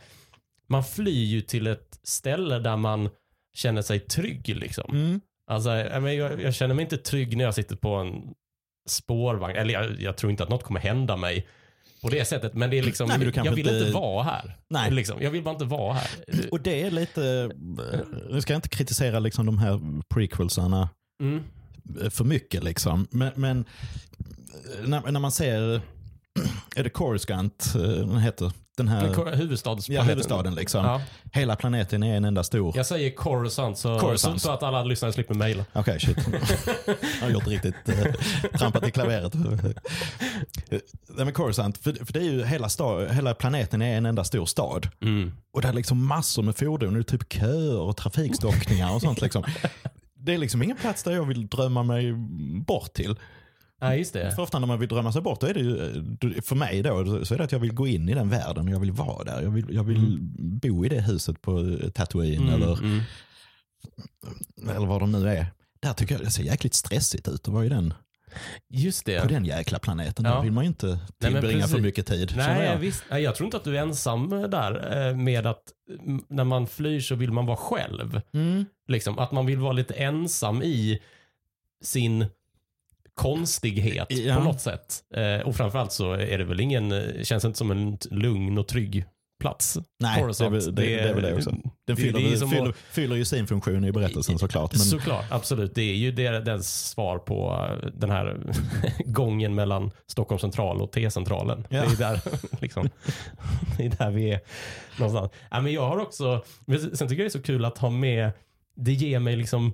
man 0.67 0.83
flyr 0.83 1.25
ju 1.25 1.41
till 1.41 1.67
ett 1.67 1.99
ställe 2.03 2.59
där 2.59 2.77
man 2.77 3.09
känner 3.53 3.81
sig 3.81 3.99
trygg. 3.99 4.55
Liksom. 4.55 4.95
Mm. 4.95 5.21
Alltså, 5.47 5.69
jag, 5.69 6.41
jag 6.41 6.53
känner 6.55 6.75
mig 6.75 6.83
inte 6.83 6.97
trygg 6.97 7.37
när 7.37 7.43
jag 7.43 7.55
sitter 7.55 7.75
på 7.75 7.95
en 7.95 8.33
spårvagn. 8.87 9.55
Eller 9.55 9.73
jag, 9.73 10.01
jag 10.01 10.17
tror 10.17 10.31
inte 10.31 10.43
att 10.43 10.49
något 10.49 10.63
kommer 10.63 10.79
hända 10.79 11.17
mig 11.17 11.47
på 12.09 12.15
det 12.15 12.25
sättet. 12.25 12.53
Men 12.53 12.69
det 12.69 12.77
är 12.77 12.83
liksom, 12.83 13.07
Nej, 13.19 13.31
jag 13.35 13.51
vill 13.51 13.67
inte... 13.67 13.77
inte- 13.79 13.91
vara 13.91 14.23
här. 14.23 14.55
Nej. 14.69 14.91
Liksom, 14.91 15.21
jag 15.21 15.31
vill 15.31 15.43
bara 15.43 15.51
inte 15.53 15.65
vara 15.65 15.93
här. 15.93 16.07
Och 16.51 16.61
det 16.61 16.81
är 16.83 16.91
lite, 16.91 17.51
nu 18.29 18.41
ska 18.41 18.53
jag 18.53 18.57
inte 18.57 18.69
kritisera 18.69 19.19
liksom 19.19 19.45
de 19.45 19.57
här 19.57 19.79
prequelsarna 20.13 20.89
Mm. 21.23 21.43
för 22.09 22.23
mycket 22.23 22.63
liksom. 22.63 23.07
Men, 23.11 23.31
men 23.35 23.65
när, 24.85 25.11
när 25.11 25.19
man 25.19 25.31
ser, 25.31 25.81
är 26.75 26.83
det 26.83 26.89
Coruscant 26.89 27.73
eh, 27.75 27.81
den 27.81 28.17
heter? 28.17 28.51
Den 28.77 28.87
här, 28.87 29.01
Men 29.05 29.13
ko- 29.15 29.29
huvudstadsplaneten. 29.29 30.07
ja, 30.07 30.11
huvudstaden 30.11 30.55
liksom. 30.55 30.85
Ja. 30.85 31.01
Hela 31.31 31.55
planeten 31.55 32.03
är 32.03 32.17
en 32.17 32.25
enda 32.25 32.43
stor. 32.43 32.77
Jag 32.77 32.85
säger 32.85 33.11
Coruscant 33.15 33.77
så, 33.77 33.99
Coruscant. 33.99 34.41
så 34.41 34.51
att 34.51 34.63
alla 34.63 34.83
lyssnare 34.83 35.13
slipper 35.13 35.33
mejla. 35.33 35.65
Okej, 35.73 35.99
shit. 35.99 36.17
Jag 37.19 37.25
har 37.27 37.29
gjort 37.29 37.47
riktigt 37.47 37.75
eh, 37.89 38.13
trampat 38.57 38.87
i 38.87 38.91
klaveret. 38.91 39.33
Nej, 40.69 40.81
men 41.25 41.33
Coruscant, 41.33 41.77
för, 41.77 42.05
för 42.05 42.13
det 42.13 42.19
är 42.19 42.23
ju 42.23 42.43
hela, 42.45 42.69
sta, 42.69 43.05
hela 43.05 43.33
planeten 43.33 43.81
är 43.81 43.97
en 43.97 44.05
enda 44.05 44.23
stor 44.23 44.45
stad. 44.45 44.89
Mm. 45.01 45.31
Och 45.53 45.61
det 45.61 45.67
är 45.67 45.73
liksom 45.73 46.05
massor 46.07 46.43
med 46.43 46.57
fordon, 46.57 46.95
är 46.95 47.03
typ 47.03 47.33
köer 47.33 47.79
och 47.79 47.97
trafikstockningar 47.97 48.93
och 48.95 49.01
sånt. 49.01 49.21
Liksom. 49.21 49.43
Det 50.19 50.33
är 50.33 50.37
liksom 50.37 50.63
ingen 50.63 50.77
plats 50.77 51.03
där 51.03 51.11
jag 51.11 51.25
vill 51.25 51.47
drömma 51.47 51.83
mig 51.83 52.13
bort 52.65 52.93
till. 52.93 53.15
Ja, 53.79 53.95
just 53.95 54.13
det. 54.13 54.31
För 54.35 54.41
ofta 54.41 54.59
när 54.59 54.67
man 54.67 54.79
vill 54.79 54.89
drömma 54.89 55.11
sig 55.11 55.21
bort, 55.21 55.41
då 55.41 55.47
är 55.47 55.53
det 55.53 55.59
ju, 55.59 56.41
för 56.41 56.55
mig 56.55 56.83
då, 56.83 57.25
så 57.25 57.33
är 57.33 57.37
det 57.37 57.43
att 57.43 57.51
jag 57.51 57.59
vill 57.59 57.73
gå 57.73 57.87
in 57.87 58.09
i 58.09 58.13
den 58.13 58.29
världen 58.29 58.67
och 58.67 58.73
jag 58.73 58.79
vill 58.79 58.91
vara 58.91 59.23
där. 59.23 59.41
Jag 59.41 59.49
vill, 59.49 59.75
jag 59.75 59.83
vill 59.83 60.17
bo 60.61 60.85
i 60.85 60.89
det 60.89 61.01
huset 61.01 61.41
på 61.41 61.77
Tatooine 61.93 62.41
Mm, 62.41 62.53
eller, 62.53 62.77
mm. 62.77 63.01
eller 64.69 64.87
vad 64.87 65.01
de 65.01 65.11
nu 65.11 65.29
är. 65.29 65.45
Där 65.79 65.93
tycker 65.93 66.15
jag 66.15 66.23
det 66.23 66.31
ser 66.31 66.43
jäkligt 66.43 66.73
stressigt 66.73 67.27
ut 67.27 67.47
att 67.47 67.47
vara 67.47 67.65
i 67.65 67.69
den, 67.69 67.93
Just 68.69 69.05
det. 69.05 69.21
på 69.21 69.27
den 69.27 69.45
jäkla 69.45 69.79
planeten. 69.79 70.25
Ja. 70.25 70.35
Där 70.35 70.41
vill 70.41 70.51
man 70.51 70.63
ju 70.63 70.67
inte 70.67 70.99
tillbringa 71.19 71.43
för 71.43 71.59
precis. 71.59 71.81
mycket 71.81 72.07
tid. 72.07 72.33
Nej, 72.37 72.65
jag. 72.65 72.77
visst. 72.77 73.03
Nej, 73.09 73.23
jag 73.23 73.35
tror 73.35 73.47
inte 73.47 73.57
att 73.57 73.63
du 73.63 73.77
är 73.77 73.81
ensam 73.81 74.29
där 74.29 75.07
eh, 75.09 75.15
med 75.15 75.47
att 75.47 75.63
mm, 75.99 76.23
när 76.29 76.43
man 76.43 76.67
flyr 76.67 76.99
så 76.99 77.15
vill 77.15 77.31
man 77.31 77.45
vara 77.45 77.57
själv. 77.57 78.21
Mm. 78.33 78.65
Liksom, 78.87 79.19
att 79.19 79.31
man 79.31 79.45
vill 79.45 79.59
vara 79.59 79.73
lite 79.73 79.93
ensam 79.93 80.63
i 80.63 80.99
sin 81.83 82.25
konstighet 83.17 84.07
Ja. 84.09 84.35
på 84.35 84.43
något 84.43 84.61
sätt. 84.61 84.99
Eh, 85.15 85.47
och 85.47 85.55
framförallt 85.55 85.91
så 85.91 86.11
är 86.13 86.37
det 86.37 86.43
väl 86.43 86.59
ingen, 86.59 86.91
eh, 86.91 87.23
känns 87.23 87.45
inte 87.45 87.57
som 87.57 87.71
en 87.71 87.97
lugn 88.11 88.57
och 88.57 88.67
trygg 88.67 89.05
plats. 89.41 89.77
Nej, 89.99 90.15
det 90.15 90.19
är, 90.19 90.23
Coruscant. 90.23 90.75
det, 90.75 90.81
det 90.81 90.99
är 90.99 91.13
väl 91.13 91.23
det 91.23 91.33
också. 91.35 91.49
Den 91.51 91.61
Det- 91.85 91.95
fyller, 91.95 92.19
det 92.31 92.37
som 92.37 92.49
fyller, 92.49 92.69
att- 92.69 92.75
fyller 92.75 93.15
ju 93.15 93.25
sin 93.25 93.47
funktion 93.47 93.85
i 93.85 93.91
berättelsen 93.91 94.39
såklart. 94.39 94.71
Men, 94.71 94.79
Såklart, 94.79 95.25
absolut. 95.29 95.75
Det 95.75 95.81
är 95.81 95.95
ju 95.95 96.11
det, 96.11 96.39
dens 96.39 96.89
svar 96.89 97.17
på 97.17 97.67
eh, 97.83 97.89
den 97.93 98.09
här 98.09 98.37
gången 99.05 99.55
mellan 99.55 99.91
Stockholm 100.07 100.39
central 100.39 100.81
och 100.81 100.91
T-centralen. 100.91 101.67
Ja. 101.69 101.81
Det, 101.85 101.91
är 101.93 101.97
där, 101.97 102.21
liksom, 102.61 102.89
det 103.77 103.85
är 103.85 103.89
där 103.89 104.11
vi 104.11 104.31
är 104.31 104.39
någonstans. 104.99 105.31
Ja, 105.51 105.61
men 105.61 105.73
jag 105.73 105.87
har 105.89 105.97
också, 105.99 106.43
sen 106.67 107.07
tycker 107.07 107.07
jag 107.07 107.17
det 107.17 107.23
är 107.25 107.29
så 107.29 107.41
kul 107.41 107.65
att 107.65 107.77
ha 107.77 107.89
med, 107.89 108.31
det 108.75 108.93
ger 108.93 109.19
mig 109.19 109.35
liksom, 109.35 109.73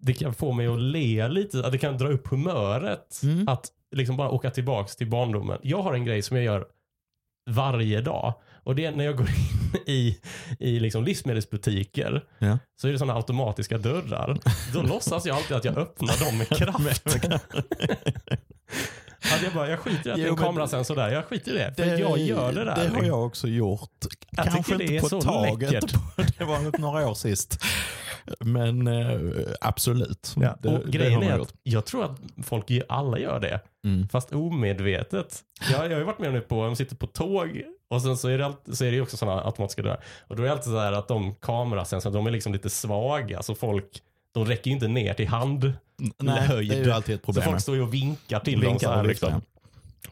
det 0.00 0.12
kan 0.14 0.34
få 0.34 0.52
mig 0.52 0.66
att 0.66 0.80
le 0.80 1.28
lite, 1.28 1.66
att 1.66 1.72
det 1.72 1.78
kan 1.78 1.98
dra 1.98 2.08
upp 2.08 2.28
humöret. 2.28 3.20
Mm. 3.22 3.48
Att 3.48 3.66
liksom 3.96 4.16
bara 4.16 4.30
åka 4.30 4.50
tillbaks 4.50 4.96
till 4.96 5.10
barndomen. 5.10 5.58
Jag 5.62 5.82
har 5.82 5.94
en 5.94 6.04
grej 6.04 6.22
som 6.22 6.36
jag 6.36 6.44
gör 6.46 6.66
varje 7.50 8.00
dag. 8.00 8.34
Och 8.64 8.74
det 8.74 8.84
är 8.84 8.92
när 8.92 9.04
jag 9.04 9.16
går 9.16 9.28
in 9.28 9.80
i, 9.86 10.18
i 10.58 10.80
liksom 10.80 11.04
livsmedelsbutiker 11.04 12.24
Ja. 12.38 12.58
så 12.80 12.88
är 12.88 12.92
det 12.92 12.98
sådana 12.98 13.14
automatiska 13.16 13.78
dörrar. 13.78 14.38
Då 14.72 14.82
låtsas 14.82 15.26
jag 15.26 15.36
alltid 15.36 15.56
att 15.56 15.64
jag 15.64 15.78
öppnar 15.78 16.24
dem 16.24 16.38
med 16.38 16.48
kraft. 16.58 17.06
Att 19.34 19.42
jag 19.42 19.52
bara, 19.54 19.68
jag 19.70 19.78
skiter 19.78 20.10
i 20.10 20.12
att 20.12 20.18
Jo, 20.18 20.24
en 20.24 20.34
men- 20.34 20.44
kamerasensor 20.44 20.96
där. 20.96 21.08
Jag 21.10 21.24
skiter 21.24 21.54
i 21.54 21.58
det. 21.58 21.74
För 21.76 21.84
jag 21.98 22.18
gör 22.18 22.52
det 22.52 22.64
där. 22.64 22.76
Det 22.84 22.88
har 22.96 23.02
jag 23.04 23.26
också 23.26 23.48
gjort. 23.48 23.90
Jag 24.30 24.44
Kanske 24.44 24.74
inte 24.84 25.00
på 25.00 25.20
taget. 25.20 25.72
läckert. 25.72 25.92
Det 26.38 26.44
var 26.44 26.78
några 26.80 27.08
år 27.08 27.14
sist. 27.14 27.58
Men 28.40 28.86
eh, 28.86 29.20
absolut. 29.60 30.34
Ja. 30.36 30.56
Det, 30.62 30.68
och 30.68 30.86
det 30.86 30.90
grejen 30.98 31.22
är 31.22 31.40
att 31.40 31.54
jag 31.62 31.84
tror 31.86 32.04
att 32.04 32.20
folk 32.44 32.70
alla 32.88 33.18
gör 33.18 33.40
det. 33.40 33.60
Mm. 33.84 34.08
Fast 34.08 34.32
omedvetet. 34.32 35.44
Jag, 35.72 35.84
jag 35.84 35.90
har 35.90 35.98
ju 35.98 36.04
varit 36.04 36.18
med 36.18 36.32
nu 36.32 36.40
på, 36.40 36.64
de 36.64 36.76
sitter 36.76 36.96
på 36.96 37.06
tåg 37.06 37.62
och 37.90 38.02
sen 38.02 38.16
så 38.16 38.28
är 38.28 38.38
det, 38.38 38.46
alltid, 38.46 38.78
så 38.78 38.84
är 38.84 38.92
det 38.92 39.00
också 39.00 39.16
sådana 39.16 39.44
automatiska 39.44 39.82
dörrar. 39.82 40.04
Och 40.20 40.36
då 40.36 40.42
är 40.42 40.46
det 40.46 40.52
alltid 40.52 40.72
så 40.72 40.78
här 40.78 40.92
att 40.92 41.08
de 41.08 41.34
kamerasensorerna, 41.34 42.18
de 42.18 42.26
är 42.26 42.30
liksom 42.30 42.52
lite 42.52 42.70
svaga. 42.70 43.42
Så 43.42 43.54
folk, 43.54 44.02
de 44.34 44.44
räcker 44.46 44.70
ju 44.70 44.74
inte 44.74 44.88
ner 44.88 45.14
till 45.14 45.28
hand. 45.28 45.72
Nej, 46.18 46.40
höjd. 46.40 46.70
det 46.70 46.76
är 46.76 46.84
ju 46.84 46.90
alltid 46.90 47.14
ett 47.14 47.20
Så 47.20 47.24
problem. 47.24 47.44
folk 47.44 47.60
står 47.60 47.74
ju 47.76 47.82
och 47.82 47.94
vinkar 47.94 48.40
till 48.40 48.60
dem. 48.60 48.70
Vinkar 48.70 48.88
Så, 48.88 48.94
här, 48.94 49.04
liksom. 49.04 49.42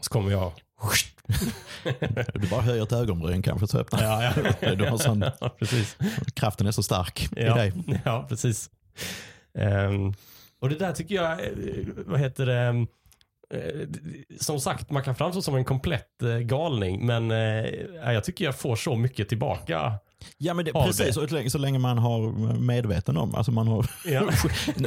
så 0.01 0.11
kommer 0.11 0.31
jag. 0.31 0.53
Du 2.35 2.49
bara 2.49 2.61
höjer 2.61 2.83
ett 2.83 2.93
ögonbryn 2.93 3.43
kanske 3.43 3.66
så 3.66 3.79
öppnar 3.79 4.03
Ja, 4.03 4.33
ja. 4.61 4.74
Du 4.74 4.85
har 4.87 4.99
sån, 4.99 5.20
ja, 5.41 5.49
precis. 5.59 5.97
kraften 6.35 6.66
är 6.66 6.70
så 6.72 6.83
stark 6.83 7.22
i 7.37 7.43
Ja, 7.45 7.55
dig. 7.55 7.72
ja 8.05 8.27
precis. 8.29 8.70
Ehm, 9.59 10.12
och 10.61 10.68
det 10.68 10.74
där 10.79 10.93
tycker 10.93 11.14
jag, 11.14 11.33
eh, 11.33 11.49
vad 12.07 12.20
heter 12.20 12.47
det, 12.47 12.87
eh, 13.55 13.89
som 14.41 14.61
sagt, 14.61 14.91
man 14.91 15.03
kan 15.03 15.14
framstå 15.14 15.43
som 15.43 15.55
en 15.55 15.64
komplett 15.64 16.22
eh, 16.22 16.39
galning, 16.39 17.07
men 17.07 17.31
jag 17.95 18.24
tycker 18.24 18.45
jag 18.45 18.59
får 18.59 18.77
så 18.77 18.97
mycket 18.97 19.29
tillbaka. 19.29 19.93
Ja 20.39 20.55
men 20.55 20.64
det, 20.64 20.73
precis, 20.73 21.07
det. 21.07 21.12
så 21.12 21.27
länge, 21.27 21.51
så 21.51 21.59
länge 21.59 21.79
man 21.79 21.99
har 21.99 22.33
medveten 22.61 23.17
om, 23.17 23.35
alltså 23.35 23.53
man 23.53 23.69
har, 23.69 23.91
Ja. 24.05 24.23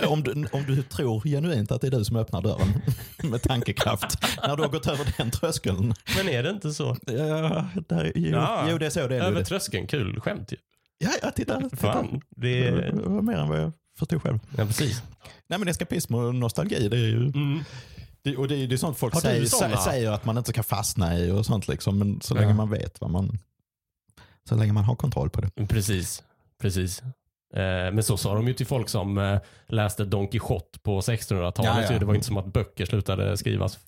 om, 0.07 0.23
du, 0.23 0.45
om 0.51 0.63
du 0.67 0.84
tror 0.84 1.21
genuint 1.21 1.71
att 1.71 1.82
det 1.82 1.88
är 1.88 1.91
du 1.91 2.05
som 2.05 2.15
öppnar 2.15 2.41
dörren 2.41 2.82
med 3.23 3.41
tankekraft, 3.41 4.17
när 4.47 4.55
du 4.57 4.63
har 4.63 4.69
gått 4.69 4.88
över 4.88 5.13
den 5.17 5.32
tröskeln. 5.32 5.93
Men 6.17 6.30
är 6.30 6.43
det 6.43 6.49
inte 6.49 6.71
så? 6.71 6.97
Ja, 7.05 7.67
där, 7.88 8.11
jo, 8.15 8.30
Ja. 8.32 8.67
jo 8.71 8.77
det 8.77 8.86
är 8.86 8.89
så 8.89 9.07
det 9.07 9.15
är. 9.15 9.21
Över 9.21 9.43
tröskeln, 9.43 9.88
kul 9.88 10.19
skämt 10.21 10.51
ju. 10.51 10.57
Ja, 10.97 11.09
ja, 11.21 11.32
titta. 11.32 11.61
titta. 11.61 11.75
Fan, 11.77 12.21
det 12.36 12.71
Det 12.71 12.91
var 13.09 13.21
mer 13.21 13.38
än 13.38 13.49
vad 13.49 13.61
jag 13.61 13.71
förstod 13.99 14.21
själv. 14.21 14.39
ja 14.57 14.65
precis. 14.65 15.03
Nej 15.49 15.59
men 15.59 15.67
eskapism 15.67 16.15
och 16.15 16.36
nostalgi, 16.36 16.88
det 16.89 16.97
är 16.97 17.01
ju 17.07 17.17
Mm. 17.25 17.59
det, 18.21 18.38
och 18.38 18.47
det, 18.47 18.67
det 18.67 18.75
är 18.75 18.77
sånt 18.77 18.97
folk 18.97 19.21
säger, 19.21 19.45
säger 19.77 20.11
att 20.11 20.25
man 20.25 20.38
inte 20.38 20.49
ska 20.51 20.63
fastna 20.63 21.17
i 21.19 21.32
och 21.32 21.45
sånt 21.45 21.67
liksom. 21.67 21.99
Men 21.99 22.21
så 22.21 22.36
Ja. 22.36 22.41
länge 22.41 22.53
man 22.53 22.69
vet 22.69 23.01
vad 23.01 23.09
man, 23.11 23.39
så 24.49 24.55
länge 24.55 24.73
man 24.73 24.83
har 24.83 24.95
kontroll 24.95 25.29
på 25.29 25.41
det. 25.41 25.67
Precis, 25.67 26.23
precis. 26.61 27.01
Eh, 27.53 27.91
Men 27.93 28.03
så 28.03 28.17
sa 28.17 28.35
de 28.35 28.47
ju 28.47 28.53
till 28.53 28.65
folk 28.65 28.89
som 28.89 29.17
eh, 29.17 29.39
läste 29.67 30.05
Don 30.05 30.27
Quijote 30.27 30.79
på 30.79 31.01
1600-talet. 31.01 31.85
Ja, 31.89 31.93
ja. 31.93 31.99
Det 31.99 32.05
var 32.05 32.15
inte 32.15 32.27
som 32.27 32.37
att 32.37 32.53
böcker 32.53 32.85
slutade 32.85 33.37
skrivas. 33.37 33.79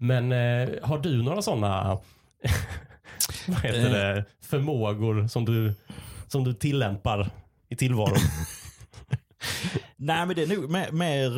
Men 0.00 0.32
eh, 0.32 0.68
har 0.82 0.98
du 0.98 1.22
några 1.22 1.42
sådana 1.42 1.84
vad 3.46 3.60
heter 3.60 3.90
det, 3.90 4.24
förmågor 4.42 5.28
som 5.28 5.44
du, 5.44 5.74
som 6.28 6.44
du 6.44 6.54
tillämpar 6.54 7.30
i 7.68 7.76
tillvaron? 7.76 8.18
Nej 9.96 10.26
men 10.26 10.36
det 10.36 10.42
är 10.42 10.46
nog 10.46 10.70
mer, 10.70 10.92
mer 10.92 11.30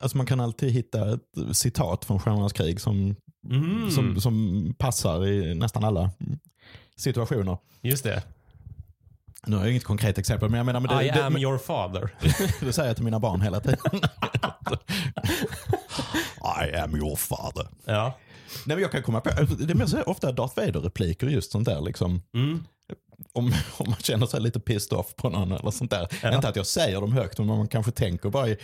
alltså 0.00 0.16
man 0.16 0.26
kan 0.26 0.40
alltid 0.40 0.72
hitta 0.72 1.14
ett 1.14 1.56
citat 1.56 2.04
från 2.04 2.20
Stjärnornas 2.20 2.52
krig 2.52 2.80
som, 2.80 3.16
Mm, 3.48 3.90
som, 3.90 4.20
som 4.20 4.74
passar 4.78 5.26
i 5.26 5.54
nästan 5.54 5.84
alla 5.84 6.10
situationer. 7.00 7.58
just 7.82 8.04
det. 8.04 8.22
Nu 9.46 9.56
har 9.56 9.62
jag 9.62 9.70
inget 9.70 9.84
konkret 9.84 10.18
exempel 10.18 10.48
men 10.48 10.56
jag 10.58 10.66
menar, 10.66 10.80
men 10.80 10.96
det, 10.96 11.04
I 11.04 11.08
det, 11.08 11.24
am 11.24 11.32
men, 11.32 11.42
your 11.42 11.58
father. 11.58 12.10
det 12.60 12.72
säger 12.72 12.88
jag 12.88 12.96
till 12.96 13.04
mina 13.04 13.20
barn 13.20 13.40
hela 13.40 13.60
tiden. 13.60 13.78
I 16.62 16.76
am 16.76 16.96
your 16.96 17.16
father. 17.16 17.68
ja. 17.84 18.18
Nej, 18.66 18.76
men 18.76 18.82
jag 18.82 18.92
kan 18.92 19.02
komma 19.02 19.20
på, 19.20 19.30
det 19.58 19.72
är 19.72 19.74
mer 19.74 20.08
ofta 20.08 20.32
Darth 20.32 20.56
Vader-repliker 20.56 21.26
just 21.26 21.52
sånt 21.52 21.64
där. 21.64 21.80
Liksom. 21.80 22.22
Mm. 22.34 22.64
Om, 23.32 23.46
om 23.78 23.86
man 23.90 23.98
känner 23.98 24.26
sig 24.26 24.40
lite 24.40 24.60
pissed 24.60 24.98
off 24.98 25.16
på 25.16 25.30
någon 25.30 25.52
eller 25.52 25.70
sånt 25.70 25.90
där. 25.90 26.08
Ja. 26.22 26.34
Inte 26.34 26.48
att 26.48 26.56
jag 26.56 26.66
säger 26.66 27.00
dem 27.00 27.12
högt, 27.12 27.38
men 27.38 27.46
man 27.46 27.68
kanske 27.68 27.92
tänker 27.92 28.30
bara 28.30 28.48
i, 28.48 28.56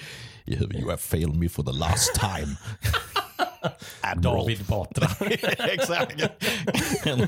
you 0.47 0.85
have 0.85 0.97
failed 0.97 1.35
me 1.37 1.49
for 1.49 1.63
the 1.63 1.73
last 1.73 2.15
time. 2.15 2.57
Admiral. 4.01 4.37
David 4.41 4.65
Batra. 4.65 5.09
Exakt. 5.73 6.23
En 7.07 7.27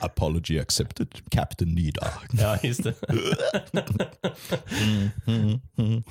apology 0.00 0.58
accepted, 0.60 1.08
Captain 1.30 1.74
Nida. 1.74 2.06
ja, 2.32 2.58
just 2.62 2.82
det. 2.84 2.94
Mm, 4.82 5.10
mm, 5.26 5.60
mm. 5.76 6.02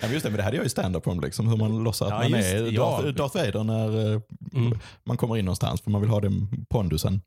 Ja, 0.00 0.08
just 0.08 0.24
det, 0.24 0.30
men 0.30 0.36
det 0.36 0.42
hade 0.42 0.56
jag 0.56 0.64
ju 0.64 0.68
stand-up 0.68 1.06
om, 1.06 1.20
liksom, 1.20 1.48
hur 1.48 1.56
man 1.56 1.82
låtsas 1.84 2.12
att 2.12 2.24
Ja, 2.24 2.28
man 2.28 2.38
just 2.40 2.54
är 2.54 2.72
ja. 2.72 3.00
Darth, 3.02 3.08
Darth 3.16 3.36
Vader 3.36 3.64
när 3.64 4.12
eh, 4.14 4.20
Mm. 4.54 4.78
man 5.04 5.16
kommer 5.16 5.36
in 5.36 5.44
någonstans, 5.44 5.80
för 5.80 5.90
man 5.90 6.00
vill 6.00 6.10
ha 6.10 6.20
den 6.20 6.66
pondusen. 6.70 7.20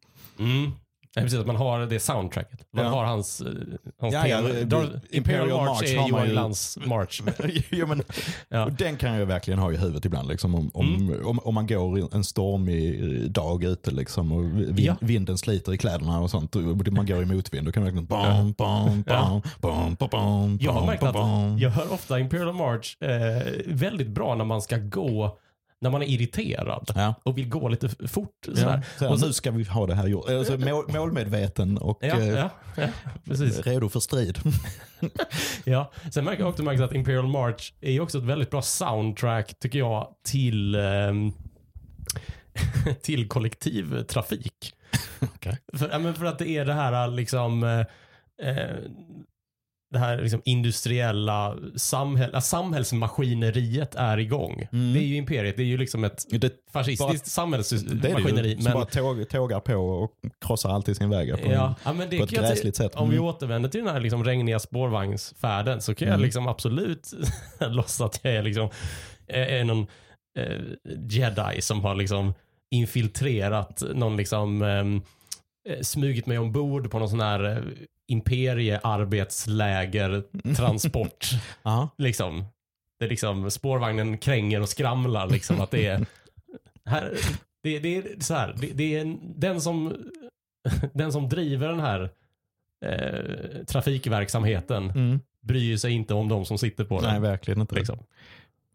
Nej, 1.18 1.26
precis, 1.26 1.40
att 1.40 1.48
man 1.48 1.56
har 1.56 1.80
det 1.86 2.00
soundtracket. 2.00 2.60
Man 2.74 2.86
Ja. 2.86 2.92
har 2.92 3.06
hans, 3.06 3.42
eh, 3.42 3.48
hans 4.00 4.14
Ja, 4.14 4.28
ja, 4.28 4.40
Imperial 4.40 5.00
Imperial 5.12 5.48
March, 5.50 5.68
March 5.68 5.84
är 5.94 6.08
Johan 6.10 6.28
Glans 6.30 6.78
March. 6.86 7.22
jo, 7.70 7.88
men, 7.88 8.04
Ja. 8.50 8.66
och 8.66 8.72
den 8.72 8.96
kan 8.98 9.14
jag 9.14 9.26
verkligen 9.26 9.60
ha 9.60 9.72
i 9.72 9.78
huvudet 9.78 10.06
ibland. 10.06 10.28
Liksom, 10.28 10.56
om, 10.56 10.72
om, 10.74 10.96
Mm. 10.96 11.26
om, 11.26 11.40
om 11.40 11.54
man 11.56 11.68
går 11.68 12.16
en 12.16 12.24
stormig 12.24 13.32
dag 13.32 13.64
ute 13.64 13.92
liksom, 13.92 14.32
och 14.32 14.44
vind, 14.44 14.80
Ja. 14.80 14.96
vinden 15.02 15.38
sliter 15.38 15.74
i 15.74 15.78
kläderna 15.78 16.20
och 16.20 16.30
sånt. 16.32 16.56
Och 16.56 16.62
man 16.92 17.06
går 17.06 17.22
i 17.22 17.26
motvind. 17.26 17.66
Då 17.68 17.72
kan 17.72 17.84
man 17.84 17.86
verkligen... 17.86 18.06
Bam, 18.06 18.52
bam, 18.52 19.04
Ja. 19.08 19.42
bam, 19.62 19.96
bam, 20.00 20.10
bam, 20.12 20.58
Jag 20.62 20.72
har 20.72 20.80
bam, 20.80 20.88
märkt 20.88 21.02
bam, 21.02 21.14
bam. 21.14 21.56
att 21.56 21.62
jag 21.62 21.70
hör 21.70 21.94
ofta 21.94 22.20
Imperial 22.20 22.54
March 22.54 22.98
eh, 23.02 23.52
väldigt 23.68 24.08
bra 24.10 24.36
när 24.36 24.46
man 24.46 24.62
ska 24.62 24.78
gå, 24.78 25.38
när 25.82 25.90
man 25.90 26.02
är 26.02 26.06
irriterad 26.08 26.92
Ja. 26.96 27.14
och 27.24 27.38
vill 27.38 27.50
gå 27.50 27.68
lite 27.70 27.90
fort. 28.08 28.30
Ja, 28.48 28.56
Sådär. 28.56 28.82
så, 29.00 29.10
Och 29.10 29.20
så- 29.20 29.26
nu 29.26 29.34
ska 29.34 29.52
vi 29.52 29.64
ha 29.64 29.88
det 29.88 29.96
här 29.96 30.08
gjort. 30.08 30.30
Alltså, 30.30 30.58
mål, 30.58 30.86
målmedveten 30.92 31.78
och 31.78 31.98
Ja, 32.02 32.20
eh, 32.20 32.28
ja, 32.30 32.50
ja, 32.76 32.88
redo 33.64 33.90
för 33.90 34.00
strid. 34.00 34.38
Ja. 35.64 35.92
Sen 36.14 36.26
märker 36.26 36.42
jag 36.42 36.50
också 36.50 36.64
märkt 36.64 36.82
att 36.82 36.94
Imperial 36.94 37.28
March 37.28 37.74
är 37.82 38.00
också 38.00 38.18
ett 38.18 38.24
väldigt 38.24 38.50
bra 38.50 38.62
soundtrack 38.62 39.60
tycker 39.60 39.80
jag 39.80 40.08
till, 40.24 40.76
ehm, 40.76 41.34
till 43.02 43.28
kollektivtrafik. 43.28 44.74
Okej. 45.36 45.58
För, 45.74 45.90
ja, 45.90 46.14
för 46.14 46.26
att 46.26 46.40
det 46.40 46.50
är 46.50 46.66
det 46.66 46.74
här 46.74 47.08
liksom 47.08 47.64
eh, 47.64 48.50
eh, 48.50 48.76
det 49.94 50.00
här 50.00 50.22
liksom 50.22 50.42
industriella 50.46 51.58
samhäll, 51.76 52.30
ja, 52.34 52.42
samhällsmaskineriet 52.42 53.96
är 53.96 54.18
igång. 54.18 54.68
Mm. 54.72 54.94
Det 54.94 55.00
är 55.00 55.04
ju 55.04 55.16
imperiet, 55.16 55.58
det 55.58 55.64
är 55.64 55.68
ju 55.68 55.78
liksom 55.78 56.04
ett 56.04 56.26
Det, 56.30 56.54
fascistiskt 56.72 57.08
det 57.08 57.14
är 57.14 57.18
det 57.24 57.30
samhällsmaskineri. 57.30 58.56
som 58.56 58.64
Men, 58.64 58.74
bara 58.74 58.86
tåg, 58.86 59.30
tågar 59.30 59.60
på 59.60 59.74
och 59.76 60.12
krossar 60.46 60.70
alltid 60.70 60.98
sin 60.98 61.10
väg 61.10 61.44
på, 61.44 61.52
ja, 61.52 61.76
ja, 61.84 61.94
men 61.94 62.10
det 62.10 62.18
på 62.18 62.24
ett 62.24 62.32
jag 62.32 62.42
gräsligt 62.44 62.76
sätt. 62.76 62.96
Om 62.96 63.10
vi 63.10 63.16
Mm. 63.16 63.28
återvänder 63.28 63.70
till 63.70 63.84
den 63.84 63.94
här 63.94 64.00
liksom 64.02 64.24
regniga 64.24 64.60
spårvagnsfärden 64.60 65.82
så 65.82 65.96
kan 65.96 66.08
jag 66.08 66.16
Mm. 66.16 66.26
liksom 66.26 66.48
absolut 66.48 67.12
låtsas 67.60 68.02
att 68.02 68.20
jag 68.24 68.34
är, 68.34 68.44
liksom, 68.44 68.70
är 69.28 69.64
någon 69.64 69.88
eh, 70.40 70.62
jedi 71.10 71.62
som 71.62 71.82
har 71.82 71.96
liksom 71.96 72.34
infiltrerat 72.72 73.84
någon 73.96 74.18
liksom 74.18 74.62
ehm, 74.62 75.02
eh, 75.70 75.82
smugit 75.82 76.26
mig 76.26 76.38
ombord 76.38 76.92
på 76.92 77.00
någon 77.00 77.10
sån 77.10 77.20
här 77.20 77.64
eh, 78.08 78.14
imperiearbetsläger 78.14 80.24
transport. 80.56 81.28
Ja. 81.64 81.90
liksom. 81.98 82.46
Det 83.00 83.06
är 83.06 83.10
liksom 83.10 83.52
spårvagnen 83.52 84.18
kränger 84.18 84.62
och 84.62 84.70
skramlar 84.70 85.30
liksom 85.30 85.62
att 85.62 85.72
det 85.72 85.86
är 85.88 86.06
här, 86.86 87.14
det, 87.64 87.80
det 87.80 87.98
är 87.98 88.04
så 88.20 88.34
här, 88.34 88.56
det, 88.58 88.68
det 88.74 88.96
är 88.96 89.02
en, 89.02 89.20
den 89.36 89.62
som 89.62 89.96
den 90.94 91.12
som 91.12 91.30
driver 91.30 91.68
den 91.68 91.80
här 91.80 92.10
eh, 92.86 93.66
trafikverksamheten 93.66 94.90
Mm. 94.90 95.20
bryr 95.42 95.78
sig 95.78 95.92
inte 95.92 96.14
om 96.14 96.30
de 96.30 96.46
som 96.46 96.58
sitter 96.58 96.84
på 96.84 97.02
den. 97.02 97.12
Nej, 97.12 97.20
verkligen 97.20 97.62
inte. 97.62 97.76
liksom. 97.76 98.00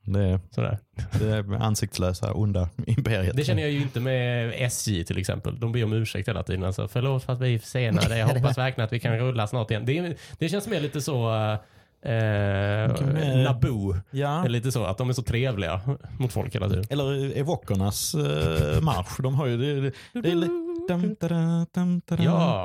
Det, 0.04 0.40
Sådär. 0.50 0.78
det 1.20 1.26
är 1.28 1.54
ansiktslösa, 1.62 2.32
onda 2.32 2.68
imperiet. 2.86 3.36
Det 3.36 3.44
känner 3.44 3.62
jag 3.62 3.70
ju 3.70 3.82
inte 3.82 4.00
med 4.00 4.52
SJ 4.56 5.04
till 5.04 5.18
exempel. 5.18 5.60
De 5.60 5.72
ber 5.72 5.84
om 5.84 5.92
ursäkt 5.92 6.28
hela 6.28 6.42
tiden. 6.42 6.64
Alltså, 6.64 6.88
förlåt 6.88 7.24
för 7.24 7.32
att 7.32 7.40
vi 7.40 7.54
är 7.54 7.58
försenade. 7.58 8.18
Jag 8.22 8.26
hoppas 8.26 8.58
verkligen 8.58 8.84
att 8.86 8.92
vi 8.92 9.00
kan 9.00 9.18
rulla 9.18 9.46
snart 9.46 9.70
igen. 9.70 9.86
Det, 9.86 10.16
det 10.38 10.48
känns 10.48 10.68
mer 10.68 10.80
lite 10.80 11.00
så 11.00 11.28
eh, 11.32 11.58
men- 12.02 13.42
Naboo. 13.44 13.96
Ja. 14.10 14.44
Lite 14.44 14.72
så 14.72 14.84
att 14.84 14.98
de 14.98 15.08
är 15.08 15.12
så 15.12 15.22
trevliga 15.22 15.80
mot 16.18 16.32
folk 16.32 16.54
hela 16.54 16.68
tiden. 16.68 16.84
Eller 16.90 17.36
evokernas 17.38 18.14
eh, 18.14 18.80
marsch. 18.80 19.20
De 19.22 19.34
har 19.34 19.46
ju... 19.46 19.56
Det, 19.56 19.80
det, 20.12 20.20
det 20.20 20.30
är 20.30 20.34
li- 20.80 20.86
dum, 20.88 21.16
tada, 21.16 21.66
dum, 21.74 22.00
tada, 22.00 22.22
Ja. 22.22 22.64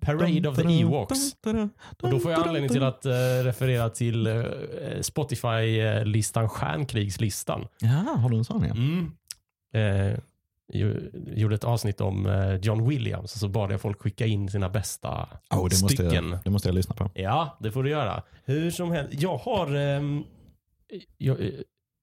Parade 0.00 0.48
of 0.48 0.56
the 0.56 0.62
Ewoks. 0.80 1.36
Och 2.02 2.10
då 2.10 2.18
får 2.18 2.30
jag 2.32 2.46
anledning 2.48 2.70
till 2.70 2.82
att 2.82 3.06
eh, 3.06 3.12
referera 3.44 3.88
till 3.90 4.26
eh, 4.26 4.42
Spotify-listan 5.00 6.48
Stjärnkrigslistan. 6.48 7.66
Ja, 7.80 7.88
har 8.16 8.30
du 8.30 8.36
en 8.36 8.44
sån 8.44 8.64
ja? 8.64 8.74
Mm. 8.74 9.12
Eh, 9.74 10.18
ju- 10.72 11.10
gjorde 11.36 11.54
ett 11.54 11.64
avsnitt 11.64 12.00
om 12.00 12.26
eh, 12.26 12.54
John 12.56 12.88
Williams 12.88 13.34
och 13.34 13.40
så 13.40 13.48
bad 13.48 13.72
jag 13.72 13.80
folk 13.80 14.02
skicka 14.02 14.26
in 14.26 14.48
sina 14.50 14.68
bästa 14.68 15.08
Oh, 15.10 15.28
det, 15.50 15.60
måste 15.60 15.88
stycken. 15.88 16.30
jag, 16.30 16.38
det 16.44 16.50
måste 16.50 16.68
jag 16.68 16.74
lyssna 16.74 16.94
på. 16.94 17.10
Ja, 17.14 17.56
det 17.60 17.70
får 17.72 17.82
du 17.82 17.90
göra. 17.90 18.22
Hur 18.44 18.70
som 18.70 18.90
helst. 18.90 19.22
Jag 19.22 19.36
har... 19.36 19.74
ehm, 19.76 20.24
jag, 21.18 21.36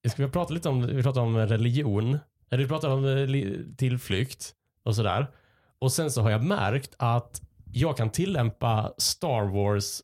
jag 0.02 0.12
ska 0.12 0.26
vi 0.26 0.32
prata 0.32 0.54
lite 0.54 0.70
om, 0.70 0.88
vi 0.88 1.04
pratar 1.04 1.22
om 1.22 1.38
religion. 1.38 2.18
Vi 2.50 2.68
pratar 2.68 2.90
om 2.90 3.06
eh, 3.06 3.76
tillflykt 3.78 4.54
och 4.84 4.96
sådär. 4.96 5.28
Och 5.80 5.92
sen 5.92 6.12
så 6.12 6.22
har 6.22 6.30
jag 6.32 6.44
märkt 6.44 6.96
att 6.98 7.42
jag 7.74 7.98
kan 7.98 8.10
tillämpa 8.10 8.94
Star 8.98 9.44
Wars 9.54 10.02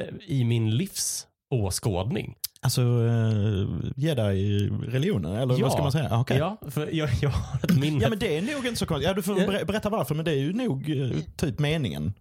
eh, 0.00 0.14
i 0.26 0.44
min 0.44 0.70
livsåskådning. 0.76 2.34
Alltså, 2.60 2.82
uh, 2.82 3.80
jedi-religionen, 3.96 5.32
eller 5.36 5.54
Ja. 5.54 5.62
vad 5.62 5.72
ska 5.72 5.82
man 5.82 5.92
säga? 5.92 6.20
Okej. 6.20 6.38
Ja, 6.38 6.56
för 6.70 6.94
jag, 6.94 7.10
jag 7.22 7.30
har 7.30 7.58
ett 7.64 7.78
minne. 7.78 8.02
Ja 8.02 8.08
men 8.08 8.18
det 8.18 8.36
är 8.38 8.42
nog 8.42 8.66
inte 8.66 8.76
så 8.78 8.86
konstigt. 8.86 9.08
Ja, 9.08 9.14
du 9.14 9.22
får 9.22 9.34
ber- 9.34 9.64
berätta 9.64 9.88
varför, 9.90 10.14
men 10.14 10.24
det 10.24 10.30
är 10.30 10.36
ju 10.36 10.52
nog 10.52 10.90
eh, 10.90 11.10
typ 11.36 11.58
meningen. 11.58 12.12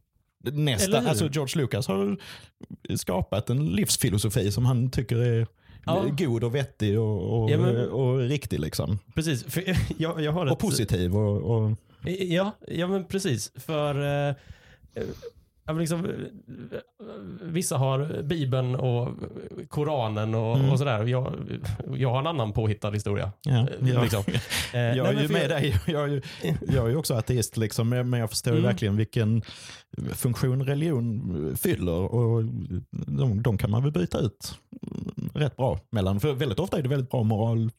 Nästa, 0.43 0.97
alltså 1.09 1.29
George 1.29 1.61
Lucas 1.61 1.87
har 1.87 2.17
skapat 2.95 3.49
en 3.49 3.65
livsfilosofi 3.65 4.51
som 4.51 4.65
han 4.65 4.91
tycker 4.91 5.17
är 5.17 5.47
Ja. 5.87 6.05
god 6.17 6.43
och 6.43 6.55
vettig 6.55 6.99
och, 6.99 7.43
och, 7.43 7.51
Ja, 7.51 7.57
men- 7.57 7.89
och 7.89 8.17
riktig. 8.19 8.59
Liksom. 8.59 8.99
Precis. 9.15 9.43
För 9.43 9.63
jag, 9.97 10.21
jag 10.21 10.31
har 10.31 10.45
ett, 10.45 10.51
Och 10.51 10.59
positiv. 10.59 11.15
Och, 11.17 11.37
och, 11.57 11.71
Ja, 12.19 12.51
ja 12.67 12.87
men 12.87 13.05
precis. 13.05 13.51
För 13.55 13.95
eh, 14.29 14.35
ja, 15.65 15.73
liksom, 15.73 16.07
vissa 17.41 17.77
har 17.77 18.23
Bibeln 18.23 18.75
och 18.75 19.09
Koranen 19.69 20.35
och, 20.35 20.55
Mm. 20.57 20.69
och 20.71 20.77
sådär. 20.77 21.03
Jag, 21.05 21.33
jag 21.95 22.09
har 22.11 22.19
en 22.19 22.27
annan 22.27 22.53
påhittad 22.53 22.91
historia. 22.91 23.31
ja, 23.41 23.51
Eh, 23.81 23.89
jag, 23.89 24.01
Liksom. 24.01 24.23
Eh, 24.73 24.79
jag 24.79 25.07
är 25.07 25.21
ju 25.21 25.27
med 25.27 25.41
jag- 25.41 25.49
dig. 25.49 25.75
Jag 25.87 26.03
är 26.03 26.07
ju, 26.07 26.21
jag 26.73 26.85
är 26.85 26.89
ju 26.89 26.95
också 26.95 27.13
ateist, 27.13 27.57
liksom, 27.57 27.89
men 27.89 28.13
jag 28.13 28.29
förstår 28.29 28.51
Mm. 28.51 28.63
verkligen 28.63 28.95
vilken 28.95 29.41
funktion 30.13 30.63
religion 30.65 31.55
fyller. 31.61 31.91
Och 32.15 32.43
de, 33.07 33.41
de 33.41 33.57
kan 33.57 33.71
man 33.71 33.83
väl 33.83 33.91
byta 33.91 34.19
ut 34.19 34.55
rätt 35.37 35.55
bra 35.57 35.79
mellan. 35.91 36.19
För 36.19 36.33
väldigt 36.33 36.59
ofta 36.59 36.77
är 36.77 36.81
det 36.81 36.89
väldigt 36.89 37.09
bra 37.11 37.23
moral, 37.23 37.71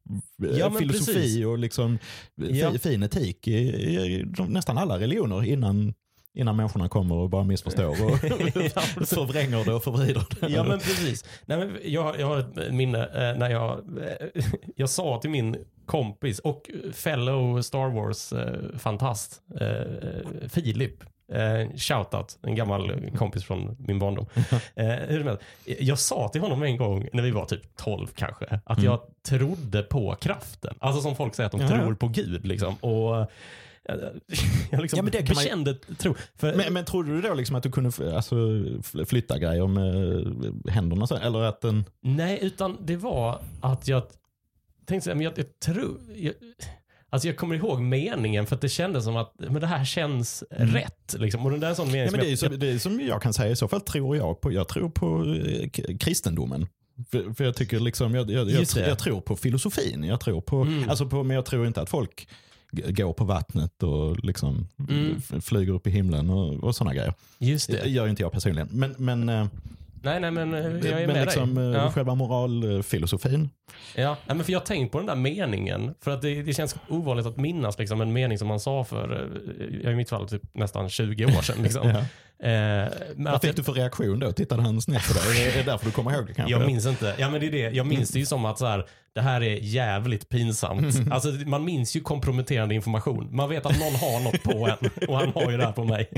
Ja, 0.58 0.68
men 0.68 0.78
filosofi 0.78 1.14
precis. 1.14 1.44
och 1.46 1.58
liksom 1.58 1.98
fi, 2.40 2.58
Ja. 2.60 2.72
fin 2.78 3.02
etik 3.02 3.48
i, 3.48 3.52
i 3.52 4.24
de, 4.36 4.52
nästan 4.52 4.78
alla 4.78 4.98
religioner 4.98 5.44
innan, 5.44 5.94
innan 6.34 6.56
människorna 6.56 6.88
kommer 6.88 7.14
och 7.14 7.30
bara 7.30 7.44
missförstår 7.44 7.88
och 7.88 7.96
Ja, 8.00 8.80
förvränger 9.06 9.64
det 9.64 9.74
och 9.74 9.84
förvrider 9.84 10.26
det. 10.40 10.48
Ja 10.48 10.64
men 10.64 10.78
precis. 10.78 11.24
Nej, 11.46 11.58
men 11.58 11.76
jag, 11.84 12.20
jag 12.20 12.26
har 12.26 12.38
ett 12.38 12.72
minne 12.72 12.98
eh, 13.04 13.38
när 13.38 13.50
jag, 13.50 13.78
eh, 13.78 14.42
jag 14.76 14.90
sa 14.90 15.18
till 15.20 15.30
min 15.30 15.56
kompis 15.86 16.38
och 16.38 16.70
fellow 16.92 17.62
Star 17.62 17.88
Wars-fantast 17.90 19.42
eh, 19.60 20.48
Filip, 20.48 20.94
eh, 21.32 21.76
shoutout, 21.76 22.38
en 22.42 22.54
gammal 22.54 23.10
kompis 23.16 23.44
från 23.44 23.76
min 23.78 23.98
barndom. 23.98 24.26
Eh, 24.74 24.86
hur 24.86 25.24
helst, 25.24 25.42
jag 25.64 25.98
sa 25.98 26.28
till 26.28 26.40
honom 26.40 26.62
en 26.62 26.76
gång 26.76 27.08
när 27.12 27.22
vi 27.22 27.30
var 27.30 27.44
typ 27.44 27.76
12 27.76 28.06
kanske, 28.14 28.60
att 28.64 28.78
Mm. 28.78 28.90
jag 28.90 29.00
trodde 29.28 29.82
på 29.82 30.14
kraften. 30.20 30.74
Alltså 30.78 31.02
som 31.02 31.16
folk 31.16 31.34
säger 31.34 31.46
att 31.46 31.52
de 31.52 31.60
Ja. 31.60 31.68
tror 31.68 31.94
på 31.94 32.08
Gud. 32.08 32.46
Liksom. 32.46 32.74
Och 32.74 33.16
eh, 33.20 33.26
jag 34.70 34.80
liksom 34.82 34.96
Ja, 34.96 35.02
men 35.02 35.12
det 35.12 35.22
kan 35.22 35.34
man 35.36 35.44
bekände 35.44 35.74
tro. 35.74 36.14
För, 36.36 36.54
Men, 36.54 36.72
men 36.72 36.84
trodde 36.84 37.10
du 37.10 37.20
då 37.20 37.34
liksom 37.34 37.56
att 37.56 37.62
du 37.62 37.70
kunde 37.70 37.88
alltså, 38.16 38.34
fl- 38.34 39.04
flytta 39.04 39.38
grejer 39.38 39.66
med 39.66 40.72
händerna? 40.72 41.06
så? 41.06 41.16
Eller 41.16 41.42
att 41.42 41.60
den... 41.60 41.84
Nej, 42.00 42.38
utan 42.42 42.76
det 42.80 42.96
var 42.96 43.38
att 43.60 43.88
jag 43.88 44.02
tänkte 44.86 45.04
säga, 45.04 45.14
men 45.14 45.24
jag, 45.24 45.32
jag 45.38 45.60
tror... 45.60 45.96
Jag, 46.16 46.34
alltså 47.10 47.28
jag 47.28 47.36
kommer 47.36 47.54
ihåg 47.54 47.80
meningen 47.80 48.46
för 48.46 48.54
att 48.54 48.60
det 48.60 48.68
kändes 48.68 49.04
som 49.04 49.16
att 49.16 49.34
men 49.36 49.60
det 49.60 49.66
här 49.66 49.84
känns 49.84 50.44
rätt. 50.50 51.14
Liksom. 51.18 51.44
Och 51.44 51.50
den 51.50 51.60
där 51.60 51.70
är 51.70 51.74
sån 51.74 51.92
mening 51.92 52.08
Mm. 52.08 52.14
Ja, 52.14 52.20
men 52.20 52.26
det, 52.26 52.32
är 52.32 52.36
som 52.36 52.58
det 52.58 52.68
är 52.70 52.78
som 52.78 53.00
jag 53.00 53.22
kan 53.22 53.32
säga, 53.32 53.50
i 53.50 53.56
så 53.56 53.68
fall 53.68 53.80
tror 53.80 54.16
jag 54.16 54.40
på, 54.40 54.52
jag 54.52 54.68
tror 54.68 54.88
på 54.90 55.24
eh, 55.34 55.96
kristendomen. 55.98 56.66
För, 57.10 57.34
för 57.34 57.44
jag 57.44 57.54
tycker 57.56 57.80
liksom, 57.80 58.14
jag, 58.14 58.30
jag, 58.30 58.50
jag, 58.50 58.66
jag 58.76 58.98
tror 58.98 59.20
på 59.20 59.36
filosofin. 59.36 60.04
Jag 60.04 60.20
tror 60.20 60.40
på, 60.40 60.56
Mm. 60.62 60.88
alltså 60.90 61.06
på, 61.06 61.22
men 61.24 61.34
jag 61.34 61.44
tror 61.44 61.66
inte 61.66 61.80
att 61.80 61.90
folk 61.90 62.28
går 62.72 63.12
på 63.12 63.24
vattnet 63.24 63.82
och 63.82 64.24
liksom 64.24 64.68
Mm. 64.88 65.20
flyger 65.42 65.72
upp 65.72 65.86
i 65.86 65.90
himlen 65.90 66.30
och, 66.30 66.54
och 66.64 66.76
sådana 66.76 66.94
grejer. 66.94 67.14
just 67.38 67.70
Det 67.70 67.80
det. 67.82 67.88
gör 67.90 68.08
inte 68.08 68.22
jag 68.22 68.32
personligen. 68.32 68.68
Men, 68.72 68.94
men, 68.98 69.28
eh, 69.28 69.46
Nej, 70.02 70.20
nej, 70.20 70.30
men 70.30 70.54
eh, 70.54 70.60
jag 70.64 71.02
är 71.02 71.06
men 71.06 71.16
med 71.16 71.24
liksom, 71.24 71.54
dig. 71.54 71.64
eh, 71.64 71.70
Ja. 71.72 71.90
själva 71.92 72.14
moralfilosofin. 72.14 73.50
Ja, 73.94 74.16
nej, 74.26 74.36
men 74.36 74.44
för 74.44 74.52
jag 74.52 74.60
har 74.60 74.66
tänkt 74.66 74.92
på 74.92 74.98
den 74.98 75.06
där 75.06 75.14
meningen. 75.14 75.94
För 76.00 76.10
att 76.10 76.22
det, 76.22 76.42
det 76.42 76.54
känns 76.54 76.76
ovanligt 76.88 77.26
att 77.26 77.36
minnas 77.36 77.78
liksom, 77.78 78.00
en 78.00 78.12
mening 78.12 78.38
som 78.38 78.48
man 78.48 78.60
sa 78.60 78.84
för, 78.84 79.28
eh, 79.84 79.90
i 79.92 79.94
mitt 79.94 80.08
fall, 80.10 80.28
typ 80.28 80.42
nästan 80.54 80.90
20 80.90 81.24
år 81.26 81.42
sedan. 81.42 81.62
Liksom. 81.62 81.88
Ja. 81.94 82.04
Eh, 82.42 82.50
men 82.50 83.24
Vad 83.24 83.34
att 83.34 83.44
fick 83.44 83.56
du 83.56 83.62
för 83.62 83.72
reaktion 83.72 84.18
då? 84.18 84.32
Tittade 84.32 84.62
han 84.62 84.80
snett 84.80 85.06
på 85.08 85.12
dig? 85.14 85.42
Är 85.42 85.44
det- 85.46 85.52
Är 85.52 85.64
det 85.64 85.70
därför 85.70 85.86
du 85.86 85.92
kommer 85.92 86.14
ihåg 86.14 86.26
det 86.26 86.34
kanske? 86.34 86.54
jag 86.54 86.66
minns 86.66 86.86
inte. 86.86 87.14
Ja, 87.18 87.30
men 87.30 87.40
det 87.40 87.46
är 87.46 87.50
det. 87.50 87.70
Jag 87.76 87.86
minns 87.86 88.10
det 88.10 88.18
ju 88.18 88.26
som 88.26 88.44
att 88.44 88.58
så 88.58 88.66
här, 88.66 88.86
det 89.14 89.20
här 89.20 89.40
är 89.42 89.56
jävligt 89.56 90.28
pinsamt. 90.28 91.12
Alltså, 91.12 91.28
man 91.46 91.64
minns 91.64 91.96
ju 91.96 92.00
komprometterande 92.00 92.74
information. 92.74 93.28
Man 93.36 93.48
vet 93.48 93.66
att 93.66 93.78
någon 93.78 93.94
har 93.94 94.20
något 94.24 94.42
på 94.42 94.68
en 94.80 95.08
och 95.08 95.16
han 95.18 95.32
har 95.34 95.50
ju 95.50 95.56
det 95.56 95.64
här 95.64 95.72
på 95.72 95.84
mig. 95.84 96.08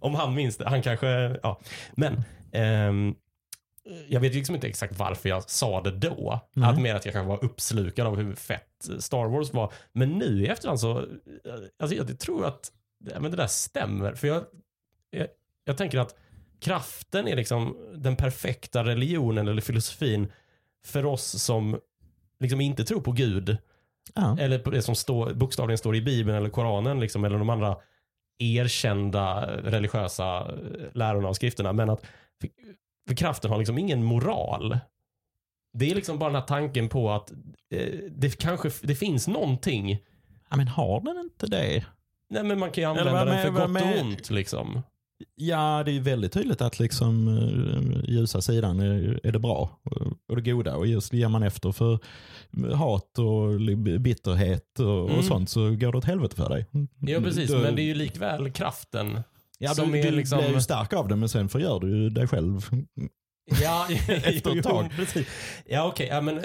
Om 0.00 0.14
han 0.14 0.34
minns 0.34 0.56
det. 0.56 0.68
Han 0.68 0.82
kanske, 0.82 1.06
ja. 1.42 1.60
Men 1.94 2.22
ehm, 2.52 3.14
jag 4.08 4.20
vet 4.20 4.34
liksom 4.34 4.54
inte 4.54 4.66
exakt 4.66 4.98
varför 4.98 5.28
jag 5.28 5.50
sa 5.50 5.80
det 5.80 5.90
då. 5.90 6.40
Nej. 6.52 6.70
Att 6.70 6.80
mer 6.80 6.94
att 6.94 7.04
jag 7.04 7.14
kanske 7.14 7.28
var 7.28 7.44
uppslukad 7.44 8.06
av 8.06 8.16
hur 8.16 8.34
fett 8.34 8.88
Star 8.98 9.28
Wars 9.28 9.52
var. 9.52 9.72
Men 9.92 10.18
nu 10.18 10.44
i 10.44 10.46
efterhand 10.46 10.80
så, 10.80 11.06
alltså 11.78 11.96
jag 11.96 12.18
tror 12.18 12.46
att 12.46 12.72
men 13.20 13.30
det 13.30 13.36
där 13.36 13.46
stämmer. 13.46 14.14
För 14.14 14.28
jag, 14.28 14.44
jag, 15.10 15.26
jag 15.64 15.76
tänker 15.76 15.98
att 15.98 16.16
kraften 16.60 17.28
är 17.28 17.36
liksom 17.36 17.76
den 17.94 18.16
perfekta 18.16 18.84
religionen 18.84 19.48
eller 19.48 19.62
filosofin 19.62 20.32
för 20.84 21.06
oss 21.06 21.42
som 21.42 21.80
liksom 22.40 22.60
inte 22.60 22.84
tror 22.84 23.00
på 23.00 23.12
Gud. 23.12 23.56
Ja. 24.14 24.36
Eller 24.40 24.58
på 24.58 24.70
det 24.70 24.82
som 24.82 24.94
står, 24.94 25.34
bokstavligen 25.34 25.78
står 25.78 25.96
i 25.96 26.02
Bibeln 26.02 26.36
eller 26.36 26.50
Koranen 26.50 27.00
liksom, 27.00 27.24
eller 27.24 27.38
de 27.38 27.50
andra 27.50 27.76
erkända 28.38 29.56
religiösa 29.56 30.50
lärorna 30.92 31.28
och 31.28 31.36
skrifterna. 31.36 31.72
Men 31.72 31.90
att 31.90 32.06
för, 32.40 32.50
för 33.08 33.14
kraften 33.16 33.50
har 33.50 33.58
liksom 33.58 33.78
ingen 33.78 34.04
moral. 34.04 34.78
Det 35.78 35.90
är 35.90 35.94
liksom 35.94 36.18
bara 36.18 36.30
den 36.30 36.40
här 36.40 36.46
tanken 36.48 36.88
på 36.88 37.10
att 37.10 37.30
eh, 37.74 37.88
det 38.10 38.38
kanske 38.38 38.70
det 38.82 38.94
finns 38.94 39.28
någonting. 39.28 39.98
ja, 40.50 40.56
men 40.56 40.68
har 40.68 41.00
den 41.00 41.18
inte 41.18 41.46
det? 41.46 41.84
Nej 42.30 42.42
men 42.44 42.58
man 42.58 42.70
kan 42.70 42.82
ju 42.84 42.90
använda 42.90 43.12
vad 43.12 43.26
den 43.26 43.42
för 43.42 43.50
med- 43.50 43.60
gott 43.60 43.64
och 43.64 43.70
med- 43.70 44.00
ont 44.02 44.30
liksom. 44.30 44.82
Ja, 45.34 45.82
det 45.86 45.92
är 45.96 46.00
väldigt 46.00 46.32
tydligt 46.32 46.60
att 46.60 46.78
liksom 46.78 47.28
eh, 47.28 48.10
ljusa 48.10 48.40
sidan 48.42 48.80
är, 48.80 49.20
är 49.22 49.32
det 49.32 49.38
bra 49.38 49.78
och- 49.82 50.12
och 50.28 50.36
det 50.36 50.42
goda. 50.50 50.76
Och 50.76 50.86
just 50.86 51.12
ger 51.12 51.28
man 51.28 51.42
efter 51.42 51.72
för 51.72 51.98
hat 52.74 53.18
och 53.18 53.60
bitterhet 54.00 54.78
och, 54.80 55.04
Mm. 55.08 55.18
och 55.18 55.24
sånt 55.24 55.50
så 55.50 55.60
går 55.70 55.92
det 55.92 55.98
åt 55.98 56.04
helvete 56.04 56.36
för 56.36 56.48
dig. 56.48 56.66
Ja 57.00 57.20
precis, 57.20 57.50
Du- 57.50 57.58
men 57.58 57.76
det 57.76 57.82
är 57.82 57.86
ju 57.86 57.94
likväl 57.94 58.50
kraften. 58.50 59.20
Ja, 59.58 59.74
du, 59.74 59.82
är 59.98 60.02
du 60.02 60.10
liksom- 60.10 60.38
blir 60.38 60.52
ju 60.54 60.60
stark 60.60 60.92
av 60.92 61.08
det 61.08 61.16
men 61.16 61.28
sen 61.28 61.48
förgör 61.48 61.80
du 61.80 61.88
ju 61.88 62.10
dig 62.10 62.26
själv. 62.26 62.60
Ja, 63.62 63.86
Efter 64.08 64.58
ett 64.58 64.64
tag. 64.64 64.90
Precis. 64.96 65.26
Ja 65.66 65.84
okej, 65.88 66.06
ja, 66.10 66.20
men, 66.20 66.38
eh, 66.38 66.44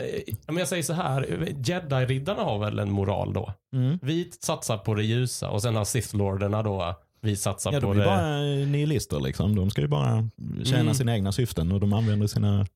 jag 0.59 0.67
säger 0.67 0.83
så 0.83 0.93
här. 0.93 1.23
Jedi-riddarna 1.63 2.43
har 2.43 2.59
väl 2.59 2.79
en 2.79 2.91
moral 2.91 3.33
då? 3.33 3.53
Mm. 3.73 3.99
Vi 4.01 4.31
satsar 4.39 4.77
på 4.77 4.93
det 4.95 5.03
ljusa 5.03 5.49
och 5.49 5.61
sen 5.61 5.75
har 5.75 5.83
Sith-lorderna 5.85 6.63
då, 6.63 6.95
vi 7.21 7.35
satsar 7.35 7.73
Ja, 7.73 7.79
på 7.79 7.85
de 7.85 7.91
är 7.91 7.99
det... 7.99 8.05
bara 8.05 8.31
nihilister 8.71 9.19
liksom. 9.19 9.55
De 9.55 9.69
ska 9.71 9.81
ju 9.81 9.87
bara 9.87 10.29
tjäna 10.63 10.79
Mm. 10.81 10.93
sina 10.93 11.13
egna 11.15 11.31
syften 11.31 11.71
och 11.71 11.79
de 11.79 11.93
använder 11.93 12.27
sina... 12.27 12.67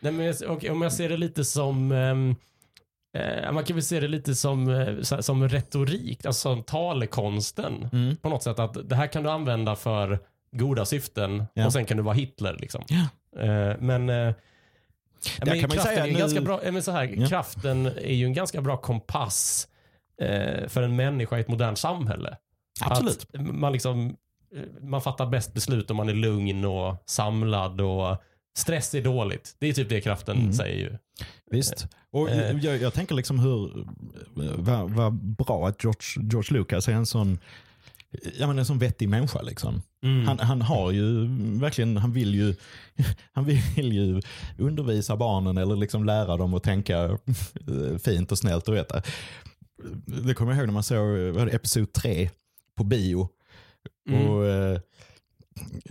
Nej, 0.00 0.12
men, 0.12 0.34
okej, 0.48 0.70
om 0.70 0.82
jag 0.82 0.92
ser 0.92 1.08
det 1.08 1.16
lite 1.16 1.44
som... 1.44 1.92
ehm, 1.92 2.36
eh, 3.14 3.52
man 3.52 3.64
kan 3.64 3.76
väl 3.76 3.82
se 3.82 4.00
det 4.00 4.08
lite 4.08 4.34
som, 4.34 4.68
eh, 4.70 5.00
som 5.20 5.48
retorik, 5.48 6.26
alltså 6.26 6.40
som 6.54 6.62
talekonsten. 6.62 7.88
Mm. 7.92 8.16
På 8.16 8.28
något 8.28 8.42
sätt 8.42 8.58
att 8.58 8.88
det 8.88 8.96
här 8.96 9.06
kan 9.06 9.22
du 9.22 9.30
använda 9.30 9.76
för 9.76 10.18
goda 10.52 10.84
syften 10.84 11.44
Ja. 11.54 11.66
och 11.66 11.72
sen 11.72 11.84
kan 11.84 11.96
du 11.96 12.02
vara 12.02 12.14
Hitler. 12.14 12.56
Liksom. 12.60 12.84
Ja. 12.88 13.06
Eh, 13.42 13.76
men 13.80 14.10
eh, 14.10 14.34
men 15.38 15.60
kan 15.60 15.70
kraften 15.70 15.80
säga 15.82 16.02
är 16.02 16.06
ju 16.06 16.12
nu- 16.12 16.18
ganska 16.18 16.40
bra, 16.40 16.60
ja, 16.64 16.72
men 16.72 16.82
så 16.82 16.90
här, 16.92 17.14
Ja. 17.16 17.26
Kraften 17.26 17.86
är 17.86 18.12
ju 18.14 18.24
en 18.26 18.32
ganska 18.32 18.60
bra 18.60 18.76
kompass 18.76 19.68
eh, 20.20 20.68
för 20.68 20.82
en 20.82 20.96
människa 20.96 21.36
i 21.38 21.40
ett 21.40 21.48
modernt 21.48 21.78
samhälle. 21.78 22.36
Absolut. 22.80 23.26
Att 23.34 23.40
man, 23.40 23.72
liksom, 23.72 24.16
eh, 24.56 24.62
man 24.80 25.00
fattar 25.02 25.26
bäst 25.26 25.54
beslut 25.54 25.90
om 25.90 25.96
man 25.96 26.08
är 26.08 26.14
lugn 26.14 26.64
och 26.64 27.02
samlad 27.06 27.80
och 27.80 28.16
stress 28.58 28.94
är 28.94 29.02
dåligt. 29.02 29.56
Det 29.58 29.66
är 29.66 29.72
typ 29.72 29.88
det 29.88 30.00
kraften 30.00 30.36
Mm. 30.38 30.52
säger 30.52 30.76
ju. 30.78 30.98
Visst. 31.50 31.86
Och 32.10 32.30
Eh. 32.30 32.58
jag, 32.58 32.80
jag 32.82 32.94
tänker 32.94 33.14
liksom 33.14 33.38
hur, 33.38 33.86
vad, 34.56 34.90
vad 34.90 35.14
bra 35.14 35.68
att 35.68 35.84
George, 35.84 36.30
George 36.30 36.58
Lucas 36.58 36.88
är 36.88 36.92
en 36.92 37.06
sån, 37.06 37.38
ja, 38.38 38.46
men 38.46 38.58
en 38.58 38.66
sån 38.66 38.78
vettig 38.78 39.08
människa. 39.08 39.42
Liksom. 39.42 39.82
Mm. 40.02 40.26
Han, 40.26 40.38
han 40.38 40.62
har 40.62 40.90
ju 40.92 41.26
verkligen, 41.58 41.96
han 41.96 42.12
vill 42.12 42.34
ju, 42.34 42.54
han 43.32 43.44
vill 43.44 43.92
ju 43.92 44.20
undervisa 44.58 45.16
barnen 45.16 45.58
eller 45.58 45.76
liksom 45.76 46.04
lära 46.04 46.36
dem 46.36 46.54
att 46.54 46.62
tänka 46.62 46.98
eh, 46.98 47.98
fint 48.04 48.32
och 48.32 48.38
snällt 48.38 48.68
och 48.68 48.74
veta. 48.74 49.02
Det 50.06 50.34
kommer 50.34 50.52
jag 50.52 50.58
ihåg 50.58 50.66
när 50.66 50.74
man 50.74 50.82
såg 50.82 51.36
episod 51.54 51.92
3 51.92 52.30
på 52.76 52.84
bio. 52.84 53.28
Mm. 54.08 54.28
Och 54.28 54.46
eh, 54.46 54.80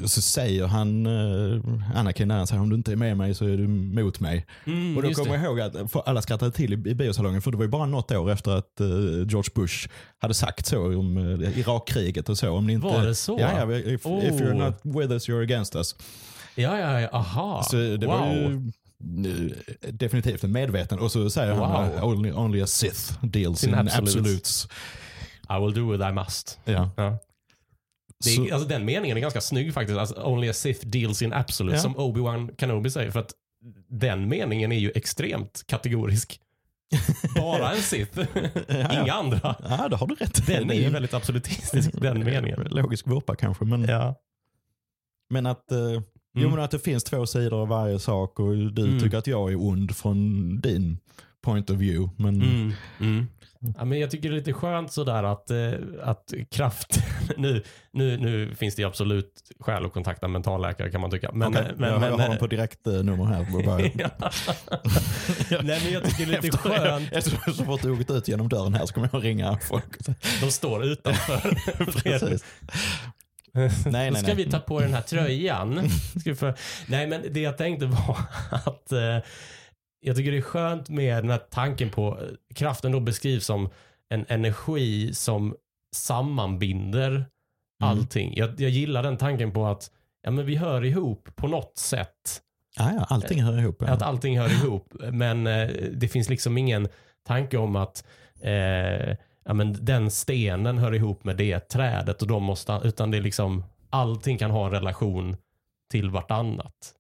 så 0.06 0.22
säger 0.22 0.68
han, 0.68 1.06
eh, 1.06 1.62
Anakin 2.00 2.28
när 2.28 2.38
han 2.38 2.48
säger 2.48 2.62
om 2.62 2.70
du 2.70 2.76
inte 2.76 2.92
är 2.92 2.96
med 2.96 3.18
mig 3.18 3.34
så 3.36 3.46
är 3.46 3.58
du 3.58 3.68
mot 3.68 4.20
mig. 4.20 4.46
Mm, 4.66 4.98
Och 4.98 5.04
då 5.04 5.12
kommer 5.14 5.36
jag 5.36 5.44
ihåg 5.44 5.60
att 5.60 6.08
alla 6.08 6.22
skrattade 6.22 6.52
till 6.52 6.74
i, 6.74 6.90
i 6.90 6.96
biosalongen 6.96 7.42
för 7.42 7.52
det 7.52 7.58
var 7.58 7.64
ju 7.66 7.70
bara 7.70 7.86
något 7.86 8.12
år 8.12 8.32
efter 8.32 8.52
att 8.52 8.80
eh, 8.80 8.88
George 9.28 9.52
Bush 9.56 9.88
hade 10.20 10.34
sagt 10.34 10.66
så 10.66 11.00
om 11.00 11.18
uh, 11.18 11.60
Irakkriget 11.60 12.30
och 12.30 12.38
så. 12.38 12.52
Om 12.52 12.68
ni 12.68 12.74
inte, 12.74 12.88
Var 12.88 13.06
det 13.06 13.16
så? 13.16 13.38
Ja, 13.40 13.52
ja 13.70 13.78
if, 13.78 13.86
if 13.88 14.06
Oh. 14.06 14.22
you're 14.24 14.54
not 14.66 14.80
with 14.84 15.12
us 15.12 15.30
you're 15.30 15.44
against 15.44 15.76
us. 15.76 15.96
Ja, 16.56 16.80
ja, 16.80 17.02
ja. 17.02 17.10
Aha. 17.12 17.64
Så 17.64 17.76
det 17.76 17.98
wow. 18.06 18.20
var 18.20 18.28
ju 18.34 18.72
definitivt 19.92 20.44
en 20.44 20.52
medveten. 20.52 21.00
Och 21.00 21.12
så 21.12 21.30
säger 21.30 21.54
han 21.54 21.72
Wow. 21.90 21.96
uh, 21.96 22.04
only, 22.08 22.32
only 22.32 22.62
a 22.62 22.68
Sith 22.68 23.14
deals 23.26 23.64
In 23.64 23.70
in, 23.70 23.76
absolutes. 23.76 24.16
absolutes. 24.16 24.68
I 25.50 25.60
will 25.66 25.74
do 25.74 25.98
what 25.98 26.12
I 26.12 26.14
must. 26.14 26.60
Ja. 26.66 26.90
Ja. 26.98 27.18
Det 28.24 28.30
är, 28.30 28.36
Så, 28.48 28.54
alltså, 28.54 28.68
den 28.70 28.86
meningen 28.86 29.18
är 29.18 29.22
ganska 29.22 29.42
snygg 29.42 29.74
faktiskt. 29.74 30.00
Alltså, 30.00 30.24
Only 30.24 30.50
a 30.50 30.54
Sith 30.54 30.88
deals 30.88 31.22
in 31.22 31.34
absolute, 31.34 31.76
Ja. 31.76 31.82
som 31.82 31.96
Obi-Wan 31.98 32.56
Kenobi 32.60 32.90
säger. 32.90 33.12
För 33.12 33.20
att 33.20 33.32
den 33.90 34.28
meningen 34.28 34.72
är 34.72 34.80
ju 34.80 34.92
extremt 34.96 35.64
kategorisk. 35.68 36.40
Bara 37.36 37.72
en 37.72 37.82
Sith, 37.82 38.20
inga 39.02 39.14
andra. 39.14 39.56
ja, 39.70 39.88
det 39.90 39.96
har 39.96 40.08
du 40.08 40.16
rätt 40.16 40.48
Den 40.48 40.70
är 40.72 40.74
ju 40.76 40.90
väldigt 40.90 41.14
absolutistisk, 41.14 41.92
den 42.02 42.24
meningen. 42.24 42.68
Logisk 42.72 43.08
vurpa 43.08 43.36
kanske. 43.36 43.66
Men, 43.66 43.84
Ja. 43.84 44.16
men 45.30 45.46
att 45.46 45.72
eh, 45.72 45.78
Jo 46.36 46.42
Mm. 46.42 46.52
men 46.56 46.64
att 46.64 46.72
det 46.72 46.80
finns 46.80 47.04
två 47.04 47.26
sidor 47.26 47.62
av 47.62 47.68
varje 47.68 48.00
sak 48.00 48.40
och 48.40 48.56
du 48.56 48.86
Mm. 48.88 49.00
tycker 49.00 49.18
att 49.18 49.28
jag 49.28 49.52
är 49.52 49.56
ond 49.62 49.96
från 49.96 50.60
din 50.62 50.98
point 51.42 51.70
of 51.70 51.78
view. 51.78 52.12
Men 52.24 52.42
Mm. 53.00 53.28
Ja, 53.78 53.86
men 53.86 54.00
jag 54.00 54.12
tycker 54.12 54.30
det 54.30 54.36
är 54.36 54.38
lite 54.38 54.54
skönt 54.54 54.92
sådär 54.92 55.24
att, 55.24 55.50
eh, 55.52 55.72
att 56.04 56.34
kraft, 56.52 57.00
nu, 57.38 57.64
nu, 57.92 58.18
nu 58.18 58.56
finns 58.56 58.76
det 58.76 58.82
ju 58.82 58.88
absolut 58.88 59.34
skäl 59.60 59.86
att 59.86 59.94
kontakta 59.94 60.26
en 60.26 60.32
mentalläkare 60.32 60.92
kan 60.92 61.02
man 61.02 61.12
tycka. 61.12 61.32
Men, 61.34 61.48
Okej, 61.48 61.64
men, 61.78 61.90
jag, 61.90 62.00
men, 62.02 62.10
jag 62.12 62.18
har 62.18 62.28
dem 62.28 62.38
på 62.38 62.48
direktnummer 62.48 63.26
här. 63.26 63.56
Och 63.56 63.64
bara, 63.64 63.82
Ja. 63.96 64.32
Nej 65.64 65.82
men 65.84 65.94
jag 65.94 66.04
tycker 66.04 66.26
det 66.26 66.38
är 66.38 66.42
lite 66.42 66.48
Efter- 66.58 66.70
skönt. 66.70 67.12
efter- 67.14 67.52
Så 67.52 67.66
fort 67.66 67.82
du 67.82 67.96
gått 67.96 68.12
ut 68.12 68.28
genom 68.28 68.50
dörren 68.50 68.74
här 68.74 68.86
så 68.86 68.94
kommer 68.94 69.10
jag 69.14 69.24
ringa 69.24 69.58
folk. 69.58 69.86
De 70.42 70.52
står 70.52 70.84
utanför. 70.86 71.56
Precis. 72.04 72.44
Nej, 73.56 73.70
Då 73.86 73.90
nej, 73.92 74.16
ska 74.16 74.22
nej. 74.28 74.36
vi 74.36 74.52
ta 74.52 74.60
på 74.60 74.80
den 74.80 74.94
här 74.94 75.02
tröjan. 75.02 75.90
Ska 76.20 76.30
vi 76.30 76.36
få... 76.36 76.54
Nej, 76.88 77.08
men 77.08 77.34
det 77.34 77.40
jag 77.40 77.58
tänkte 77.58 77.86
var 77.86 78.18
att 78.52 78.92
eh, 78.92 79.18
jag 80.04 80.16
tycker 80.16 80.32
det 80.32 80.38
är 80.38 80.42
skönt 80.42 80.90
med 80.90 81.24
den 81.24 81.30
här 81.30 81.42
tanken 81.50 81.90
på 81.90 82.20
eh, 82.22 82.56
kraften 82.56 82.92
då 82.92 83.00
beskrivs 83.00 83.46
som 83.46 83.70
en 84.10 84.26
energi 84.30 85.14
som 85.14 85.56
sammanbinder 85.96 87.26
allting. 87.84 88.34
Jag, 88.36 88.62
jag 88.62 88.72
gillar 88.72 89.04
den 89.04 89.18
tanken 89.18 89.52
på 89.52 89.66
att 89.66 89.92
ja, 90.22 90.32
men 90.32 90.46
vi 90.46 90.56
hör 90.56 90.86
ihop 90.86 91.30
på 91.36 91.48
något 91.48 91.78
sätt. 91.78 92.42
Ja, 92.78 92.92
ja, 92.94 93.06
allting 93.10 93.44
hör 93.44 93.60
ihop. 93.60 93.76
Ja. 93.80 93.88
Att 93.88 94.02
allting 94.02 94.40
hör 94.40 94.52
ihop. 94.52 94.94
Men 95.12 95.48
eh, 95.48 95.70
det 95.94 96.08
finns 96.08 96.30
liksom 96.30 96.58
ingen 96.58 96.88
tanke 97.28 97.58
om 97.58 97.76
att 97.76 98.06
eh, 98.42 99.16
ja, 99.46 99.54
men 99.54 99.86
den 99.86 100.12
stenen 100.12 100.78
hör 100.78 100.94
ihop 100.94 101.24
med 101.24 101.38
det 101.38 101.60
trädet 101.60 102.22
och 102.22 102.28
de 102.28 102.44
måste, 102.44 102.82
utan 102.84 103.12
det 103.12 103.18
är 103.18 103.22
liksom 103.22 103.64
allting 103.90 104.38
kan 104.38 104.52
ha 104.52 104.66
en 104.66 104.72
relation 104.72 105.38
till 105.92 106.10
vartannat. 106.10 106.94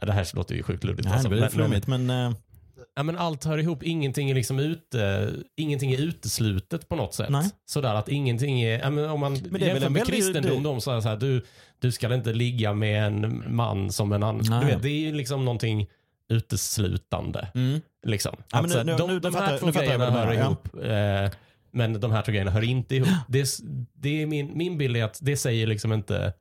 Ja, 0.00 0.06
det 0.06 0.12
här 0.12 0.36
låter 0.36 0.54
ju 0.54 0.62
sjukt 0.62 0.84
luddigt. 0.84 1.04
Nej, 1.04 1.12
alltså, 1.14 1.28
det 1.28 1.32
blir 1.32 1.40
men- 1.40 1.50
flummigt 1.50 1.86
men 1.86 2.10
eh, 2.10 2.32
Ja, 2.96 3.02
men 3.02 3.16
allt 3.18 3.44
hör 3.44 3.58
ihop, 3.58 3.82
ingenting 3.82 4.30
är 4.30 4.34
liksom 4.34 4.58
ute, 4.58 5.32
ingenting 5.56 5.92
är 5.92 5.98
uteslutet 6.00 6.88
på 6.88 6.96
något 6.96 7.14
sätt. 7.14 7.28
Nej. 7.30 7.50
Sådär 7.66 7.94
att 7.94 8.08
ingenting 8.08 8.60
är, 8.62 8.78
ja, 8.78 8.90
men 8.90 9.10
om 9.10 9.20
man 9.20 9.34
det 9.34 9.40
är 9.48 9.50
väl 9.50 9.62
jämför 9.62 9.88
med 9.90 10.06
kristendom, 10.06 10.62
det- 10.62 10.68
de 10.68 10.80
säger 10.80 11.00
så 11.00 11.08
här, 11.08 11.16
du, 11.16 11.44
du 11.78 11.92
ska 11.92 12.14
inte 12.14 12.32
ligga 12.32 12.72
med 12.74 13.06
en 13.06 13.44
man 13.56 13.92
som 13.92 14.12
en 14.12 14.22
annan. 14.22 14.44
Nej. 14.50 14.60
Du 14.60 14.66
vet, 14.66 14.82
det 14.82 14.88
är 14.88 15.00
ju 15.00 15.12
liksom 15.12 15.44
någonting 15.44 15.86
uteslutande. 16.28 17.48
mm. 17.54 17.80
Liksom. 18.06 18.36
Ja, 18.52 18.62
men 18.62 18.86
nu- 18.86 18.94
de, 18.96 19.06
nu- 19.10 19.20
de 19.20 19.28
nu 19.28 19.32
fattar 19.32 19.46
här 19.46 19.58
två 19.58 19.70
grejerna 19.70 20.10
hör 20.10 20.32
ihop, 20.32 20.68
eh, 20.84 21.30
men 21.72 22.00
de 22.00 22.12
här 22.12 22.22
två 22.22 22.32
grejerna 22.32 22.50
hör 22.50 22.62
inte 22.64 22.96
ihop. 22.96 23.08
Det, 23.28 23.48
det 23.94 24.22
är 24.22 24.26
min, 24.26 24.50
min 24.58 24.78
bild 24.78 24.96
är 24.96 25.04
att 25.04 25.18
det 25.22 25.36
säger 25.36 25.66
liksom 25.66 25.92
inte 25.92 26.32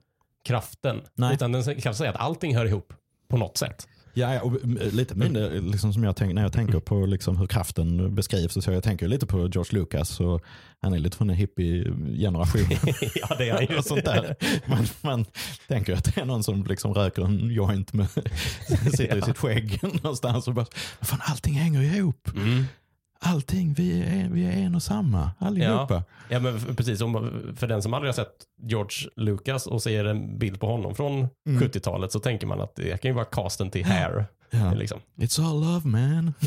kraften, 0.45 1.01
Nej. 1.15 1.33
utan 1.33 1.51
den 1.51 1.63
kraften 1.63 1.95
säger 1.95 2.11
att 2.13 2.19
allting 2.19 2.55
hör 2.55 2.65
ihop 2.65 2.93
på 3.29 3.37
något 3.37 3.57
sätt. 3.57 3.87
Ja, 4.13 4.41
och 4.41 4.63
mm, 4.63 4.77
lite 4.95 5.15
mindre 5.15 5.61
liksom 5.61 5.93
som 5.93 6.03
jag 6.03 6.15
tänker, 6.15 6.35
när 6.35 6.41
jag 6.41 6.53
tänker 6.53 6.79
på 6.79 7.05
liksom 7.05 7.37
hur 7.37 7.47
kraften 7.47 8.15
beskrivs. 8.15 8.63
Så 8.63 8.71
jag 8.71 8.83
tänker 8.83 9.07
lite 9.07 9.25
på 9.25 9.37
George 9.37 9.79
Lucas. 9.79 10.19
Och 10.19 10.43
han 10.81 10.93
är 10.93 10.99
lite 10.99 11.17
från 11.17 11.29
en 11.29 11.35
hippie-generation. 11.35 12.61
ja, 13.15 13.35
det 13.37 13.49
är 13.49 13.53
han 13.53 13.65
ju. 13.69 13.77
och 13.77 13.85
sånt 13.85 14.05
där. 14.05 14.35
Man, 14.65 14.85
man 15.01 15.25
tänker 15.67 15.93
att 15.93 16.15
det 16.15 16.21
är 16.21 16.25
någon 16.25 16.43
som 16.43 16.63
liksom 16.65 16.93
röker 16.93 17.21
en 17.25 17.49
joint 17.51 17.93
med, 17.93 18.07
sitter 18.91 19.15
i 19.15 19.19
Ja. 19.19 19.25
sitt 19.25 19.37
skägg 19.37 19.79
någonstans 20.03 20.47
och 20.47 20.53
bara, 20.53 20.65
fan 21.01 21.19
allting 21.23 21.53
hänger 21.53 21.81
ihop. 21.81 22.29
Mm. 22.35 22.63
Allting, 23.19 23.73
vi 23.73 24.01
är, 24.01 24.29
vi 24.29 24.45
är 24.45 24.51
en 24.51 24.75
och 24.75 24.83
samma 24.83 25.31
allihopa. 25.39 26.03
Ja, 26.29 26.39
men 26.39 26.55
f- 26.55 26.65
precis. 26.77 27.01
Om, 27.01 27.31
för 27.55 27.67
den 27.67 27.81
som 27.81 27.93
aldrig 27.93 28.07
har 28.07 28.13
sett 28.13 28.35
George 28.61 29.09
Lucas 29.15 29.67
och 29.67 29.83
ser 29.83 30.05
en 30.05 30.37
bild 30.39 30.59
på 30.59 30.67
honom 30.67 30.95
från 30.95 31.27
Mm. 31.47 31.61
70-talet 31.63 32.11
så 32.11 32.19
tänker 32.19 32.47
man 32.47 32.61
att 32.61 32.75
det 32.75 33.01
kan 33.01 33.09
ju 33.11 33.15
vara 33.15 33.25
casten 33.25 33.69
till 33.71 33.85
Hair. 33.85 34.25
Ja. 34.49 34.73
Liksom. 34.73 34.99
It's 35.15 35.45
all 35.49 35.59
love 35.61 35.87
man. 35.89 36.33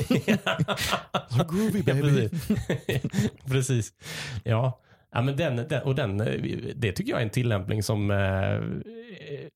so 1.28 1.44
groovy 1.50 1.82
Ja, 1.86 1.94
baby. 1.94 2.28
precis. 2.28 2.48
precis. 3.50 3.92
Ja. 4.44 4.80
Ja, 5.12 5.22
men 5.22 5.36
den, 5.36 5.56
den, 5.56 5.82
och 5.82 5.94
den, 5.94 6.20
eh, 6.20 6.26
det 6.76 6.92
tycker 6.92 7.12
jag 7.12 7.20
är 7.20 7.24
en 7.24 7.30
tillämpning 7.30 7.82
som 7.82 8.10
eh, 8.10 8.60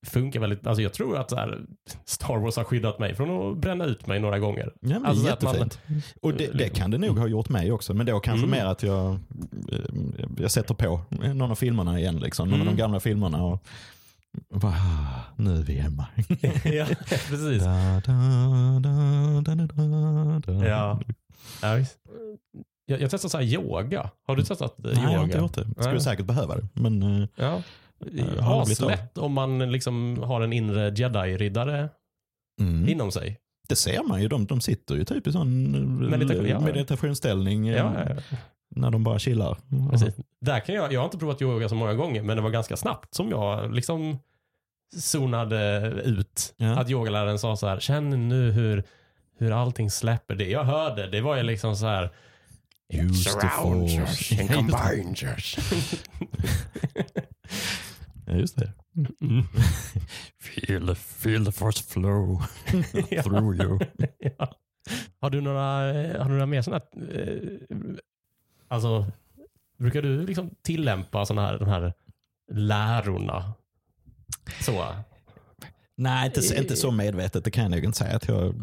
funkar 0.07 0.39
väldigt. 0.39 0.67
Alltså 0.67 0.81
jag 0.81 0.93
tror 0.93 1.17
att 1.17 1.31
här, 1.31 1.59
Star 2.05 2.37
Wars 2.37 2.55
har 2.57 2.63
skyddat 2.63 2.99
mig 2.99 3.15
från 3.15 3.51
att 3.51 3.57
bränna 3.57 3.85
ut 3.85 4.07
mig 4.07 4.19
några 4.19 4.39
gånger. 4.39 4.71
Ja, 4.79 4.87
men 4.99 5.05
Alltså 5.05 5.27
att 5.33 5.41
man- 5.41 5.53
jättefint. 5.55 6.13
och 6.21 6.33
det, 6.33 6.47
det 6.57 6.69
kan 6.69 6.91
det 6.91 6.97
nog 6.97 7.19
ha 7.19 7.27
gjort 7.27 7.49
mig 7.49 7.71
också. 7.71 7.93
Men 7.93 8.05
då 8.05 8.19
kanske 8.19 8.47
Mm. 8.47 8.59
mer 8.59 8.65
att 8.65 8.83
jag, 8.83 9.11
eh, 9.71 9.79
jag 10.37 10.51
sätter 10.51 10.73
på 10.73 11.01
någon 11.33 11.51
av 11.51 11.55
filmerna 11.55 11.99
igen. 11.99 12.15
Liksom, 12.17 12.49
någon 12.49 12.59
av 12.61 12.65
Mm. 12.67 12.75
de 12.75 12.81
gamla 12.81 12.99
filmerna. 12.99 13.43
Och, 13.43 13.59
bara, 14.49 14.73
nu 15.35 15.57
är 15.57 15.63
vi 15.63 15.73
hemma. 15.73 16.05
ja, 16.63 16.85
precis. 17.07 17.63
Da, 17.63 18.01
da, 18.05 18.13
da. 20.47 20.65
Ja. 20.67 20.99
Ja, 21.61 21.73
visst. 21.75 21.97
Jag, 22.85 23.01
jag 23.01 23.11
testar 23.11 23.29
så 23.29 23.37
här 23.37 23.45
yoga. 23.45 24.09
Har 24.27 24.35
du 24.35 24.43
testat 24.43 24.79
eh, 24.79 24.85
Nej, 24.85 24.93
jag 24.93 25.01
har 25.01 25.13
yoga? 25.13 25.23
inte 25.23 25.37
gjort 25.37 25.53
det. 25.53 25.65
Skulle 25.81 25.91
Nej. 25.91 26.01
säkert 26.01 26.25
behöva 26.25 26.55
det. 26.55 26.67
Men 26.73 27.21
eh, 27.21 27.27
Ja. 27.35 27.61
Av. 28.41 28.61
Aslätt 28.61 29.17
om 29.17 29.33
man 29.33 29.71
liksom 29.71 30.23
har 30.23 30.41
en 30.41 30.53
inre 30.53 30.89
jedi-riddare 30.89 31.89
mm. 32.59 32.89
inom 32.89 33.11
sig. 33.11 33.39
det 33.69 33.75
ser 33.75 34.03
man 34.03 34.21
ju. 34.21 34.27
De, 34.27 34.45
de 34.45 34.61
sitter 34.61 34.95
ju 34.95 35.05
typ 35.05 35.27
i 35.27 35.31
sån 35.31 35.75
eh, 35.75 36.09
Meditation, 36.09 36.47
ja. 36.47 36.59
meditationsställning 36.59 37.67
eh, 37.67 37.77
Ja, 37.77 37.93
ja, 38.09 38.37
när 38.75 38.91
de 38.91 39.03
bara 39.03 39.19
chillar. 39.19 39.57
Precis. 39.91 40.15
Där 40.41 40.59
kan 40.59 40.75
jag, 40.75 40.93
jag 40.93 40.99
har 40.99 41.05
inte 41.05 41.17
provat 41.17 41.41
yoga 41.41 41.69
så 41.69 41.75
många 41.75 41.93
gånger, 41.93 42.21
men 42.23 42.37
det 42.37 42.43
var 42.43 42.49
ganska 42.49 42.77
snabbt 42.77 43.13
som 43.13 43.29
jag 43.29 43.73
liksom 43.75 44.19
zonade 44.95 45.91
ut. 46.05 46.55
Att 46.77 46.89
yogaläraren 46.89 47.39
sa 47.39 47.55
så 47.55 47.67
här, 47.67 47.79
känn 47.79 48.29
nu 48.29 48.51
hur, 48.51 48.83
hur 49.37 49.51
allting 49.51 49.91
släpper. 49.91 50.35
Det 50.35 50.49
jag 50.49 50.63
hörde, 50.63 51.07
det 51.07 51.21
var 51.21 51.35
ju 51.37 51.43
liksom 51.43 51.75
så 51.75 51.85
här, 51.85 52.09
Use 52.89 53.23
the 53.23 53.29
surround 53.31 53.91
force. 53.91 54.31
and 54.39 54.49
combine 54.49 55.15
us. 55.35 55.55
Ja, 58.25 58.33
just 58.33 58.57
det. 58.57 58.71
Mm. 59.21 59.43
Feel 60.39 60.87
the, 60.87 60.95
feel 60.95 61.45
the 61.45 61.51
force 61.51 61.81
flow 61.81 62.41
through 63.23 63.61
you. 63.61 63.79
ja. 64.37 64.55
Har 65.19 65.29
du 65.29 65.41
några, 65.41 65.61
har 66.19 66.25
du 66.25 66.31
några 66.31 66.45
mer 66.45 66.61
sådana 66.61 66.83
eh, 67.11 67.59
alltså, 68.67 69.05
brukar 69.77 70.01
du 70.01 70.25
liksom 70.25 70.49
tillämpa 70.61 71.25
såna 71.25 71.41
här, 71.41 71.59
de 71.59 71.67
här 71.67 71.93
lärorna? 72.51 73.53
Så. 74.61 74.95
Nej, 75.97 76.25
inte, 76.25 76.59
inte 76.59 76.75
så 76.75 76.91
medvetet. 76.91 77.43
Det 77.43 77.51
kan 77.51 77.63
jag 77.63 77.71
nog 77.71 77.83
inte 77.83 77.97
säga 77.97 78.15
att 78.15 78.27
jag 78.27 78.55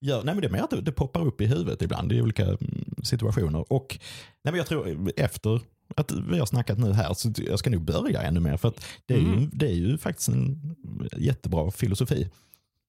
gör. 0.00 0.22
Nej, 0.24 0.34
men 0.34 0.40
det 0.42 0.46
är 0.48 0.52
mer 0.52 0.62
att 0.62 0.84
det, 0.84 0.92
poppar 0.92 1.26
upp 1.26 1.40
i 1.40 1.46
huvudet 1.46 1.82
ibland 1.82 2.12
i 2.12 2.22
olika 2.22 2.44
mm, 2.44 2.84
situationer. 3.02 3.72
Och 3.72 3.98
nej, 4.44 4.52
men 4.52 4.54
jag 4.54 4.66
tror 4.66 5.10
efter 5.16 5.60
att 5.96 6.12
vi 6.12 6.38
har 6.38 6.46
snackat 6.46 6.78
nu 6.78 6.92
här 6.92 7.14
så 7.14 7.32
jag 7.36 7.58
ska 7.58 7.70
nog 7.70 7.82
börja 7.82 8.22
ännu 8.22 8.40
mer. 8.40 8.56
För 8.56 8.68
att 8.68 8.86
det, 9.06 9.14
är 9.14 9.18
ju, 9.18 9.26
Mm. 9.26 9.50
det 9.52 9.66
är 9.66 9.74
ju 9.74 9.98
faktiskt 9.98 10.28
en 10.28 10.76
jättebra 11.16 11.70
filosofi. 11.70 12.30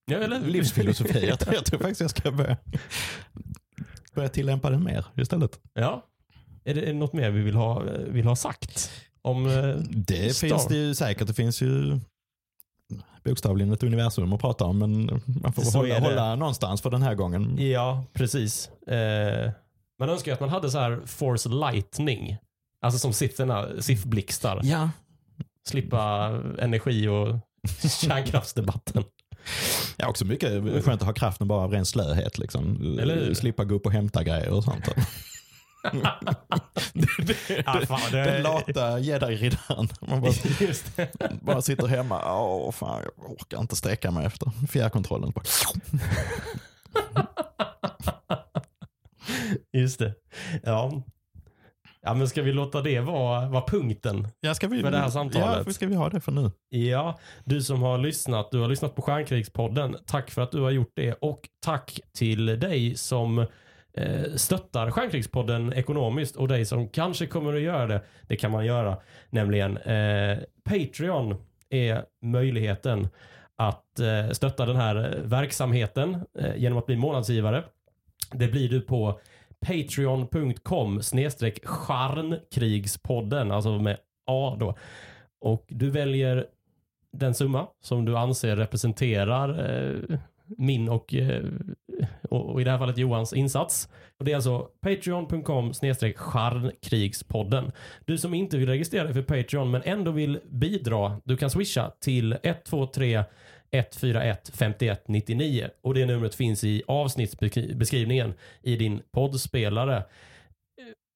Ja, 0.06 0.18
eller? 0.18 0.40
Livsfilosofi. 0.42 1.26
jag, 1.28 1.40
tror, 1.40 1.56
jag 1.56 1.66
tror 1.66 1.80
faktiskt 1.80 2.02
jag 2.02 2.10
ska 2.10 2.32
börja, 2.32 2.58
börja 4.16 4.30
tillämpa 4.30 4.70
den 4.70 4.84
mer 4.84 5.06
istället. 5.18 5.60
Ja. 5.74 6.06
Är 6.64 6.74
det, 6.76 6.94
något 6.94 7.14
mer 7.14 7.32
vi 7.32 7.42
vill 7.42 7.56
ha, 7.56 7.84
vill 8.08 8.26
ha 8.26 8.36
sagt? 8.36 8.92
Om, 9.22 9.48
eh, 9.48 9.76
Det 9.90 10.36
Star. 10.36 10.48
finns 10.48 10.68
det 10.68 10.76
ju 10.76 10.96
säkert. 10.96 11.28
Det 11.28 11.34
finns 11.34 11.62
ju 11.62 12.00
bokstavligen 13.24 13.74
ett 13.74 13.84
universum 13.84 14.34
att 14.34 14.42
prata 14.42 14.66
om. 14.66 14.78
Men 14.80 15.22
man 15.42 15.54
får 15.54 15.62
Så 15.62 15.78
hålla, 15.78 16.00
hålla 16.00 16.36
någonstans 16.36 16.82
för 16.82 16.90
den 16.90 17.02
här 17.02 17.16
gången. 17.16 17.58
ja, 17.72 18.04
precis. 18.14 18.70
Eh, 18.88 19.52
man 20.00 20.10
önskar 20.10 20.32
ju 20.32 20.34
att 20.34 20.40
man 20.40 20.50
hade 20.50 20.70
så 20.72 20.80
här 20.80 21.02
force 21.06 21.50
lightning. 21.50 22.38
Alltså 22.82 23.00
som 23.00 23.14
sitter 23.14 23.82
SIF-blixtar. 23.82 24.60
Ja, 24.64 24.90
Slippa 25.68 26.28
energi 26.60 27.08
och 27.08 27.38
kärnkraftsdebatten. 28.02 29.04
Ja, 29.98 30.08
också 30.08 30.26
mycket 30.26 30.64
skönt 30.86 31.02
att 31.02 31.08
ha 31.08 31.14
kraften 31.14 31.48
bara 31.48 31.64
av 31.64 31.72
ren 31.72 31.86
slöhet. 31.86 32.38
Liksom. 32.38 32.98
Slippa 33.34 33.64
gå 33.64 33.76
upp 33.76 33.86
och 33.86 33.92
hämta 33.92 34.24
grejer 34.24 34.50
och 34.50 34.64
sånt. 34.64 34.88
Ja, 37.66 37.82
fan, 37.88 38.12
det- 38.12 38.24
Den 38.24 38.44
lata 38.44 39.00
jedi-riddaren. 39.00 39.88
Man 40.02 40.22
bara, 40.22 40.34
bara 41.42 41.62
sitter 41.62 41.88
hemma. 41.88 42.34
Åh, 42.36 42.72
fan, 42.72 43.02
jag 43.04 43.32
orkar 43.32 43.60
inte 43.62 43.76
sträcka 43.76 44.12
mig 44.12 44.26
efter 44.26 44.52
fjärrkontrollen. 44.68 45.32
Bara- 45.32 45.44
Just 49.74 50.00
det. 50.00 50.14
Ja. 50.64 51.04
ja, 52.02 52.14
men 52.14 52.30
ska 52.30 52.42
vi 52.42 52.52
låta 52.54 52.82
det 52.82 53.00
vara, 53.00 53.50
vara 53.50 53.64
punkten? 53.68 54.28
Ja, 54.40 54.54
ska 54.56 54.68
vi, 54.68 54.82
För 54.82 54.92
det 54.92 54.98
här 54.98 55.10
samtalet. 55.10 55.68
Ja, 55.68 55.74
ska 55.74 55.88
vi 55.88 55.96
ha 55.96 56.10
det 56.10 56.20
för 56.22 56.32
nu? 56.32 56.52
Ja, 56.70 57.20
du 57.46 57.62
som 57.62 57.82
har 57.82 57.98
lyssnat, 57.98 58.52
du 58.52 58.60
har 58.60 58.68
lyssnat 58.68 58.96
på 58.96 59.02
Stjärnkrigspodden. 59.02 59.98
Tack 60.06 60.32
för 60.32 60.42
att 60.42 60.52
du 60.52 60.62
har 60.62 60.72
gjort 60.72 60.92
det 60.96 61.14
och 61.14 61.50
tack 61.66 62.00
till 62.18 62.46
dig 62.46 62.96
som 62.98 63.46
eh, 63.94 64.36
stöttar 64.36 64.92
Stjärnkrigspodden 64.92 65.74
ekonomiskt 65.74 66.36
och 66.36 66.48
dig 66.48 66.66
som 66.66 66.90
kanske 66.90 67.28
kommer 67.28 67.54
att 67.54 67.62
göra 67.62 67.88
det. 67.88 68.02
Det 68.28 68.36
kan 68.36 68.52
man 68.52 68.66
göra, 68.66 68.98
nämligen 69.30 69.78
eh, 69.78 70.38
Patreon 70.64 71.36
är 71.70 72.06
möjligheten 72.22 73.08
att 73.56 74.00
eh, 74.00 74.30
stötta 74.32 74.66
den 74.66 74.76
här 74.76 75.20
verksamheten 75.24 76.26
eh, 76.40 76.56
genom 76.56 76.78
att 76.78 76.86
bli 76.86 76.96
månadsgivare. 76.96 77.64
Det 78.32 78.48
blir 78.48 78.70
du 78.70 78.82
på 78.82 79.20
patreon.com 79.66 81.02
snedstreck 81.02 81.66
charnkrigspodden, 81.66 83.52
alltså 83.52 83.80
med 83.80 83.98
A 84.28 84.58
då. 84.60 84.78
Och 85.42 85.66
du 85.68 85.90
väljer 85.90 86.48
den 87.14 87.34
summa 87.34 87.68
som 87.82 88.06
du 88.06 88.18
anser 88.18 88.56
representerar 88.56 89.50
eh, 89.50 90.20
min 90.58 90.90
och, 90.90 91.14
eh, 91.14 91.44
och, 92.30 92.50
och 92.50 92.62
i 92.62 92.64
det 92.64 92.72
här 92.72 92.78
fallet 92.78 92.98
Johans 92.98 93.34
insats. 93.34 93.90
Och 94.20 94.26
det 94.26 94.32
är 94.32 94.36
alltså 94.36 94.68
patreon.com 94.82 95.74
charnkrigspodden. 96.16 97.72
Du 98.06 98.18
som 98.18 98.34
inte 98.34 98.58
vill 98.58 98.70
registrera 98.70 99.04
dig 99.04 99.14
för 99.14 99.22
Patreon 99.22 99.72
men 99.72 99.82
ändå 99.86 100.12
vill 100.12 100.40
bidra, 100.50 101.22
du 101.24 101.38
kan 101.38 101.50
swisha 101.50 101.92
till 102.00 102.38
123 102.44 103.24
141 103.72 104.52
51 104.54 105.08
99 105.08 105.70
och 105.82 105.94
det 105.94 106.06
numret 106.06 106.36
finns 106.36 106.64
i 106.64 106.84
avsnittsbeskrivningen 106.88 108.34
i 108.62 108.76
din 108.76 109.02
poddspelare. 109.12 109.98
Eh, 109.98 110.04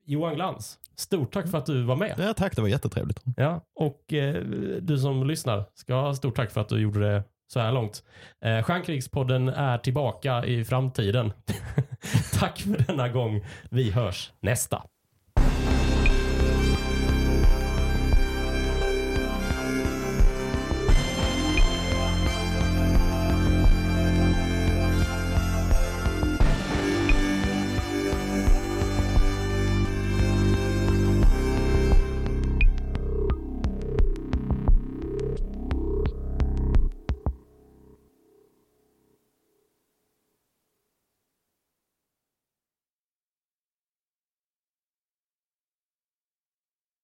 Johan 0.06 0.36
Glans, 0.36 0.80
stort 0.96 1.34
tack 1.34 1.48
för 1.52 1.58
att 1.58 1.66
du 1.66 1.84
var 1.84 1.96
med. 1.96 2.16
Ja, 2.18 2.34
tack, 2.34 2.56
det 2.56 2.62
var 2.62 2.70
jättetrevligt. 2.70 3.22
Ja, 3.38 3.62
och 3.76 4.14
eh, 4.14 4.44
du 4.82 4.98
som 4.98 5.28
lyssnar 5.28 5.66
ska 5.74 5.94
ha 5.94 6.16
stort 6.16 6.36
tack 6.36 6.52
för 6.52 6.62
att 6.62 6.70
du 6.70 6.82
gjorde 6.82 7.00
det 7.00 7.24
så 7.48 7.60
här 7.60 7.72
långt. 7.72 8.04
Eh, 8.46 8.64
Stjärnkrigspodden 8.64 9.48
är 9.48 9.78
tillbaka 9.78 10.46
i 10.46 10.66
framtiden. 10.66 11.34
tack 12.39 12.60
för 12.60 12.84
denna 12.88 13.10
gång. 13.10 13.46
Vi 13.70 13.91
hörs 13.91 14.32
nästa. 14.39 14.84